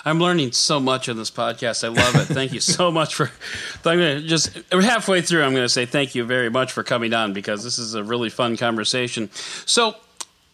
I'm 0.05 0.20
learning 0.20 0.53
so 0.53 0.79
much 0.79 1.09
in 1.09 1.16
this 1.16 1.31
podcast. 1.31 1.85
I 1.85 1.88
love 1.88 2.14
it. 2.14 2.33
Thank 2.33 2.53
you 2.53 2.61
so 2.79 2.90
much 2.90 3.16
for. 3.16 3.31
I'm 3.85 3.98
going 3.98 4.22
to 4.22 4.27
just 4.27 4.57
halfway 4.70 5.22
through. 5.22 5.42
I'm 5.42 5.53
going 5.53 5.64
to 5.64 5.68
say 5.68 5.87
thank 5.87 6.14
you 6.14 6.25
very 6.25 6.51
much 6.51 6.72
for 6.72 6.83
coming 6.83 7.12
on 7.12 7.33
because 7.33 7.64
this 7.64 7.79
is 7.79 7.94
a 7.94 8.05
really 8.05 8.31
fun 8.31 8.57
conversation. 8.57 9.29
So, 9.66 9.96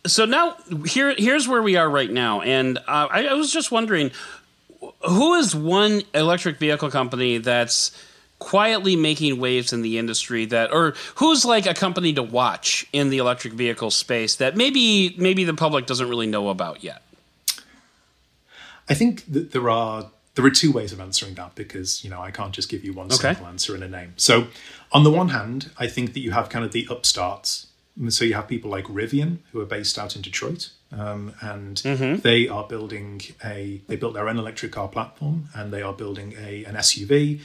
so 0.06 0.24
now 0.24 0.56
here 0.86 1.14
here's 1.16 1.46
where 1.46 1.62
we 1.62 1.76
are 1.76 1.88
right 1.88 2.10
now, 2.10 2.40
and 2.40 2.78
uh, 2.78 3.08
I, 3.10 3.26
I 3.26 3.34
was 3.34 3.52
just 3.52 3.70
wondering, 3.70 4.12
who 5.06 5.34
is 5.34 5.54
one 5.54 6.02
electric 6.14 6.58
vehicle 6.58 6.90
company 6.90 7.38
that's 7.38 7.92
quietly 8.38 8.94
making 8.96 9.40
waves 9.40 9.72
in 9.72 9.82
the 9.82 9.98
industry 9.98 10.44
that 10.46 10.72
or 10.72 10.94
who's 11.16 11.44
like 11.44 11.66
a 11.66 11.74
company 11.74 12.12
to 12.12 12.22
watch 12.22 12.87
in 12.92 13.11
the 13.11 13.18
electric 13.18 13.52
vehicle 13.52 13.90
space 13.90 14.37
that 14.37 14.56
maybe 14.56 15.14
maybe 15.18 15.44
the 15.44 15.54
public 15.54 15.87
doesn't 15.87 16.08
really 16.08 16.26
know 16.26 16.48
about 16.48 16.84
yet? 16.84 17.02
I 18.88 18.94
think 18.94 19.24
that 19.32 19.52
there 19.52 19.68
are 19.68 20.11
there 20.34 20.44
are 20.44 20.50
two 20.50 20.70
ways 20.70 20.92
of 20.92 21.00
answering 21.00 21.34
that 21.34 21.56
because 21.56 22.04
you 22.04 22.11
know 22.11 22.20
i 22.20 22.30
can't 22.30 22.52
just 22.52 22.68
give 22.68 22.84
you 22.84 22.92
one 22.92 23.06
okay. 23.06 23.16
simple 23.16 23.46
answer 23.46 23.74
in 23.74 23.82
a 23.82 23.88
name. 23.88 24.14
So 24.16 24.46
on 24.92 25.04
the 25.04 25.11
one 25.11 25.30
hand 25.30 25.70
i 25.78 25.87
think 25.87 26.14
that 26.14 26.20
you 26.20 26.30
have 26.30 26.48
kind 26.48 26.64
of 26.64 26.72
the 26.72 26.87
upstarts. 26.90 27.66
So 28.11 28.24
you 28.24 28.34
have 28.34 28.46
people 28.46 28.70
like 28.70 28.84
rivian 28.84 29.38
who 29.50 29.61
are 29.61 29.66
based 29.66 29.98
out 29.98 30.14
in 30.14 30.22
detroit 30.22 30.70
um, 30.92 31.35
and 31.40 31.77
mm-hmm. 31.79 32.20
they 32.20 32.48
are 32.48 32.64
building 32.66 33.20
a 33.44 33.81
they 33.88 33.96
built 33.96 34.14
their 34.14 34.29
own 34.29 34.38
electric 34.38 34.72
car 34.72 34.88
platform 34.88 35.48
and 35.55 35.72
they 35.72 35.83
are 35.83 35.92
building 35.92 36.35
a 36.38 36.64
an 36.64 36.74
SUV 36.77 37.40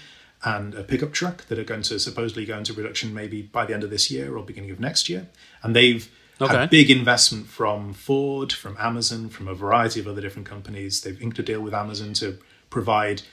and 0.46 0.76
a 0.76 0.84
pickup 0.84 1.12
truck 1.12 1.46
that 1.46 1.58
are 1.60 1.64
going 1.64 1.82
to 1.82 2.00
supposedly 2.00 2.46
go 2.46 2.58
into 2.58 2.74
production 2.74 3.14
maybe 3.14 3.42
by 3.42 3.66
the 3.66 3.74
end 3.74 3.84
of 3.84 3.90
this 3.90 4.10
year 4.10 4.36
or 4.36 4.44
beginning 4.44 4.72
of 4.72 4.80
next 4.80 5.10
year 5.10 5.28
and 5.62 5.76
they've 5.76 6.10
okay. 6.40 6.54
had 6.54 6.70
big 6.70 6.90
investment 6.90 7.48
from 7.48 7.94
Ford 7.94 8.54
from 8.54 8.78
Amazon 8.80 9.30
from 9.30 9.48
a 9.48 9.54
variety 9.54 10.00
of 10.00 10.08
other 10.08 10.22
different 10.22 10.48
companies 10.48 11.02
they've 11.02 11.22
inked 11.22 11.40
a 11.40 11.44
deal 11.44 11.62
with 11.62 11.74
Amazon 11.74 12.14
to 12.14 12.38
provide 12.70 13.24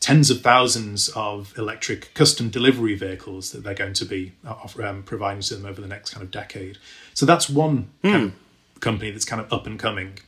tens 0.00 0.30
of 0.30 0.40
thousands 0.40 1.10
of 1.10 1.56
electric 1.58 2.12
custom 2.14 2.48
delivery 2.48 2.94
vehicles 2.94 3.52
that 3.52 3.62
they're 3.62 3.74
going 3.74 3.92
to 3.92 4.04
be 4.06 4.32
uh, 4.46 4.66
um, 4.82 5.02
providing 5.02 5.42
to 5.42 5.54
them 5.54 5.66
over 5.66 5.80
the 5.80 5.86
next 5.86 6.10
kind 6.10 6.24
of 6.24 6.30
decade 6.32 6.78
so 7.14 7.24
that's 7.24 7.48
one 7.48 7.90
mm. 8.02 8.10
kind 8.10 8.24
of 8.24 8.32
company 8.80 9.10
that's 9.10 9.24
kind 9.24 9.40
of 9.40 9.52
up 9.52 9.66
and 9.66 9.78
coming. 9.78 10.18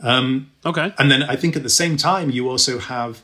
Um, 0.00 0.50
okay. 0.64 0.92
And 0.98 1.10
then 1.10 1.22
I 1.22 1.36
think 1.36 1.56
at 1.56 1.62
the 1.62 1.68
same 1.68 1.96
time, 1.96 2.30
you 2.30 2.48
also 2.48 2.78
have 2.78 3.22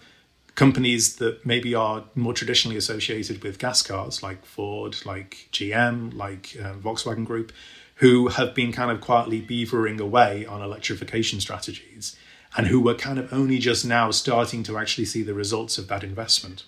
companies 0.54 1.16
that 1.16 1.44
maybe 1.44 1.74
are 1.74 2.04
more 2.14 2.32
traditionally 2.34 2.76
associated 2.76 3.42
with 3.42 3.58
gas 3.58 3.82
cars, 3.82 4.22
like 4.22 4.44
Ford, 4.44 4.96
like 5.04 5.48
GM, 5.52 6.14
like 6.14 6.56
um, 6.62 6.82
Volkswagen 6.82 7.24
Group, 7.24 7.52
who 7.96 8.28
have 8.28 8.54
been 8.54 8.72
kind 8.72 8.90
of 8.90 9.00
quietly 9.00 9.40
beavering 9.40 10.00
away 10.00 10.46
on 10.46 10.62
electrification 10.62 11.40
strategies 11.40 12.16
and 12.56 12.66
who 12.66 12.80
were 12.80 12.94
kind 12.94 13.18
of 13.18 13.32
only 13.32 13.58
just 13.58 13.84
now 13.84 14.10
starting 14.10 14.62
to 14.64 14.76
actually 14.76 15.04
see 15.04 15.22
the 15.22 15.34
results 15.34 15.78
of 15.78 15.88
that 15.88 16.02
investment. 16.02 16.64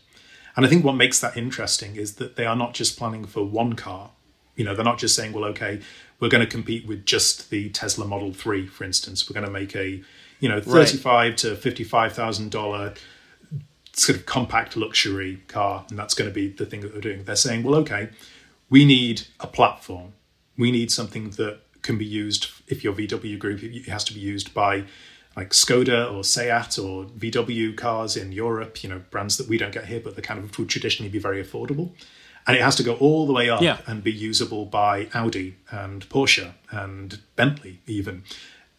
And 0.56 0.64
I 0.66 0.68
think 0.68 0.84
what 0.84 0.94
makes 0.94 1.20
that 1.20 1.36
interesting 1.36 1.96
is 1.96 2.16
that 2.16 2.36
they 2.36 2.44
are 2.44 2.56
not 2.56 2.74
just 2.74 2.98
planning 2.98 3.24
for 3.24 3.44
one 3.44 3.72
car. 3.74 4.10
You 4.54 4.64
know, 4.64 4.74
they're 4.74 4.84
not 4.84 4.98
just 4.98 5.16
saying, 5.16 5.32
well, 5.32 5.44
okay, 5.46 5.80
we're 6.22 6.28
going 6.28 6.40
to 6.40 6.48
compete 6.48 6.86
with 6.86 7.04
just 7.04 7.50
the 7.50 7.68
Tesla 7.70 8.06
Model 8.06 8.32
3, 8.32 8.68
for 8.68 8.84
instance. 8.84 9.28
We're 9.28 9.34
going 9.34 9.44
to 9.44 9.52
make 9.52 9.74
a, 9.74 10.00
you 10.38 10.48
know, 10.48 10.60
35 10.60 11.04
right. 11.04 11.36
to 11.38 11.56
$55,000 11.56 12.96
sort 13.92 14.18
of 14.18 14.24
compact 14.24 14.76
luxury 14.76 15.42
car, 15.48 15.84
and 15.90 15.98
that's 15.98 16.14
going 16.14 16.30
to 16.30 16.32
be 16.32 16.46
the 16.46 16.64
thing 16.64 16.80
that 16.82 16.92
they're 16.92 17.00
doing. 17.00 17.24
They're 17.24 17.34
saying, 17.34 17.64
well, 17.64 17.74
okay, 17.80 18.10
we 18.70 18.84
need 18.84 19.22
a 19.40 19.48
platform. 19.48 20.12
We 20.56 20.70
need 20.70 20.92
something 20.92 21.30
that 21.30 21.58
can 21.82 21.98
be 21.98 22.06
used, 22.06 22.46
if 22.68 22.84
you're 22.84 22.94
VW 22.94 23.36
group, 23.36 23.60
it 23.60 23.88
has 23.88 24.04
to 24.04 24.14
be 24.14 24.20
used 24.20 24.54
by 24.54 24.84
like 25.36 25.50
Skoda 25.50 26.14
or 26.14 26.22
Seat 26.22 26.78
or 26.78 27.06
VW 27.06 27.76
cars 27.76 28.16
in 28.16 28.30
Europe, 28.30 28.84
you 28.84 28.88
know, 28.88 29.02
brands 29.10 29.38
that 29.38 29.48
we 29.48 29.58
don't 29.58 29.72
get 29.72 29.86
here, 29.86 29.98
but 29.98 30.14
they 30.14 30.22
kind 30.22 30.38
of 30.38 30.56
would 30.56 30.68
traditionally 30.68 31.10
be 31.10 31.18
very 31.18 31.42
affordable. 31.42 31.90
And 32.46 32.56
it 32.56 32.62
has 32.62 32.76
to 32.76 32.82
go 32.82 32.94
all 32.94 33.26
the 33.26 33.32
way 33.32 33.48
up 33.50 33.62
Yeah. 33.62 33.78
and 33.86 34.02
be 34.02 34.12
usable 34.12 34.64
by 34.66 35.08
Audi 35.14 35.56
and 35.70 36.08
Porsche 36.08 36.52
and 36.70 37.20
Bentley 37.36 37.80
even. 37.86 38.24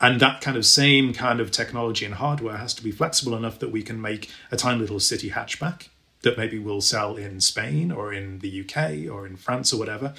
And 0.01 0.19
that 0.19 0.41
kind 0.41 0.57
of 0.57 0.65
same 0.65 1.13
kind 1.13 1.39
of 1.39 1.49
technology 1.49 2.05
and 2.05 2.15
hardware 2.15 2.57
has 2.57 2.73
to 2.75 2.83
be 2.83 2.91
flexible 2.91 3.37
enough 3.37 3.59
that 3.59 3.71
we 3.71 3.81
can 3.83 4.01
make 4.01 4.29
a 4.51 4.57
tiny 4.57 4.79
little 4.79 4.99
city 4.99 5.29
hatchback 5.29 5.87
that 6.23 6.37
maybe 6.37 6.57
will 6.59 6.81
sell 6.81 7.15
in 7.15 7.39
Spain 7.41 7.91
or 7.91 8.13
in 8.13 8.39
the 8.39 8.61
UK 8.61 9.09
or 9.13 9.25
in 9.25 9.35
France 9.37 9.73
or 9.73 9.77
whatever. 9.77 10.13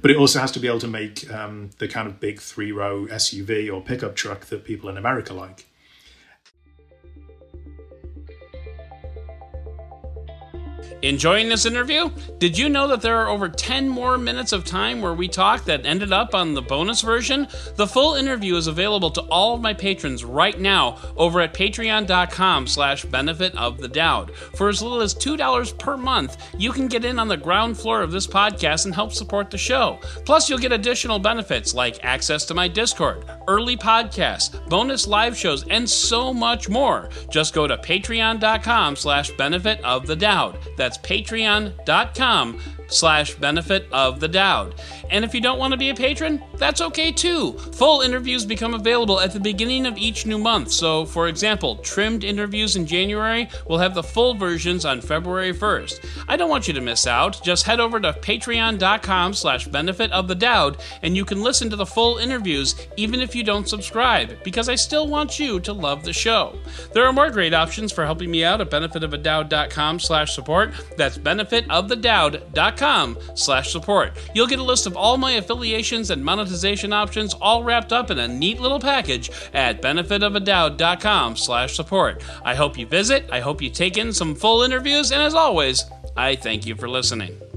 But 0.00 0.10
it 0.10 0.16
also 0.16 0.40
has 0.40 0.50
to 0.52 0.60
be 0.60 0.68
able 0.68 0.80
to 0.80 0.88
make 0.88 1.30
um, 1.30 1.70
the 1.78 1.88
kind 1.88 2.06
of 2.08 2.18
big 2.20 2.40
three 2.40 2.72
row 2.72 3.06
SUV 3.06 3.72
or 3.72 3.80
pickup 3.82 4.14
truck 4.16 4.46
that 4.46 4.64
people 4.64 4.88
in 4.90 4.96
America 4.98 5.32
like. 5.34 5.66
Enjoying 11.02 11.48
this 11.48 11.64
interview? 11.64 12.10
Did 12.36 12.58
you 12.58 12.68
know 12.68 12.86
that 12.88 13.00
there 13.00 13.16
are 13.16 13.28
over 13.28 13.48
10 13.48 13.88
more 13.88 14.18
minutes 14.18 14.52
of 14.52 14.66
time 14.66 15.00
where 15.00 15.14
we 15.14 15.28
talk 15.28 15.64
that 15.64 15.86
ended 15.86 16.12
up 16.12 16.34
on 16.34 16.52
the 16.52 16.60
bonus 16.60 17.00
version? 17.00 17.48
The 17.76 17.86
full 17.86 18.16
interview 18.16 18.54
is 18.56 18.66
available 18.66 19.10
to 19.12 19.22
all 19.22 19.54
of 19.54 19.62
my 19.62 19.72
patrons 19.72 20.26
right 20.26 20.60
now 20.60 20.98
over 21.16 21.40
at 21.40 21.54
patreon.com 21.54 22.66
slash 22.66 23.06
benefit 23.06 23.56
of 23.56 23.78
the 23.78 23.88
doubt. 23.88 24.34
For 24.36 24.68
as 24.68 24.82
little 24.82 25.00
as 25.00 25.14
$2 25.14 25.78
per 25.78 25.96
month, 25.96 26.36
you 26.58 26.70
can 26.70 26.86
get 26.86 27.06
in 27.06 27.18
on 27.18 27.28
the 27.28 27.36
ground 27.36 27.78
floor 27.78 28.02
of 28.02 28.12
this 28.12 28.26
podcast 28.26 28.84
and 28.84 28.94
help 28.94 29.14
support 29.14 29.50
the 29.50 29.56
show. 29.56 29.98
Plus, 30.26 30.50
you'll 30.50 30.58
get 30.58 30.72
additional 30.72 31.18
benefits 31.18 31.72
like 31.72 32.04
access 32.04 32.44
to 32.44 32.54
my 32.54 32.68
Discord, 32.68 33.24
early 33.50 33.76
podcasts, 33.76 34.68
bonus 34.68 35.08
live 35.08 35.36
shows, 35.36 35.66
and 35.66 35.90
so 35.90 36.32
much 36.32 36.68
more. 36.68 37.10
Just 37.30 37.52
go 37.52 37.66
to 37.66 37.76
patreon.com 37.76 38.94
slash 38.94 39.32
benefit 39.32 39.82
of 39.82 40.06
the 40.06 40.14
doubt. 40.14 40.56
That's 40.76 40.98
patreon.com 40.98 42.60
slash 42.92 43.34
benefit 43.34 43.86
of 43.92 44.20
the 44.20 44.28
doubt. 44.28 44.80
And 45.10 45.24
if 45.24 45.34
you 45.34 45.40
don't 45.40 45.58
want 45.58 45.72
to 45.72 45.78
be 45.78 45.90
a 45.90 45.94
patron, 45.94 46.42
that's 46.56 46.80
okay 46.80 47.12
too. 47.12 47.52
Full 47.52 48.02
interviews 48.02 48.44
become 48.44 48.74
available 48.74 49.20
at 49.20 49.32
the 49.32 49.40
beginning 49.40 49.86
of 49.86 49.98
each 49.98 50.26
new 50.26 50.38
month. 50.38 50.70
So, 50.70 51.04
for 51.04 51.28
example, 51.28 51.76
trimmed 51.76 52.24
interviews 52.24 52.76
in 52.76 52.86
January 52.86 53.48
will 53.68 53.78
have 53.78 53.94
the 53.94 54.02
full 54.02 54.34
versions 54.34 54.84
on 54.84 55.00
February 55.00 55.52
1st. 55.52 56.24
I 56.28 56.36
don't 56.36 56.50
want 56.50 56.68
you 56.68 56.74
to 56.74 56.80
miss 56.80 57.06
out. 57.06 57.42
Just 57.42 57.66
head 57.66 57.80
over 57.80 58.00
to 58.00 58.12
patreon.com 58.12 59.34
slash 59.34 59.66
benefit 59.66 60.12
of 60.12 60.28
the 60.28 60.34
doubt 60.34 60.80
and 61.02 61.16
you 61.16 61.24
can 61.24 61.42
listen 61.42 61.70
to 61.70 61.76
the 61.76 61.86
full 61.86 62.18
interviews 62.18 62.74
even 62.96 63.20
if 63.20 63.34
you 63.34 63.39
don't 63.42 63.68
subscribe 63.68 64.42
because 64.42 64.68
I 64.68 64.74
still 64.74 65.08
want 65.08 65.38
you 65.38 65.60
to 65.60 65.72
love 65.72 66.04
the 66.04 66.12
show. 66.12 66.58
There 66.92 67.04
are 67.04 67.12
more 67.12 67.30
great 67.30 67.54
options 67.54 67.92
for 67.92 68.04
helping 68.04 68.30
me 68.30 68.44
out 68.44 68.60
at 68.60 68.70
benefitofadoubt.com 68.70 70.00
slash 70.00 70.34
support. 70.34 70.72
That's 70.96 71.18
benefitofadoud.com 71.18 73.18
slash 73.34 73.72
support. 73.72 74.12
You'll 74.34 74.46
get 74.46 74.58
a 74.58 74.64
list 74.64 74.86
of 74.86 74.96
all 74.96 75.16
my 75.16 75.32
affiliations 75.32 76.10
and 76.10 76.24
monetization 76.24 76.92
options 76.92 77.34
all 77.34 77.64
wrapped 77.64 77.92
up 77.92 78.10
in 78.10 78.18
a 78.18 78.28
neat 78.28 78.60
little 78.60 78.80
package 78.80 79.30
at 79.52 79.82
benefitofadoubt.com 79.82 81.36
slash 81.36 81.74
support. 81.74 82.22
I 82.44 82.54
hope 82.54 82.78
you 82.78 82.86
visit, 82.86 83.28
I 83.30 83.40
hope 83.40 83.62
you 83.62 83.70
take 83.70 83.96
in 83.96 84.12
some 84.12 84.34
full 84.34 84.62
interviews, 84.62 85.12
and 85.12 85.22
as 85.22 85.34
always, 85.34 85.84
I 86.16 86.36
thank 86.36 86.66
you 86.66 86.76
for 86.76 86.88
listening. 86.88 87.49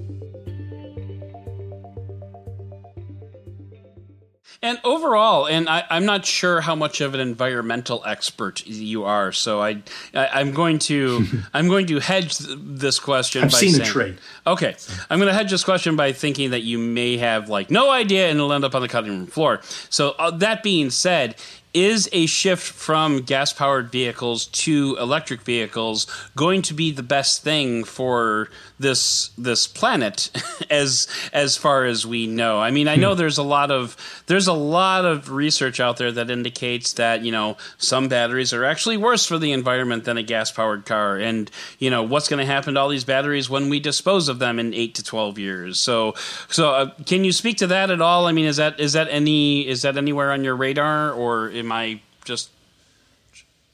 And 4.63 4.79
overall, 4.85 5.45
and 5.45 5.67
I, 5.67 5.83
I'm 5.89 6.05
not 6.05 6.25
sure 6.25 6.61
how 6.61 6.73
much 6.73 7.01
of 7.01 7.13
an 7.13 7.19
environmental 7.19 8.01
expert 8.05 8.65
you 8.65 9.03
are, 9.03 9.33
so 9.33 9.61
I, 9.61 9.83
I 10.13 10.27
I'm 10.39 10.51
going 10.51 10.79
to 10.79 11.25
I'm 11.53 11.67
going 11.67 11.85
to 11.87 11.99
hedge 11.99 12.37
this 12.37 12.97
question. 12.97 13.43
I've 13.43 13.51
by 13.51 13.57
seen 13.57 13.69
a 13.71 13.73
saying, 13.73 13.89
tree. 13.89 14.15
Okay, 14.47 14.73
I'm 15.09 15.19
going 15.19 15.27
to 15.27 15.33
hedge 15.33 15.51
this 15.51 15.65
question 15.65 15.97
by 15.97 16.13
thinking 16.13 16.51
that 16.51 16.61
you 16.61 16.79
may 16.79 17.17
have 17.17 17.49
like 17.49 17.69
no 17.69 17.91
idea, 17.91 18.29
and 18.29 18.37
it'll 18.37 18.53
end 18.53 18.63
up 18.63 18.73
on 18.73 18.81
the 18.81 18.87
cutting 18.87 19.11
room 19.11 19.27
floor. 19.27 19.59
So 19.89 20.11
uh, 20.11 20.31
that 20.37 20.63
being 20.63 20.89
said. 20.89 21.35
Is 21.73 22.07
a 22.11 22.27
shift 22.27 22.61
from 22.61 23.21
gas 23.21 23.51
powered 23.51 23.91
vehicles 23.91 24.45
to 24.45 24.95
electric 24.99 25.41
vehicles 25.41 26.05
going 26.35 26.61
to 26.63 26.73
be 26.73 26.91
the 26.91 27.01
best 27.01 27.43
thing 27.43 27.83
for 27.83 28.49
this 28.77 29.29
this 29.37 29.65
planet 29.65 30.29
as 30.69 31.07
as 31.31 31.57
far 31.57 31.85
as 31.85 32.05
we 32.05 32.27
know? 32.27 32.59
I 32.61 32.69
mean, 32.69 32.87
I 32.87 32.95
know 32.95 33.15
there's 33.15 33.39
a 33.39 33.43
lot 33.43 33.71
of 33.71 33.97
there's 34.27 34.47
a 34.47 34.53
lot 34.53 35.05
of 35.05 35.31
research 35.31 35.79
out 35.79 35.97
there 35.97 36.11
that 36.11 36.29
indicates 36.29 36.93
that, 36.93 37.23
you 37.23 37.31
know, 37.31 37.57
some 37.77 38.07
batteries 38.07 38.53
are 38.53 38.63
actually 38.63 38.97
worse 38.97 39.25
for 39.25 39.39
the 39.39 39.51
environment 39.51 40.03
than 40.03 40.17
a 40.17 40.23
gas 40.23 40.51
powered 40.51 40.85
car 40.85 41.17
and, 41.17 41.49
you 41.79 41.89
know, 41.89 42.03
what's 42.03 42.27
going 42.27 42.39
to 42.39 42.45
happen 42.45 42.75
to 42.75 42.79
all 42.79 42.89
these 42.89 43.03
batteries 43.03 43.49
when 43.49 43.69
we 43.69 43.79
dispose 43.79 44.29
of 44.29 44.39
them 44.39 44.59
in 44.59 44.73
8 44.73 44.95
to 44.95 45.03
12 45.03 45.39
years. 45.39 45.79
So 45.79 46.13
so 46.49 46.71
uh, 46.71 46.91
can 47.05 47.23
you 47.23 47.31
speak 47.31 47.57
to 47.57 47.67
that 47.67 47.89
at 47.89 48.01
all? 48.01 48.27
I 48.27 48.31
mean, 48.31 48.45
is 48.45 48.57
that 48.57 48.79
is 48.79 48.93
that 48.93 49.07
any 49.09 49.67
is 49.67 49.81
that 49.81 49.97
anywhere 49.97 50.31
on 50.31 50.43
your 50.43 50.55
radar 50.55 51.11
or 51.11 51.49
am 51.63 51.71
I 51.71 52.01
just 52.25 52.49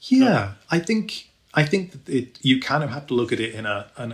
Yeah, 0.01 0.53
I 0.69 0.79
think 0.79 1.27
I 1.53 1.63
think 1.65 1.91
that 1.91 2.09
it, 2.09 2.37
you 2.41 2.59
kind 2.61 2.83
of 2.83 2.89
have 2.91 3.07
to 3.07 3.13
look 3.13 3.31
at 3.33 3.39
it 3.39 3.53
in 3.55 3.65
a 3.65 3.87
an, 3.97 4.11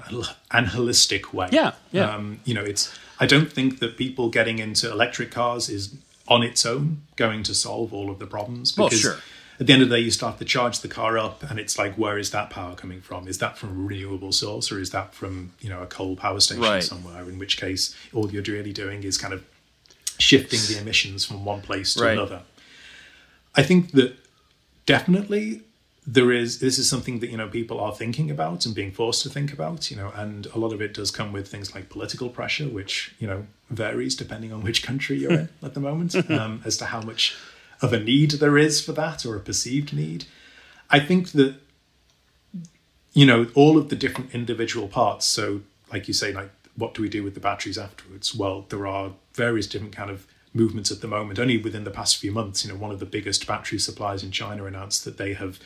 an 0.51 0.65
holistic 0.67 1.34
way. 1.34 1.49
Yeah, 1.51 1.73
yeah. 1.91 2.13
Um, 2.15 2.39
you 2.45 2.53
know, 2.53 2.63
it's. 2.63 2.93
I 3.19 3.26
don't 3.26 3.51
think 3.51 3.80
that 3.80 3.95
people 3.97 4.30
getting 4.30 4.59
into 4.59 4.91
electric 4.91 5.32
cars 5.32 5.69
is 5.69 5.95
on 6.28 6.43
its 6.43 6.65
own 6.65 7.01
going 7.15 7.43
to 7.43 7.53
solve 7.53 7.93
all 7.93 8.09
of 8.09 8.19
the 8.19 8.26
problems. 8.26 8.76
Well, 8.78 8.88
Because 8.88 9.01
sure. 9.01 9.17
At 9.57 9.67
the 9.67 9.73
end 9.73 9.82
of 9.84 9.88
the 9.89 9.95
day, 9.95 10.01
you 10.01 10.11
start 10.11 10.38
to 10.39 10.43
charge 10.45 10.82
the 10.82 10.89
car 10.89 11.17
up, 11.17 11.41
and 11.49 11.57
it's 11.59 11.78
like, 11.78 11.97
where 11.97 12.17
is 12.17 12.32
that 12.32 12.49
power 12.49 12.76
coming 12.76 12.99
from? 12.99 13.26
Is 13.26 13.38
that 13.38 13.57
from 13.57 13.69
a 13.69 13.73
renewable 13.88 14.34
source, 14.34 14.69
or 14.69 14.82
is 14.82 14.89
that 14.89 15.13
from 15.13 15.53
you 15.61 15.69
know 15.69 15.82
a 15.82 15.86
coal 15.86 16.15
power 16.17 16.39
station 16.41 16.63
Right. 16.63 16.84
somewhere? 16.84 17.23
In 17.30 17.38
which 17.39 17.55
case, 17.57 17.95
all 18.13 18.30
you're 18.32 18.43
really 18.43 18.73
doing 18.73 19.03
is 19.03 19.17
kind 19.17 19.34
of 19.34 19.45
shifting 20.19 20.59
the 20.69 20.82
emissions 20.82 21.26
from 21.26 21.45
one 21.45 21.61
place 21.61 21.93
to 21.93 22.03
Right. 22.03 22.13
another. 22.17 22.41
I 23.56 23.64
think 23.64 23.91
that 23.91 24.16
definitely 24.86 25.62
there 26.08 26.32
is 26.32 26.60
this 26.60 26.78
is 26.78 26.88
something 26.88 27.20
that 27.20 27.30
you 27.30 27.38
know 27.38 27.47
people 27.47 27.80
are 27.80 27.93
thinking 27.93 28.30
about 28.30 28.66
and 28.66 28.76
being 28.76 28.91
forced 28.91 29.24
to 29.24 29.30
think 29.30 29.51
about 29.51 29.89
you 29.89 29.97
know 29.97 30.12
and 30.16 30.45
a 30.47 30.60
lot 30.60 30.72
of 30.72 30.82
it 30.82 30.93
does 30.93 31.10
come 31.10 31.32
with 31.32 31.47
things 31.47 31.74
like 31.74 31.89
political 31.89 32.30
pressure 32.30 32.68
which 32.68 33.16
you 33.18 33.26
know 33.26 33.47
varies 33.72 34.16
depending 34.16 34.53
on 34.53 34.62
which 34.62 34.84
country 34.84 35.18
you're 35.18 35.32
in 35.32 35.49
at 35.64 35.74
the 35.74 35.80
moment 35.80 36.16
um, 36.30 36.62
as 36.64 36.78
to 36.78 36.86
how 36.86 37.01
much 37.01 37.36
of 37.82 37.91
a 37.91 37.99
need 37.99 38.32
there 38.32 38.58
is 38.58 38.84
for 38.84 38.93
that 38.93 39.26
or 39.26 39.36
a 39.36 39.39
perceived 39.39 39.93
need. 39.93 40.26
I 40.89 40.99
think 40.99 41.32
that 41.32 41.56
you 43.14 43.26
know 43.26 43.47
all 43.56 43.78
of 43.78 43.89
the 43.89 43.95
different 43.95 44.34
individual 44.36 44.88
parts 44.88 45.26
so 45.26 45.62
like 45.91 46.08
you 46.08 46.14
say 46.14 46.32
like 46.34 46.51
what 46.76 46.93
do 46.93 47.01
we 47.01 47.10
do 47.10 47.24
with 47.24 47.34
the 47.34 47.39
batteries 47.39 47.78
afterwards? 47.78 48.36
Well 48.36 48.66
there 48.70 48.86
are 48.86 49.14
various 49.34 49.66
different 49.66 49.95
kind 49.95 50.12
of 50.12 50.28
movements 50.56 50.89
at 50.91 51.01
the 51.01 51.08
moment 51.08 51.38
only 51.38 51.58
within 51.58 51.84
the 51.84 51.91
past 51.91 52.18
few 52.18 52.32
months 52.32 52.64
you 52.66 52.72
know 52.72 52.78
one 52.78 52.89
of 52.91 52.99
the 52.99 53.06
biggest 53.06 53.45
battery 53.45 53.78
suppliers 53.78 54.24
in 54.24 54.32
china 54.32 54.66
announced 54.66 55.03
that 55.06 55.18
they 55.18 55.34
have 55.34 55.60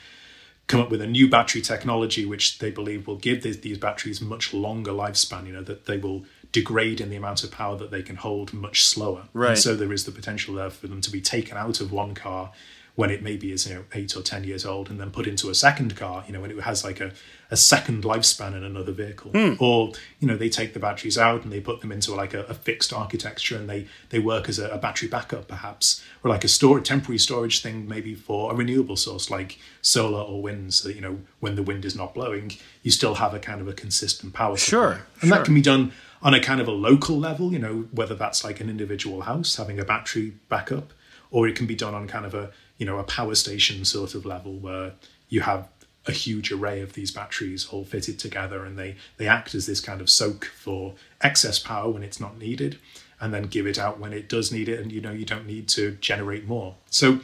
come 0.68 0.82
up 0.82 0.90
with 0.92 1.02
a 1.02 1.08
new 1.08 1.30
battery 1.30 1.62
technology 1.62 2.26
which 2.26 2.60
they 2.60 2.70
believe 2.70 3.08
will 3.08 3.16
give 3.16 3.42
these, 3.44 3.62
these 3.62 3.78
batteries 3.78 4.20
much 4.22 4.54
longer 4.54 4.92
lifespan 4.92 5.46
you 5.48 5.54
know 5.54 5.64
that 5.64 5.86
they 5.86 5.98
will 5.98 6.26
degrade 6.52 7.00
in 7.00 7.10
the 7.10 7.16
amount 7.16 7.44
of 7.44 7.52
power 7.52 7.78
that 7.78 7.92
they 7.92 8.02
can 8.02 8.16
hold 8.16 8.52
much 8.54 8.84
slower 8.84 9.24
Right. 9.34 9.52
and 9.52 9.60
so 9.60 9.76
there 9.76 9.94
is 9.94 10.06
the 10.06 10.12
potential 10.12 10.56
there 10.56 10.72
for 10.72 10.88
them 10.88 11.02
to 11.02 11.12
be 11.12 11.22
taken 11.22 11.56
out 11.58 11.80
of 11.80 11.92
one 11.92 12.16
car 12.16 12.52
when 12.96 13.10
it 13.10 13.24
maybe 13.24 13.52
is 13.52 13.68
you 13.68 13.76
know 13.76 13.84
eight 13.94 14.16
or 14.16 14.22
ten 14.22 14.44
years 14.44 14.66
old 14.66 14.90
and 14.90 15.00
then 15.00 15.10
put 15.12 15.28
into 15.28 15.50
a 15.50 15.56
second 15.56 15.96
car 15.96 16.24
you 16.28 16.34
know 16.34 16.42
when 16.42 16.52
it 16.52 16.60
has 16.62 16.84
like 16.84 17.00
a, 17.00 17.12
a 17.52 17.58
second 17.58 18.04
lifespan 18.04 18.56
in 18.56 18.64
another 18.64 18.92
vehicle 18.92 19.32
hmm. 19.32 19.54
or 19.60 19.92
you 20.20 20.28
know 20.28 20.36
they 20.36 20.50
take 20.50 20.74
the 20.74 20.80
batteries 20.80 21.18
out 21.18 21.44
and 21.44 21.52
they 21.52 21.60
put 21.60 21.82
them 21.82 21.92
into 21.92 22.14
like 22.14 22.34
a, 22.34 22.44
a 22.44 22.54
fixed 22.54 22.92
architecture 22.92 23.56
and 23.56 23.70
they 23.70 23.88
they 24.10 24.20
work 24.20 24.50
as 24.50 24.60
a, 24.60 24.68
a 24.70 24.78
battery 24.78 25.08
backup 25.08 25.48
perhaps 25.48 26.04
or 26.24 26.30
like 26.30 26.44
a 26.44 26.48
store 26.48 26.80
temporary 26.80 27.18
storage 27.18 27.62
thing 27.62 27.88
maybe 27.88 28.14
for 28.14 28.52
a 28.52 28.56
renewable 28.56 28.96
source 28.96 29.30
like 29.30 29.58
solar 29.82 30.22
or 30.22 30.42
wind 30.42 30.74
so 30.74 30.88
that 30.88 30.96
you 30.96 31.02
know 31.02 31.20
when 31.40 31.56
the 31.56 31.64
wind 31.64 31.86
is 31.86 31.96
not 31.96 32.14
blowing 32.14 32.52
you 32.84 32.92
still 32.92 33.16
have 33.16 33.34
a 33.34 33.40
kind 33.40 33.62
of 33.62 33.68
a 33.68 33.74
consistent 33.74 34.34
power 34.34 34.58
supply. 34.58 34.80
Sure, 34.80 34.92
and 35.22 35.30
sure. 35.30 35.30
that 35.30 35.46
can 35.46 35.54
be 35.54 35.62
done 35.62 35.92
on 36.22 36.34
a 36.34 36.40
kind 36.40 36.60
of 36.60 36.68
a 36.68 36.72
local 36.72 37.18
level 37.18 37.54
you 37.54 37.60
know 37.60 37.88
whether 37.92 38.16
that's 38.16 38.44
like 38.44 38.60
an 38.60 38.70
individual 38.70 39.22
house 39.22 39.56
having 39.56 39.80
a 39.80 39.86
battery 39.86 40.34
backup 40.50 40.92
or 41.32 41.48
it 41.48 41.56
can 41.56 41.66
be 41.66 41.76
done 41.76 41.94
on 41.94 42.08
kind 42.08 42.26
of 42.26 42.34
a 42.34 42.52
you 42.80 42.86
know 42.86 42.98
a 42.98 43.04
power 43.04 43.36
station 43.36 43.86
sort 43.86 44.16
of 44.16 44.26
level 44.26 44.54
where 44.54 44.94
you 45.28 45.42
have 45.42 45.70
a 46.08 46.12
huge 46.12 46.52
array 46.52 46.82
of 46.82 46.94
these 46.94 47.12
batteries 47.12 47.68
all 47.68 47.86
fitted 47.86 48.18
together 48.18 48.66
and 48.66 48.80
they 48.80 48.96
they 49.18 49.28
act 49.28 49.54
as 49.54 49.68
this 49.68 49.80
kind 49.80 50.02
of 50.02 50.10
soak 50.10 50.46
for 50.46 50.96
excess 51.22 51.60
power 51.60 51.90
when 51.90 52.02
it's 52.02 52.20
not 52.20 52.40
needed 52.40 52.80
and 53.22 53.34
then 53.34 53.44
give 53.44 53.68
it 53.68 53.78
out 53.78 54.00
when 54.00 54.14
it 54.14 54.30
does 54.30 54.52
need 54.52 54.68
it 54.68 54.80
and 54.80 54.92
you 54.92 55.02
know 55.02 55.12
you 55.12 55.26
don't 55.26 55.46
need 55.46 55.68
to 55.68 55.92
generate 56.02 56.48
more. 56.48 56.76
So 56.90 57.20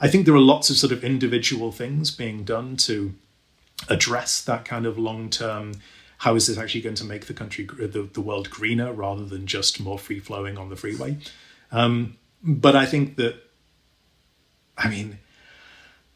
i 0.00 0.08
think 0.08 0.24
there 0.24 0.34
are 0.34 0.40
lots 0.40 0.70
of 0.70 0.76
sort 0.76 0.92
of 0.92 1.04
individual 1.04 1.70
things 1.70 2.10
being 2.10 2.42
done 2.42 2.76
to 2.76 3.14
address 3.88 4.42
that 4.42 4.64
kind 4.64 4.86
of 4.86 4.98
long 4.98 5.28
term 5.28 5.74
how 6.18 6.36
is 6.36 6.46
this 6.46 6.56
actually 6.56 6.80
going 6.80 6.94
to 6.94 7.04
make 7.04 7.26
the 7.26 7.34
country 7.34 7.64
the, 7.64 8.08
the 8.12 8.20
world 8.20 8.48
greener 8.48 8.92
rather 8.92 9.24
than 9.24 9.44
just 9.46 9.80
more 9.80 9.98
free 9.98 10.20
flowing 10.20 10.56
on 10.56 10.68
the 10.68 10.76
freeway? 10.76 11.18
Um, 11.72 12.16
but 12.42 12.76
i 12.76 12.86
think 12.86 13.16
that 13.16 13.41
i 14.82 14.88
mean 14.88 15.18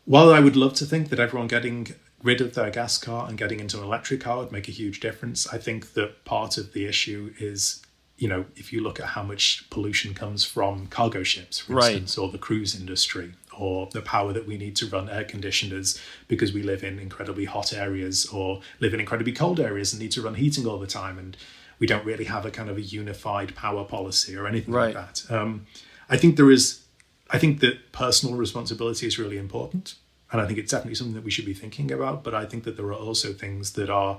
while 0.05 0.33
i 0.33 0.41
would 0.41 0.57
love 0.57 0.75
to 0.75 0.85
think 0.85 1.09
that 1.09 1.19
everyone 1.19 1.49
getting 1.49 1.89
rid 2.23 2.41
of 2.41 2.55
their 2.55 2.71
gas 2.71 2.99
car 2.99 3.29
and 3.29 3.37
getting 3.39 3.61
into 3.61 3.79
an 3.79 3.85
electric 3.85 4.21
car 4.21 4.39
would 4.39 4.53
make 4.53 4.69
a 4.69 4.73
huge 4.73 5.01
difference 5.01 5.47
i 5.53 5.59
think 5.59 5.93
that 5.95 6.25
part 6.25 6.57
of 6.59 6.73
the 6.73 6.87
issue 6.87 7.33
is 7.39 7.83
you 8.19 8.29
know, 8.29 8.47
if 8.57 8.73
you 8.73 8.81
look 8.83 8.99
at 8.99 9.09
how 9.09 9.23
much 9.23 9.69
pollution 9.69 10.15
comes 10.15 10.43
from 10.43 10.87
cargo 10.87 11.23
ships, 11.23 11.59
for 11.59 11.75
Right. 11.75 11.91
instance, 11.91 12.17
or 12.17 12.31
the 12.33 12.39
cruise 12.39 12.75
industry, 12.75 13.35
or 13.59 13.91
the 13.93 14.01
power 14.01 14.33
that 14.33 14.47
we 14.47 14.57
need 14.57 14.75
to 14.77 14.87
run 14.87 15.11
air 15.11 15.23
conditioners 15.23 16.01
because 16.27 16.51
we 16.51 16.63
live 16.63 16.83
in 16.83 16.99
incredibly 16.99 17.45
hot 17.45 17.75
areas 17.75 18.25
or 18.25 18.63
live 18.81 18.95
in 18.95 19.01
incredibly 19.01 19.35
cold 19.35 19.61
areas 19.61 19.93
and 19.93 20.01
need 20.01 20.13
to 20.13 20.23
run 20.23 20.37
heating 20.37 20.67
all 20.67 20.79
the 20.79 20.87
time, 20.87 21.19
and 21.19 21.37
we 21.79 21.87
don't 21.87 22.07
really 22.07 22.25
have 22.25 22.47
a 22.47 22.51
kind 22.51 22.71
of 22.71 22.79
a 22.79 22.81
unified 22.81 23.55
power 23.55 23.85
policy 23.85 24.35
or 24.35 24.47
anything 24.47 24.73
Right. 24.73 24.95
like 24.95 25.13
that. 25.15 25.31
Um, 25.31 25.67
I 26.09 26.17
think 26.17 26.37
there 26.37 26.51
is, 26.51 26.86
I 27.31 27.39
think 27.39 27.61
that 27.61 27.93
personal 27.93 28.37
responsibility 28.37 29.07
is 29.07 29.19
really 29.19 29.39
important, 29.39 29.95
and 30.31 30.41
I 30.41 30.47
think 30.47 30.59
it's 30.59 30.71
definitely 30.71 30.95
something 30.95 31.15
that 31.15 31.25
we 31.25 31.31
should 31.31 31.47
be 31.47 31.55
thinking 31.55 31.91
about. 31.91 32.23
But 32.23 32.35
I 32.35 32.47
think 32.47 32.65
that 32.65 32.77
there 32.77 32.87
are 32.87 32.95
also 32.95 33.33
things 33.33 33.73
that 33.73 33.91
are 33.91 34.19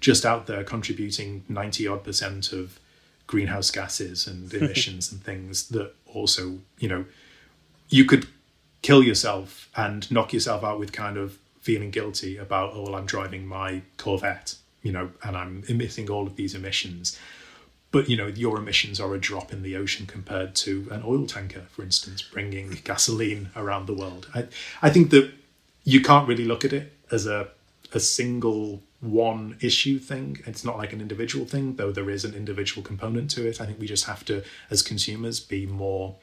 just 0.00 0.24
out 0.24 0.46
there 0.46 0.64
contributing 0.64 1.44
90 1.48 1.86
odd 1.88 2.04
percent 2.04 2.52
of 2.52 2.78
greenhouse 3.26 3.70
gases 3.70 4.26
and 4.26 4.52
emissions 4.62 5.10
and 5.10 5.22
things 5.22 5.68
that 5.68 5.94
also, 6.06 6.58
you 6.78 6.88
know, 6.88 7.04
you 7.88 8.04
could 8.04 8.26
kill 8.82 9.02
yourself 9.02 9.68
and 9.76 10.10
knock 10.10 10.32
yourself 10.32 10.62
out 10.62 10.78
with 10.78 10.92
kind 10.92 11.16
of 11.16 11.38
feeling 11.60 11.90
guilty 11.90 12.36
about, 12.36 12.70
oh, 12.74 12.82
well, 12.82 12.94
I'm 12.94 13.06
driving 13.06 13.46
my 13.46 13.82
Corvette, 13.96 14.54
you 14.82 14.92
know, 14.92 15.10
and 15.24 15.36
I'm 15.36 15.64
emitting 15.68 16.08
all 16.08 16.26
of 16.26 16.36
these 16.36 16.54
emissions. 16.54 17.18
But, 17.92 18.10
you 18.10 18.16
know, 18.16 18.26
your 18.26 18.58
emissions 18.58 19.00
are 19.00 19.14
a 19.14 19.18
drop 19.18 19.52
in 19.52 19.62
the 19.62 19.76
ocean 19.76 20.06
compared 20.06 20.54
to 20.56 20.88
an 20.90 21.02
oil 21.04 21.26
tanker, 21.26 21.62
for 21.70 21.82
instance, 21.82 22.20
bringing 22.20 22.78
gasoline 22.84 23.50
around 23.56 23.86
the 23.86 23.94
world. 23.94 24.28
I, 24.34 24.48
I 24.82 24.90
think 24.90 25.10
that 25.10 25.32
you 25.84 26.00
can't 26.02 26.28
really 26.28 26.44
look 26.44 26.64
at 26.64 26.72
it 26.72 26.92
as 27.10 27.26
a, 27.26 27.48
a 27.92 28.00
single 28.00 28.82
one 29.00 29.56
issue 29.60 29.98
thing. 29.98 30.38
It's 30.46 30.64
not 30.64 30.76
like 30.76 30.92
an 30.92 31.00
individual 31.00 31.46
thing, 31.46 31.76
though 31.76 31.92
there 31.92 32.10
is 32.10 32.24
an 32.24 32.34
individual 32.34 32.82
component 32.82 33.30
to 33.32 33.46
it. 33.46 33.60
I 33.60 33.66
think 33.66 33.78
we 33.78 33.86
just 33.86 34.06
have 34.06 34.24
to, 34.26 34.42
as 34.68 34.82
consumers, 34.82 35.38
be 35.40 35.64
more 35.64 36.16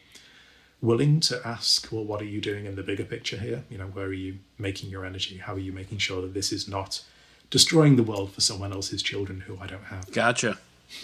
willing 0.82 1.22
to 1.22 1.40
ask, 1.48 1.90
well, 1.92 2.04
what 2.04 2.22
are 2.22 2.26
you 2.26 2.42
doing 2.42 2.66
in 2.66 2.76
the 2.76 2.84
bigger 2.84 3.06
picture 3.06 3.38
here? 3.38 3.64
You 3.70 3.78
know, 3.78 3.88
where 3.88 4.08
are 4.08 4.14
you 4.14 4.40
making 4.60 4.90
your 4.90 5.06
energy? 5.06 5.38
How 5.38 5.54
are 5.54 5.60
you 5.60 5.72
making 5.72 6.00
sure 6.00 6.22
that 6.22 6.34
this 6.34 6.52
is 6.52 6.68
not 6.68 7.02
destroying 7.50 7.96
the 7.96 8.04
world 8.04 8.34
for 8.34 8.42
someone 8.42 8.74
else's 8.74 9.02
children 9.02 9.42
who 9.42 9.58
I 9.62 9.68
don't 9.68 9.86
have? 9.86 10.12
Gotcha, 10.12 10.58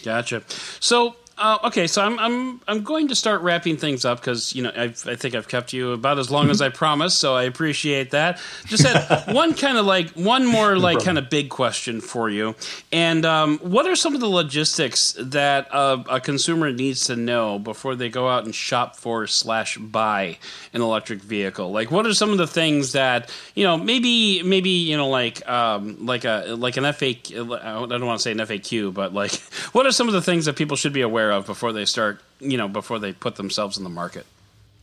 gotcha. 0.04 0.44
So, 0.80 1.16
uh, 1.40 1.58
okay, 1.64 1.88
so 1.88 2.02
I'm 2.04 2.20
I'm 2.20 2.62
I'm 2.68 2.84
going 2.84 3.08
to 3.08 3.16
start 3.16 3.42
wrapping 3.42 3.78
things 3.78 4.04
up 4.04 4.20
because 4.20 4.54
you 4.54 4.62
know 4.62 4.72
I've, 4.76 5.08
I 5.08 5.16
think 5.16 5.36
I've 5.36 5.48
kept 5.48 5.72
you 5.72 5.94
about 5.94 6.20
as 6.20 6.30
long 6.30 6.50
as 6.50 6.62
I 6.62 6.68
promised, 6.68 7.18
so 7.18 7.34
I 7.34 7.44
appreciate 7.44 8.12
that. 8.12 8.42
Just 8.66 8.86
had 8.86 9.34
one 9.34 9.54
kind 9.54 9.78
of 9.78 9.86
like 9.86 10.10
one 10.12 10.46
more 10.46 10.78
like 10.78 11.02
kind 11.02 11.18
of 11.18 11.30
big 11.30 11.50
question 11.50 12.02
for 12.02 12.30
you, 12.30 12.56
and 12.92 13.26
um, 13.26 13.58
what 13.60 13.88
are 13.88 13.96
some 13.96 14.16
of 14.16 14.20
the 14.20 14.28
logistics 14.28 15.16
that 15.18 15.70
a, 15.72 16.04
a 16.10 16.20
consumer 16.20 16.74
needs 16.74 17.06
to 17.06 17.16
know 17.16 17.58
before 17.58 17.96
they 17.96 18.10
go 18.10 18.28
out 18.28 18.44
and 18.44 18.54
shop 18.54 18.98
for 18.98 19.26
slash 19.26 19.78
buy 19.78 20.38
an 20.74 20.82
electric 20.82 21.22
vehicle? 21.22 21.72
Like, 21.72 21.90
what 21.90 22.06
are 22.06 22.14
some 22.14 22.32
of 22.32 22.38
the 22.38 22.48
things 22.48 22.92
that 22.92 23.32
you 23.56 23.64
know 23.64 23.78
maybe 23.78 24.44
maybe 24.44 24.72
you 24.72 24.98
know 24.98 25.08
like 25.08 25.48
um, 25.48 26.06
like 26.06 26.26
a 26.26 26.56
like 26.58 26.76
an 26.76 26.84
FAQ? 26.84 27.64
I 27.64 27.86
don't 27.86 28.06
want 28.06 28.20
to 28.20 28.24
say 28.24 28.34
an 28.34 28.40
FAQ, 28.40 28.94
but 28.94 29.14
like 29.14 29.32
what 29.72 29.86
are 29.86 29.92
some 29.94 30.10
of 30.10 30.14
the 30.14 30.22
things 30.22 30.44
that 30.44 30.58
people 30.58 30.76
should 30.76 30.92
be 30.92 31.02
aware 31.02 31.29
of 31.32 31.46
before 31.46 31.74
they 31.74 31.86
start 31.86 32.22
you 32.40 32.58
know 32.58 32.68
before 32.68 33.00
they 33.00 33.14
put 33.14 33.36
themselves 33.36 33.78
in 33.78 33.84
the 33.84 33.90
market? 33.90 34.26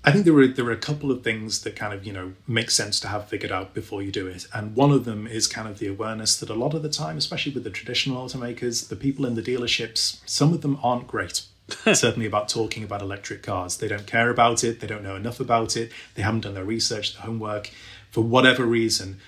I 0.05 0.13
think 0.13 0.25
there 0.25 0.35
were 0.35 0.47
there 0.47 0.65
were 0.65 0.71
a 0.71 0.77
couple 0.77 1.11
of 1.11 1.25
things 1.25 1.63
that 1.63 1.75
kind 1.75 1.93
of 1.93 2.07
you 2.07 2.13
know 2.13 2.35
make 2.47 2.71
sense 2.71 3.01
to 3.01 3.09
have 3.09 3.29
figured 3.29 3.51
out 3.51 3.75
before 3.75 4.03
you 4.03 4.13
do 4.13 4.29
it, 4.29 4.47
and 4.55 4.77
one 4.77 4.93
of 4.93 5.05
them 5.05 5.27
is 5.27 5.49
kind 5.49 5.69
of 5.69 5.81
the 5.81 5.89
awareness 5.89 6.37
that 6.37 6.49
a 6.49 6.55
lot 6.55 6.75
of 6.75 6.83
the 6.83 6.89
time, 6.89 7.17
especially 7.17 7.53
with 7.53 7.65
the 7.65 7.71
traditional 7.71 8.25
automakers, 8.25 8.89
the 8.89 8.95
people 8.95 9.27
in 9.27 9.35
the 9.35 9.43
dealerships, 9.43 10.21
some 10.25 10.53
of 10.53 10.63
them 10.63 10.79
aren't 10.83 11.09
great. 11.09 11.43
Certainly 11.93 12.27
about 12.27 12.49
talking 12.49 12.85
about 12.85 13.03
electric 13.03 13.43
cars, 13.43 13.79
they 13.79 13.89
don't 13.89 14.07
care 14.07 14.31
about 14.31 14.63
it, 14.63 14.79
they 14.79 14.87
don't 14.87 15.03
know 15.03 15.17
enough 15.17 15.41
about 15.41 15.77
it, 15.77 15.91
they 16.15 16.23
haven't 16.23 16.43
done 16.43 16.55
their 16.55 16.65
research, 16.65 17.15
their 17.15 17.23
homework, 17.23 17.71
for 18.13 18.21
whatever 18.21 18.65
reason. 18.65 19.19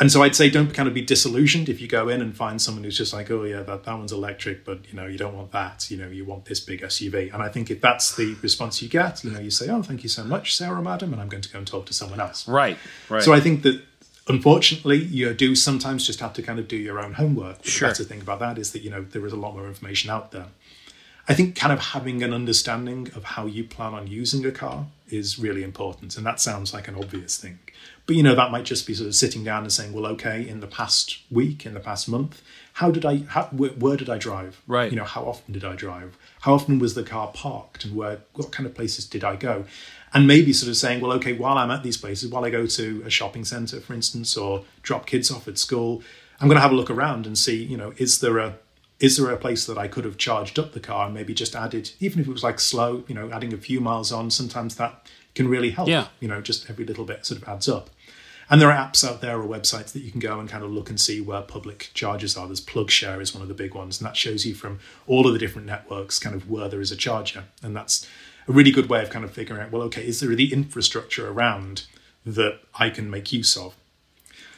And 0.00 0.12
so 0.12 0.22
I'd 0.22 0.36
say 0.36 0.48
don't 0.48 0.72
kind 0.72 0.86
of 0.86 0.94
be 0.94 1.02
disillusioned 1.02 1.68
if 1.68 1.80
you 1.80 1.88
go 1.88 2.08
in 2.08 2.20
and 2.22 2.36
find 2.36 2.62
someone 2.62 2.84
who's 2.84 2.96
just 2.96 3.12
like, 3.12 3.30
oh 3.32 3.42
yeah, 3.42 3.62
that, 3.62 3.82
that 3.84 3.94
one's 3.94 4.12
electric, 4.12 4.64
but 4.64 4.86
you 4.88 4.94
know, 4.94 5.06
you 5.06 5.18
don't 5.18 5.36
want 5.36 5.50
that, 5.52 5.90
you 5.90 5.96
know, 5.96 6.08
you 6.08 6.24
want 6.24 6.44
this 6.44 6.60
big 6.60 6.82
SUV. 6.82 7.34
And 7.34 7.42
I 7.42 7.48
think 7.48 7.68
if 7.70 7.80
that's 7.80 8.14
the 8.14 8.34
response 8.42 8.80
you 8.80 8.88
get, 8.88 9.24
you 9.24 9.30
know, 9.30 9.40
you 9.40 9.50
say, 9.50 9.68
oh, 9.68 9.82
thank 9.82 10.04
you 10.04 10.08
so 10.08 10.22
much, 10.22 10.56
Sarah, 10.56 10.80
madam, 10.80 11.12
and 11.12 11.20
I'm 11.20 11.28
going 11.28 11.42
to 11.42 11.52
go 11.52 11.58
and 11.58 11.66
talk 11.66 11.86
to 11.86 11.92
someone 11.92 12.20
else. 12.20 12.46
Right, 12.46 12.78
right. 13.08 13.22
So 13.22 13.32
I 13.32 13.40
think 13.40 13.62
that 13.62 13.82
unfortunately 14.28 14.98
you 14.98 15.34
do 15.34 15.56
sometimes 15.56 16.06
just 16.06 16.20
have 16.20 16.32
to 16.34 16.42
kind 16.42 16.60
of 16.60 16.68
do 16.68 16.76
your 16.76 17.00
own 17.00 17.14
homework. 17.14 17.62
The 17.62 17.70
Sure. 17.70 17.88
better 17.88 18.04
thing 18.04 18.20
about 18.20 18.38
that 18.38 18.56
is 18.56 18.72
that, 18.72 18.82
you 18.82 18.90
know, 18.90 19.02
there 19.02 19.26
is 19.26 19.32
a 19.32 19.36
lot 19.36 19.54
more 19.54 19.66
information 19.66 20.10
out 20.10 20.30
there. 20.30 20.46
I 21.28 21.34
think 21.34 21.56
kind 21.56 21.72
of 21.72 21.80
having 21.80 22.22
an 22.22 22.32
understanding 22.32 23.10
of 23.14 23.24
how 23.24 23.46
you 23.46 23.64
plan 23.64 23.94
on 23.94 24.06
using 24.06 24.46
a 24.46 24.50
car 24.52 24.86
is 25.10 25.38
really 25.38 25.62
important. 25.62 26.16
And 26.16 26.24
that 26.24 26.40
sounds 26.40 26.72
like 26.72 26.88
an 26.88 26.94
obvious 26.94 27.36
thing. 27.36 27.58
But, 28.08 28.16
you 28.16 28.22
know, 28.22 28.34
that 28.34 28.50
might 28.50 28.64
just 28.64 28.86
be 28.86 28.94
sort 28.94 29.06
of 29.06 29.14
sitting 29.14 29.44
down 29.44 29.64
and 29.64 29.72
saying, 29.72 29.92
well, 29.92 30.06
okay, 30.06 30.48
in 30.48 30.60
the 30.60 30.66
past 30.66 31.18
week, 31.30 31.66
in 31.66 31.74
the 31.74 31.80
past 31.80 32.08
month, 32.08 32.40
how 32.72 32.90
did 32.90 33.04
I, 33.04 33.18
how, 33.18 33.44
where, 33.52 33.72
where 33.72 33.98
did 33.98 34.08
I 34.08 34.16
drive? 34.16 34.62
Right. 34.66 34.90
You 34.90 34.96
know, 34.96 35.04
how 35.04 35.24
often 35.24 35.52
did 35.52 35.62
I 35.62 35.74
drive? 35.74 36.16
How 36.40 36.54
often 36.54 36.78
was 36.78 36.94
the 36.94 37.02
car 37.02 37.30
parked? 37.34 37.84
And 37.84 37.94
where, 37.94 38.20
what 38.32 38.50
kind 38.50 38.66
of 38.66 38.74
places 38.74 39.04
did 39.04 39.24
I 39.24 39.36
go? 39.36 39.66
And 40.14 40.26
maybe 40.26 40.54
sort 40.54 40.70
of 40.70 40.78
saying, 40.78 41.02
well, 41.02 41.12
okay, 41.12 41.34
while 41.34 41.58
I'm 41.58 41.70
at 41.70 41.82
these 41.82 41.98
places, 41.98 42.30
while 42.30 42.46
I 42.46 42.50
go 42.50 42.66
to 42.66 43.02
a 43.04 43.10
shopping 43.10 43.44
center, 43.44 43.78
for 43.78 43.92
instance, 43.92 44.38
or 44.38 44.64
drop 44.80 45.04
kids 45.04 45.30
off 45.30 45.46
at 45.46 45.58
school, 45.58 46.02
I'm 46.40 46.48
going 46.48 46.56
to 46.56 46.62
have 46.62 46.72
a 46.72 46.76
look 46.76 46.88
around 46.88 47.26
and 47.26 47.36
see, 47.36 47.62
you 47.62 47.76
know, 47.76 47.92
is 47.98 48.20
there 48.20 48.38
a 48.38 48.54
is 49.00 49.16
there 49.16 49.30
a 49.30 49.36
place 49.36 49.64
that 49.66 49.78
I 49.78 49.86
could 49.86 50.04
have 50.04 50.16
charged 50.16 50.58
up 50.58 50.72
the 50.72 50.80
car 50.80 51.04
and 51.04 51.14
maybe 51.14 51.32
just 51.32 51.54
added, 51.54 51.92
even 52.00 52.20
if 52.20 52.26
it 52.26 52.32
was 52.32 52.42
like 52.42 52.58
slow, 52.58 53.04
you 53.06 53.14
know, 53.14 53.30
adding 53.30 53.52
a 53.52 53.56
few 53.56 53.80
miles 53.80 54.10
on, 54.10 54.28
sometimes 54.30 54.74
that 54.74 55.06
can 55.36 55.46
really 55.46 55.70
help. 55.70 55.88
Yeah. 55.88 56.08
You 56.18 56.26
know, 56.26 56.40
just 56.40 56.68
every 56.68 56.84
little 56.84 57.04
bit 57.04 57.24
sort 57.24 57.40
of 57.40 57.48
adds 57.48 57.68
up. 57.68 57.90
And 58.50 58.60
there 58.60 58.70
are 58.70 58.76
apps 58.88 59.06
out 59.06 59.20
there 59.20 59.38
or 59.40 59.46
websites 59.46 59.92
that 59.92 60.00
you 60.00 60.10
can 60.10 60.20
go 60.20 60.40
and 60.40 60.48
kind 60.48 60.64
of 60.64 60.70
look 60.70 60.88
and 60.88 60.98
see 60.98 61.20
where 61.20 61.42
public 61.42 61.90
chargers 61.92 62.36
are. 62.36 62.46
There's 62.46 62.64
PlugShare 62.64 63.20
is 63.20 63.34
one 63.34 63.42
of 63.42 63.48
the 63.48 63.54
big 63.54 63.74
ones, 63.74 64.00
and 64.00 64.06
that 64.06 64.16
shows 64.16 64.46
you 64.46 64.54
from 64.54 64.78
all 65.06 65.26
of 65.26 65.32
the 65.34 65.38
different 65.38 65.66
networks 65.66 66.18
kind 66.18 66.34
of 66.34 66.48
where 66.48 66.68
there 66.68 66.80
is 66.80 66.90
a 66.90 66.96
charger. 66.96 67.44
And 67.62 67.76
that's 67.76 68.06
a 68.48 68.52
really 68.52 68.70
good 68.70 68.88
way 68.88 69.02
of 69.02 69.10
kind 69.10 69.24
of 69.24 69.32
figuring 69.32 69.60
out, 69.60 69.70
well, 69.70 69.82
okay, 69.82 70.06
is 70.06 70.20
there 70.20 70.34
the 70.34 70.52
infrastructure 70.52 71.28
around 71.28 71.84
that 72.24 72.60
I 72.78 72.88
can 72.88 73.10
make 73.10 73.32
use 73.32 73.54
of? 73.56 73.74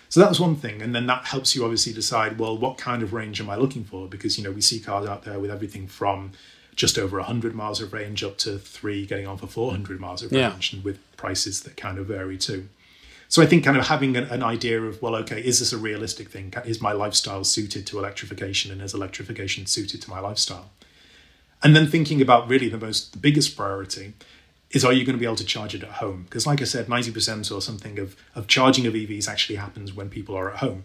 So 0.09 0.21
that 0.21 0.29
was 0.29 0.41
one 0.41 0.57
thing, 0.57 0.83
and 0.83 0.95
then 0.95 1.07
that 1.07 1.27
helps 1.27 1.55
you 1.57 1.63
obviously 1.65 1.93
decide, 1.93 2.39
well, 2.39 2.57
what 2.59 2.79
kind 2.79 3.03
of 3.03 3.13
range 3.13 3.41
am 3.41 3.49
I 3.51 3.57
looking 3.57 3.85
for? 3.85 4.09
Because 4.09 4.37
you 4.39 4.43
know 4.45 4.51
we 4.51 4.61
see 4.61 4.81
cars 4.81 5.07
out 5.09 5.23
there 5.25 5.39
with 5.39 5.51
everything 5.53 5.87
from 5.87 6.33
just 6.75 6.99
over 6.99 7.19
100 7.19 7.55
miles 7.55 7.81
of 7.81 7.93
range 7.93 8.25
up 8.25 8.37
to 8.39 8.59
three 8.59 9.05
getting 9.07 9.27
on 9.27 9.37
for 9.37 9.47
400 9.47 10.01
miles 10.01 10.23
of 10.23 10.33
Yeah. 10.33 10.51
range, 10.51 10.73
and 10.73 10.83
with 10.85 10.99
prices 11.17 11.61
that 11.63 11.77
kind 11.77 11.99
of 11.99 12.07
vary 12.07 12.39
too. 12.39 12.69
So 13.31 13.41
I 13.41 13.47
think 13.47 13.65
kind 13.65 13.77
of 13.77 13.87
having 13.87 14.17
an, 14.17 14.25
an 14.25 14.43
idea 14.43 14.83
of, 14.83 15.01
well, 15.01 15.15
okay, 15.15 15.41
is 15.41 15.61
this 15.61 15.73
a 15.73 15.79
realistic 15.79 16.31
thing? 16.31 16.53
Is 16.65 16.83
my 16.83 16.91
lifestyle 16.91 17.45
suited 17.45 17.87
to 17.87 17.99
electrification, 17.99 18.73
and 18.73 18.83
is 18.83 18.93
electrification 18.93 19.67
suited 19.67 20.03
to 20.03 20.11
my 20.11 20.19
lifestyle? 20.19 20.73
And 21.63 21.77
then 21.77 21.87
thinking 21.87 22.21
about 22.21 22.49
really 22.49 22.69
the 22.69 22.77
most, 22.77 23.13
the 23.13 23.19
biggest 23.19 23.57
priority 23.57 24.15
is 24.73 24.85
are 24.85 24.93
you 24.93 25.05
going 25.05 25.15
to 25.15 25.21
be 25.21 25.27
able 25.27 25.37
to 25.37 25.45
charge 25.45 25.77
it 25.77 25.85
at 25.85 25.91
home? 25.91 26.25
Because, 26.25 26.45
like 26.45 26.61
I 26.61 26.65
said, 26.65 26.89
90% 26.89 27.55
or 27.55 27.61
something 27.63 28.01
of, 28.01 28.17
of 28.35 28.49
charging 28.49 28.85
of 28.87 28.95
EVs 28.95 29.29
actually 29.29 29.57
happens 29.57 29.93
when 29.93 30.11
people 30.11 30.35
are 30.35 30.51
at 30.51 30.59
home. 30.59 30.85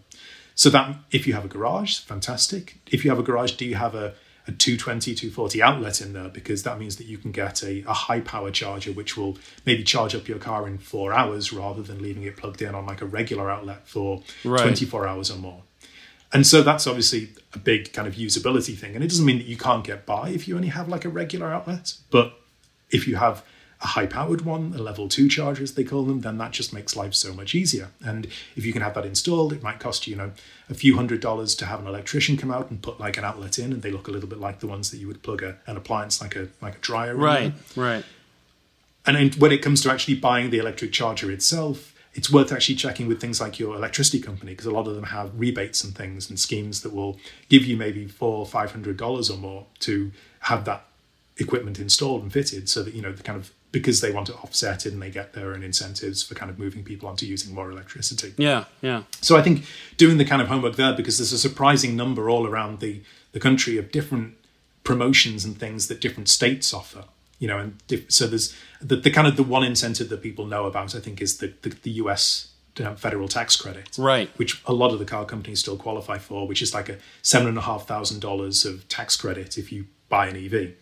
So 0.53 0.69
that 0.69 0.97
if 1.09 1.25
you 1.25 1.33
have 1.33 1.45
a 1.45 1.49
garage, 1.49 1.97
fantastic. 1.97 2.77
If 2.91 3.03
you 3.03 3.09
have 3.09 3.19
a 3.19 3.23
garage, 3.23 3.53
do 3.53 3.65
you 3.65 3.75
have 3.75 3.95
a, 3.95 4.13
a 4.47 4.51
220, 4.51 5.15
240 5.15 5.61
outlet 5.61 6.01
in 6.01 6.13
there? 6.13 6.29
Because 6.29 6.63
that 6.63 6.79
means 6.79 6.97
that 6.97 7.07
you 7.07 7.17
can 7.17 7.31
get 7.31 7.63
a, 7.63 7.83
a 7.87 7.93
high 7.93 8.19
power 8.21 8.51
charger, 8.51 8.91
which 8.91 9.17
will 9.17 9.37
maybe 9.65 9.83
charge 9.83 10.13
up 10.15 10.27
your 10.27 10.37
car 10.37 10.67
in 10.67 10.77
four 10.77 11.13
hours 11.13 11.51
rather 11.51 11.81
than 11.81 12.01
leaving 12.01 12.23
it 12.23 12.37
plugged 12.37 12.61
in 12.61 12.75
on 12.75 12.85
like 12.85 13.01
a 13.01 13.05
regular 13.05 13.49
outlet 13.49 13.87
for 13.87 14.21
Right. 14.43 14.61
24 14.61 15.07
hours 15.07 15.31
or 15.31 15.37
more. 15.37 15.63
And 16.33 16.45
so 16.45 16.61
that's 16.63 16.85
obviously 16.85 17.29
a 17.53 17.57
big 17.59 17.93
kind 17.93 18.07
of 18.07 18.15
usability 18.15 18.75
thing. 18.75 18.93
And 18.95 19.03
it 19.03 19.07
doesn't 19.07 19.25
mean 19.25 19.37
that 19.37 19.47
you 19.47 19.57
can't 19.57 19.83
get 19.83 20.05
by 20.05 20.29
if 20.29 20.47
you 20.47 20.55
only 20.55 20.67
have 20.67 20.89
like 20.89 21.05
a 21.05 21.09
regular 21.09 21.51
outlet. 21.51 21.93
But 22.11 22.33
if 22.89 23.07
you 23.07 23.15
have 23.15 23.43
a 23.85 23.89
high 23.89 24.07
powered 24.07 24.41
one, 24.41 24.73
a 24.75 24.81
level 24.81 25.07
two 25.07 25.29
charger, 25.29 25.61
as 25.61 25.75
they 25.75 25.83
call 25.83 26.03
them, 26.05 26.21
then 26.21 26.39
that 26.39 26.51
just 26.51 26.73
makes 26.73 26.95
life 26.95 27.13
so 27.13 27.35
much 27.35 27.53
easier. 27.53 27.89
And 28.03 28.25
if 28.55 28.65
you 28.65 28.73
can 28.73 28.81
have 28.81 28.95
that 28.95 29.05
installed, 29.05 29.53
it 29.53 29.61
might 29.61 29.79
cost 29.79 30.07
you, 30.07 30.11
you 30.11 30.17
know, 30.17 30.31
a 30.71 30.73
few 30.73 30.95
hundred 30.95 31.21
dollars 31.21 31.53
to 31.55 31.67
have 31.67 31.79
an 31.81 31.85
electrician 31.85 32.35
come 32.35 32.49
out 32.49 32.71
and 32.71 32.81
put 32.81 32.99
like 32.99 33.15
an 33.17 33.23
outlet 33.23 33.59
in, 33.59 33.71
and 33.71 33.83
they 33.83 33.91
look 33.91 34.07
a 34.07 34.11
little 34.11 34.27
bit 34.27 34.39
like 34.39 34.59
the 34.59 34.65
ones 34.65 34.89
that 34.89 34.97
you 34.97 35.07
would 35.07 35.21
plug 35.21 35.43
a, 35.43 35.57
an 35.67 35.77
appliance 35.77 36.19
like 36.19 36.35
a 36.35 36.47
like 36.63 36.75
a 36.75 36.79
dryer. 36.79 37.11
in 37.11 37.19
right, 37.19 37.53
there. 37.75 37.85
right. 37.85 38.05
And 39.05 39.35
when 39.35 39.51
it 39.51 39.59
comes 39.59 39.81
to 39.81 39.91
actually 39.91 40.15
buying 40.15 40.49
the 40.49 40.57
electric 40.57 40.91
charger 40.91 41.29
itself, 41.29 41.93
it's 42.15 42.31
worth 42.31 42.51
actually 42.51 42.75
checking 42.75 43.07
with 43.07 43.21
things 43.21 43.39
like 43.39 43.59
your 43.59 43.75
electricity 43.75 44.19
company 44.19 44.53
because 44.53 44.65
a 44.65 44.71
lot 44.71 44.87
of 44.87 44.95
them 44.95 45.03
have 45.03 45.39
rebates 45.39 45.83
and 45.83 45.93
things 45.93 46.27
and 46.27 46.39
schemes 46.39 46.81
that 46.81 46.91
will 46.91 47.19
give 47.49 47.65
you 47.65 47.77
maybe 47.77 48.07
four 48.07 48.39
or 48.39 48.47
five 48.47 48.71
hundred 48.71 48.97
dollars 48.97 49.29
or 49.29 49.37
more 49.37 49.67
to 49.81 50.11
have 50.39 50.65
that 50.65 50.87
equipment 51.37 51.77
installed 51.77 52.23
and 52.23 52.33
fitted 52.33 52.67
so 52.67 52.81
that 52.81 52.95
you 52.95 53.01
know 53.03 53.11
the 53.11 53.21
kind 53.21 53.37
of 53.37 53.51
because 53.75 53.99
they 53.99 54.09
want 54.09 54.25
to 54.25 54.33
offset 54.35 54.85
it 54.85 54.93
and 54.93 55.01
they 55.01 55.11
get 55.11 55.33
their 55.33 55.53
own 55.53 55.61
incentives 55.61 56.23
for 56.23 56.33
kind 56.33 56.49
of 56.49 56.57
moving 56.57 56.81
people 56.81 57.09
onto 57.09 57.25
using 57.25 57.53
more 57.53 57.69
electricity. 57.69 58.33
Yeah, 58.37 58.63
yeah. 58.81 59.03
So 59.19 59.35
I 59.35 59.41
think 59.41 59.65
doing 59.97 60.17
the 60.17 60.23
kind 60.23 60.41
of 60.41 60.47
homework 60.47 60.77
there, 60.77 60.93
because 60.93 61.17
there's 61.17 61.33
a 61.33 61.37
surprising 61.37 61.93
number 61.93 62.29
all 62.29 62.47
around 62.47 62.79
the, 62.79 63.01
the 63.33 63.39
country 63.41 63.77
of 63.77 63.91
different 63.91 64.35
promotions 64.85 65.43
and 65.43 65.59
things 65.59 65.89
that 65.89 65.99
different 65.99 66.29
states 66.29 66.73
offer. 66.73 67.03
You 67.37 67.49
know, 67.49 67.57
and 67.57 67.85
diff- 67.89 68.09
so 68.09 68.27
there's 68.27 68.55
the, 68.79 68.95
the 68.95 69.11
kind 69.11 69.27
of 69.27 69.35
the 69.35 69.43
one 69.43 69.65
incentive 69.65 70.07
that 70.07 70.21
people 70.21 70.45
know 70.45 70.67
about. 70.67 70.95
I 70.95 71.01
think 71.01 71.21
is 71.21 71.39
the 71.39 71.53
the, 71.63 71.71
the 71.71 71.91
U.S. 72.03 72.53
federal 72.95 73.27
tax 73.27 73.57
credit, 73.57 73.89
Right. 73.97 74.29
Which 74.37 74.63
a 74.65 74.71
lot 74.71 74.93
of 74.93 74.99
the 74.99 75.05
car 75.05 75.25
companies 75.25 75.59
still 75.59 75.75
qualify 75.75 76.17
for, 76.17 76.47
which 76.47 76.61
is 76.61 76.73
like 76.73 76.87
a 76.87 76.97
seven 77.21 77.49
and 77.49 77.57
a 77.57 77.61
half 77.61 77.85
thousand 77.85 78.21
dollars 78.21 78.63
of 78.63 78.87
tax 78.87 79.17
credit 79.17 79.57
if 79.57 79.69
you 79.69 79.87
buy 80.07 80.27
an 80.27 80.37
EV. 80.37 80.75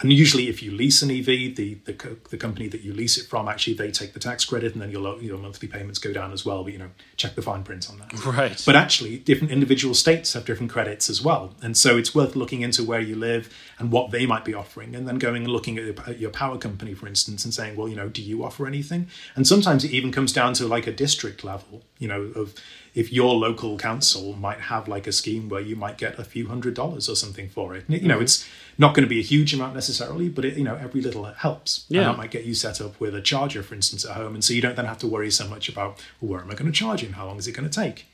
And 0.00 0.10
usually, 0.12 0.48
if 0.48 0.62
you 0.62 0.70
lease 0.70 1.02
an 1.02 1.10
EV, 1.10 1.26
the, 1.56 1.74
the 1.84 2.16
the 2.30 2.36
company 2.38 2.68
that 2.68 2.80
you 2.80 2.94
lease 2.94 3.18
it 3.18 3.26
from 3.26 3.48
actually 3.48 3.74
they 3.74 3.90
take 3.90 4.14
the 4.14 4.20
tax 4.20 4.44
credit, 4.46 4.72
and 4.72 4.80
then 4.80 4.90
your 4.90 5.20
your 5.20 5.36
monthly 5.36 5.68
payments 5.68 5.98
go 5.98 6.12
down 6.12 6.32
as 6.32 6.44
well. 6.44 6.64
But 6.64 6.72
you 6.72 6.78
know, 6.78 6.90
check 7.16 7.34
the 7.34 7.42
fine 7.42 7.64
print 7.64 7.90
on 7.90 7.98
that. 7.98 8.24
Right. 8.24 8.62
But 8.64 8.76
actually, 8.76 9.18
different 9.18 9.52
individual 9.52 9.94
states 9.94 10.32
have 10.32 10.46
different 10.46 10.72
credits 10.72 11.10
as 11.10 11.22
well, 11.22 11.54
and 11.62 11.76
so 11.76 11.98
it's 11.98 12.14
worth 12.14 12.34
looking 12.34 12.62
into 12.62 12.82
where 12.82 13.00
you 13.00 13.14
live 13.14 13.54
and 13.78 13.92
what 13.92 14.10
they 14.10 14.24
might 14.24 14.44
be 14.44 14.54
offering, 14.54 14.94
and 14.94 15.06
then 15.06 15.18
going 15.18 15.44
and 15.44 15.52
looking 15.52 15.78
at 15.78 16.18
your 16.18 16.30
power 16.30 16.56
company, 16.56 16.94
for 16.94 17.06
instance, 17.06 17.44
and 17.44 17.52
saying, 17.52 17.76
well, 17.76 17.88
you 17.88 17.96
know, 17.96 18.08
do 18.08 18.22
you 18.22 18.42
offer 18.42 18.66
anything? 18.66 19.08
And 19.36 19.46
sometimes 19.46 19.84
it 19.84 19.90
even 19.90 20.12
comes 20.12 20.32
down 20.32 20.54
to 20.54 20.66
like 20.66 20.86
a 20.86 20.92
district 20.92 21.44
level, 21.44 21.82
you 21.98 22.08
know, 22.08 22.22
of 22.34 22.54
if 22.94 23.12
your 23.12 23.34
local 23.34 23.78
council 23.78 24.34
might 24.34 24.60
have 24.60 24.88
like 24.88 25.06
a 25.06 25.12
scheme 25.12 25.48
where 25.48 25.60
you 25.60 25.76
might 25.76 25.96
get 25.96 26.18
a 26.18 26.24
few 26.24 26.48
hundred 26.48 26.74
dollars 26.74 27.08
or 27.08 27.14
something 27.14 27.48
for 27.48 27.74
it. 27.74 27.84
You 27.88 28.00
know, 28.08 28.14
mm-hmm. 28.14 28.24
it's 28.24 28.48
not 28.78 28.94
going 28.94 29.04
to 29.04 29.08
be 29.08 29.20
a 29.20 29.22
huge 29.22 29.54
amount 29.54 29.74
necessarily, 29.74 30.28
but 30.28 30.44
it, 30.44 30.56
you 30.56 30.64
know, 30.64 30.74
every 30.74 31.00
little 31.00 31.24
helps. 31.24 31.84
Yeah. 31.88 32.00
And 32.00 32.10
that 32.10 32.16
might 32.16 32.30
get 32.30 32.44
you 32.44 32.54
set 32.54 32.80
up 32.80 32.98
with 32.98 33.14
a 33.14 33.20
charger, 33.20 33.62
for 33.62 33.74
instance, 33.74 34.04
at 34.04 34.12
home, 34.16 34.34
and 34.34 34.42
so 34.42 34.52
you 34.52 34.60
don't 34.60 34.76
then 34.76 34.86
have 34.86 34.98
to 34.98 35.06
worry 35.06 35.30
so 35.30 35.46
much 35.46 35.68
about 35.68 36.02
well, 36.20 36.32
where 36.32 36.40
am 36.40 36.50
I 36.50 36.54
going 36.54 36.70
to 36.70 36.76
charge 36.76 37.02
it 37.02 37.06
and 37.06 37.14
how 37.14 37.26
long 37.26 37.38
is 37.38 37.46
it 37.46 37.52
going 37.52 37.68
to 37.68 37.80
take. 37.80 38.06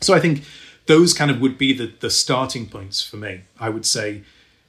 So 0.00 0.14
I 0.14 0.20
think 0.20 0.44
those 0.86 1.12
kind 1.12 1.30
of 1.30 1.40
would 1.40 1.58
be 1.58 1.72
the 1.72 1.92
the 2.00 2.10
starting 2.10 2.68
points 2.68 3.02
for 3.02 3.16
me. 3.16 3.42
I 3.60 3.68
would 3.68 3.84
say, 3.84 4.22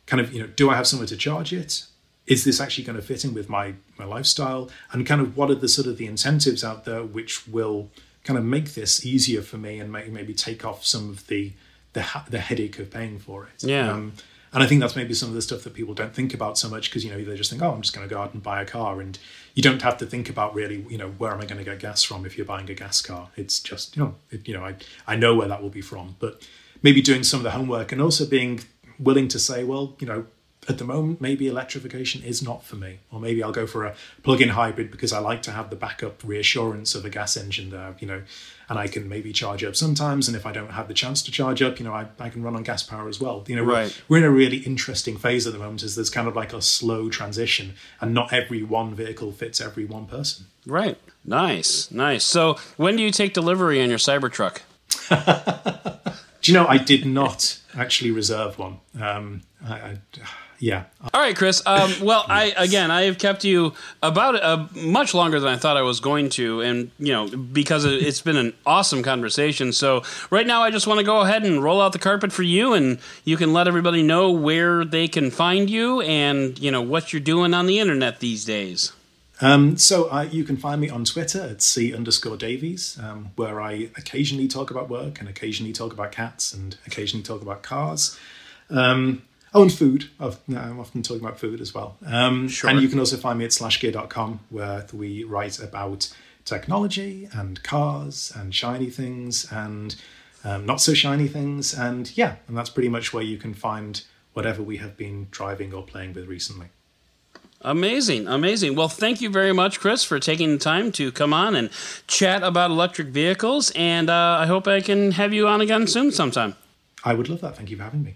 kind 0.06 0.20
of, 0.20 0.34
you 0.34 0.42
know, 0.42 0.48
do 0.48 0.70
I 0.70 0.76
have 0.76 0.88
somewhere 0.88 1.08
to 1.08 1.18
charge 1.18 1.54
it? 1.54 1.86
Is 2.28 2.44
this 2.44 2.60
actually 2.60 2.84
going 2.84 2.96
to 2.98 3.02
fit 3.02 3.24
in 3.24 3.34
with 3.34 3.50
my 3.50 3.76
my 3.98 4.06
lifestyle? 4.06 4.70
And 4.92 5.06
kind 5.06 5.22
of 5.22 5.38
what 5.38 5.50
are 5.50 5.56
the 5.56 5.70
sort 5.70 5.88
of 5.88 5.98
the 5.98 6.08
incentives 6.08 6.64
out 6.64 6.86
there 6.86 7.04
which 7.04 7.48
will 7.48 7.90
kind 8.30 8.38
of 8.38 8.46
make 8.46 8.76
this 8.76 9.04
easier 9.04 9.42
for 9.42 9.58
me 9.58 9.80
and 9.80 9.92
make, 9.92 10.12
maybe 10.12 10.36
take 10.36 10.64
off 10.64 10.86
some 10.86 11.10
of 11.10 11.26
the 11.26 11.52
the 11.94 12.06
the 12.30 12.38
headache 12.38 12.78
of 12.78 12.92
paying 12.92 13.18
for 13.18 13.46
it. 13.48 13.64
Yeah. 13.64 13.92
Um, 13.92 14.14
and 14.54 14.62
I 14.62 14.68
think 14.68 14.82
that's 14.82 14.96
maybe 14.96 15.16
some 15.16 15.30
of 15.30 15.36
the 15.36 15.42
stuff 15.42 15.64
that 15.64 15.74
people 15.74 15.96
don't 15.96 16.14
think 16.14 16.32
about 16.36 16.56
so 16.56 16.70
much 16.70 16.92
because 16.92 17.04
you 17.04 17.10
know 17.10 17.24
they 17.24 17.36
just 17.36 17.50
think, 17.50 17.64
oh, 17.64 17.72
I'm 17.72 17.82
just 17.82 17.96
going 17.96 18.08
to 18.08 18.14
go 18.14 18.22
out 18.22 18.36
and 18.36 18.44
buy 18.44 18.62
a 18.62 18.66
car, 18.66 19.02
and 19.02 19.18
you 19.56 19.64
don't 19.64 19.82
have 19.82 19.98
to 19.98 20.06
think 20.06 20.30
about 20.30 20.54
really, 20.54 20.86
you 20.90 20.98
know, 21.00 21.10
where 21.10 21.32
am 21.32 21.42
I 21.42 21.46
going 21.46 21.58
to 21.58 21.64
get 21.64 21.80
gas 21.80 22.04
from 22.04 22.24
if 22.24 22.38
you're 22.38 22.46
buying 22.46 22.70
a 22.70 22.76
gas 22.76 23.02
car? 23.02 23.30
It's 23.36 23.60
just, 23.60 23.98
you 23.98 24.04
know, 24.04 24.14
it, 24.30 24.48
you 24.48 24.54
know, 24.54 24.64
I 24.64 24.76
I 25.08 25.16
know 25.16 25.34
where 25.34 25.48
that 25.48 25.64
will 25.64 25.72
be 25.72 25.82
from, 25.82 26.16
but 26.20 26.48
maybe 26.84 27.02
doing 27.02 27.24
some 27.24 27.40
of 27.40 27.46
the 27.46 27.52
homework 27.52 27.92
and 27.92 28.00
also 28.00 28.28
being 28.28 28.60
willing 29.00 29.28
to 29.30 29.40
say, 29.40 29.64
well, 29.64 29.96
you 30.00 30.06
know, 30.06 30.28
at 30.70 30.78
the 30.78 30.84
moment 30.86 31.20
maybe 31.20 31.48
electrification 31.48 32.22
is 32.24 32.42
not 32.42 32.64
for 32.64 32.76
me, 32.76 33.00
or 33.12 33.20
maybe 33.20 33.42
I'll 33.44 33.52
go 33.52 33.66
for 33.68 33.86
a 33.86 33.96
plug-in 34.24 34.50
hybrid 34.50 34.92
because 34.92 35.12
I 35.12 35.20
like 35.20 35.42
to 35.44 35.52
have 35.52 35.70
the 35.70 35.76
backup 35.76 36.24
reassurance 36.24 36.96
of 36.96 37.04
a 37.06 37.10
gas 37.10 37.36
engine 37.36 37.70
there, 37.72 37.96
you 38.00 38.08
know, 38.08 38.22
and 38.70 38.78
I 38.78 38.88
can 38.88 39.10
maybe 39.10 39.34
charge 39.34 39.64
up 39.64 39.76
sometimes, 39.76 40.28
and 40.28 40.38
if 40.38 40.46
I 40.46 40.52
don't 40.52 40.72
have 40.72 40.88
the 40.88 40.94
chance 40.94 41.24
to 41.24 41.32
charge 41.32 41.62
up, 41.64 41.80
you 41.80 41.86
know, 41.86 41.94
I, 41.94 42.06
I 42.20 42.30
can 42.30 42.44
run 42.44 42.56
on 42.56 42.62
gas 42.64 42.84
power 42.84 43.10
as 43.10 43.20
well. 43.20 43.44
You 43.48 43.56
know, 43.56 43.64
we're- 43.64 43.76
Right. 43.84 44.02
we're 44.08 44.18
in 44.20 44.24
a 44.24 44.30
really 44.30 44.58
interesting 44.58 45.18
phase 45.18 45.48
at 45.48 45.54
the 45.54 45.60
moment 45.60 45.82
as 45.84 45.96
there's 45.96 46.10
kind 46.12 46.28
of 46.28 46.36
like 46.36 46.54
a 46.54 46.62
slow 46.62 47.10
transition 47.10 47.74
and 48.00 48.14
not 48.14 48.32
every 48.32 48.62
one 48.62 48.94
vehicle 48.94 49.32
fits 49.32 49.60
every 49.60 49.86
one 49.86 50.06
person 50.06 50.46
Right. 50.68 50.98
Nice. 51.26 51.90
Nice. 51.90 52.24
So, 52.24 52.58
when 52.78 52.96
do 52.96 53.02
you 53.04 53.12
take 53.12 53.34
delivery 53.34 53.82
on 53.82 53.90
your 53.90 53.98
Cybertruck? 53.98 54.60
do 56.42 56.52
you 56.52 56.58
know 56.58 56.66
i 56.68 56.78
did 56.78 57.06
not 57.06 57.60
actually 57.76 58.12
reserve 58.12 58.58
one 58.58 58.80
um 59.00 59.42
I, 59.68 59.74
I, 59.74 59.98
yeah 60.60 60.84
All 61.14 61.22
right, 61.22 61.36
Chris. 61.36 61.62
Um, 61.66 61.91
well, 62.01 62.26
I 62.28 62.53
again, 62.57 62.91
I 62.91 63.03
have 63.03 63.18
kept 63.18 63.43
you 63.45 63.74
about 64.03 64.36
uh, 64.36 64.68
much 64.76 65.14
longer 65.14 65.39
than 65.39 65.49
I 65.53 65.57
thought 65.57 65.78
I 65.78 65.82
was 65.82 65.99
going 66.01 66.30
to, 66.32 66.62
and 66.62 66.91
you 66.99 67.14
know, 67.14 67.28
because 67.30 67.86
it- 67.86 68.01
it's 68.03 68.22
been 68.22 68.36
an 68.38 68.53
awesome 68.66 69.01
conversation. 69.01 69.72
So 69.74 70.03
right 70.30 70.45
now, 70.45 70.62
I 70.62 70.70
just 70.72 70.86
want 70.88 70.99
to 70.99 71.05
go 71.05 71.22
ahead 71.22 71.43
and 71.43 71.64
roll 71.64 71.82
out 71.82 71.93
the 71.93 71.99
carpet 71.99 72.32
for 72.34 72.43
you, 72.43 72.74
and 72.74 72.99
you 73.24 73.38
can 73.38 73.53
let 73.53 73.68
everybody 73.68 74.03
know 74.03 74.32
where 74.32 74.84
they 74.84 75.07
can 75.07 75.32
find 75.32 75.70
you, 75.70 76.01
and 76.01 76.60
you 76.60 76.72
know 76.72 76.82
what 76.82 77.14
you're 77.14 77.20
doing 77.22 77.53
on 77.53 77.66
the 77.66 77.80
internet 77.80 78.20
these 78.20 78.43
days. 78.45 78.91
Um, 79.41 79.78
so 79.78 80.10
uh, 80.12 80.28
you 80.30 80.43
can 80.43 80.57
find 80.57 80.82
me 80.82 80.89
on 80.89 81.05
Twitter 81.05 81.41
at 81.41 81.62
c 81.62 81.93
underscore 81.95 82.36
Davies, 82.36 82.99
um, 83.01 83.32
where 83.38 83.62
I 83.62 83.89
occasionally 83.95 84.49
talk 84.49 84.70
about 84.70 84.89
work 84.89 85.22
and 85.22 85.30
occasionally 85.30 85.72
talk 85.72 85.93
about 85.93 86.12
cats 86.12 86.53
and 86.53 86.76
occasionally 86.86 87.24
talk 87.24 87.41
about 87.41 87.64
cars. 87.64 88.20
Um, 88.70 89.22
oh, 89.54 89.62
and 89.62 89.74
food. 89.74 90.10
I've, 90.20 90.39
I'm 90.50 90.80
often 90.80 91.04
talking 91.04 91.24
about 91.24 91.39
food 91.39 91.62
as 91.62 91.74
well. 91.74 91.97
Um, 92.06 92.47
Sure. 92.47 92.70
And 92.70 92.82
you 92.82 92.88
can 92.88 93.00
also 93.00 93.18
find 93.18 93.39
me 93.39 93.45
at 93.45 93.52
slashgear.com, 93.52 94.41
where 94.50 94.86
we 94.93 95.24
write 95.24 95.60
about 95.60 96.14
technology 96.45 97.28
and 97.32 97.62
cars 97.64 98.32
and 98.36 98.54
shiny 98.54 98.89
things 98.89 99.52
and 99.52 99.95
um, 100.43 100.66
not 100.66 100.82
so 100.82 100.93
shiny 100.93 101.28
things. 101.28 101.74
And 101.74 102.16
yeah, 102.18 102.36
and 102.47 102.58
that's 102.58 102.70
pretty 102.70 102.89
much 102.89 103.14
where 103.14 103.24
you 103.24 103.38
can 103.38 103.54
find 103.54 104.02
whatever 104.34 104.62
we 104.64 104.78
have 104.78 104.97
been 104.97 105.28
driving 105.32 105.74
or 105.74 105.84
playing 105.84 106.14
with 106.14 106.28
recently. 106.28 106.68
Amazing, 107.62 108.26
amazing. 108.28 108.76
Well, 108.76 108.88
thank 108.88 109.20
you 109.20 109.30
very 109.30 109.52
much, 109.52 109.82
Chris, 109.82 110.06
for 110.06 110.18
taking 110.18 110.54
the 110.54 110.58
time 110.58 110.93
to 110.93 111.12
come 111.12 111.34
on 111.34 111.56
and 111.56 111.70
chat 112.08 112.41
about 112.41 112.72
electric 112.72 113.10
vehicles. 113.10 113.72
And 113.76 114.10
uh, 114.10 114.38
I 114.39 114.45
hope 114.45 114.66
I 114.66 114.80
can 114.80 115.12
have 115.12 115.34
you 115.34 115.47
on 115.47 115.60
again 115.60 115.86
soon 115.86 116.12
sometime. 116.12 116.56
I 117.04 117.14
would 117.14 117.28
love 117.28 117.41
that. 117.41 117.58
Thank 117.58 117.70
you 117.70 117.78
for 117.78 117.84
having 117.84 118.04
me. 118.04 118.16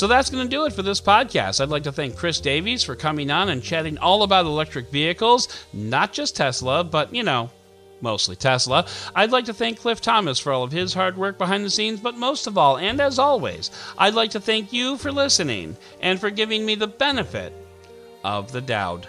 So 0.00 0.06
that's 0.06 0.30
going 0.30 0.42
to 0.42 0.48
do 0.48 0.64
it 0.64 0.72
for 0.72 0.80
this 0.80 0.98
podcast. 0.98 1.60
I'd 1.60 1.68
like 1.68 1.82
to 1.82 1.92
thank 1.92 2.16
Chris 2.16 2.40
Davies 2.40 2.82
for 2.82 2.96
coming 2.96 3.30
on 3.30 3.50
and 3.50 3.62
chatting 3.62 3.98
all 3.98 4.22
about 4.22 4.46
electric 4.46 4.90
vehicles, 4.90 5.46
not 5.74 6.14
just 6.14 6.34
Tesla, 6.34 6.82
but, 6.82 7.14
you 7.14 7.22
know, 7.22 7.50
mostly 8.00 8.34
Tesla. 8.34 8.86
I'd 9.14 9.30
like 9.30 9.44
to 9.44 9.52
thank 9.52 9.78
Cliff 9.78 10.00
Thomas 10.00 10.38
for 10.38 10.52
all 10.52 10.62
of 10.62 10.72
his 10.72 10.94
hard 10.94 11.18
work 11.18 11.36
behind 11.36 11.66
the 11.66 11.70
scenes, 11.70 12.00
but 12.00 12.16
most 12.16 12.46
of 12.46 12.56
all, 12.56 12.78
and 12.78 12.98
as 12.98 13.18
always, 13.18 13.70
I'd 13.98 14.14
like 14.14 14.30
to 14.30 14.40
thank 14.40 14.72
you 14.72 14.96
for 14.96 15.12
listening 15.12 15.76
and 16.00 16.18
for 16.18 16.30
giving 16.30 16.64
me 16.64 16.76
the 16.76 16.86
benefit 16.86 17.52
of 18.24 18.52
the 18.52 18.62
doubt. 18.62 19.06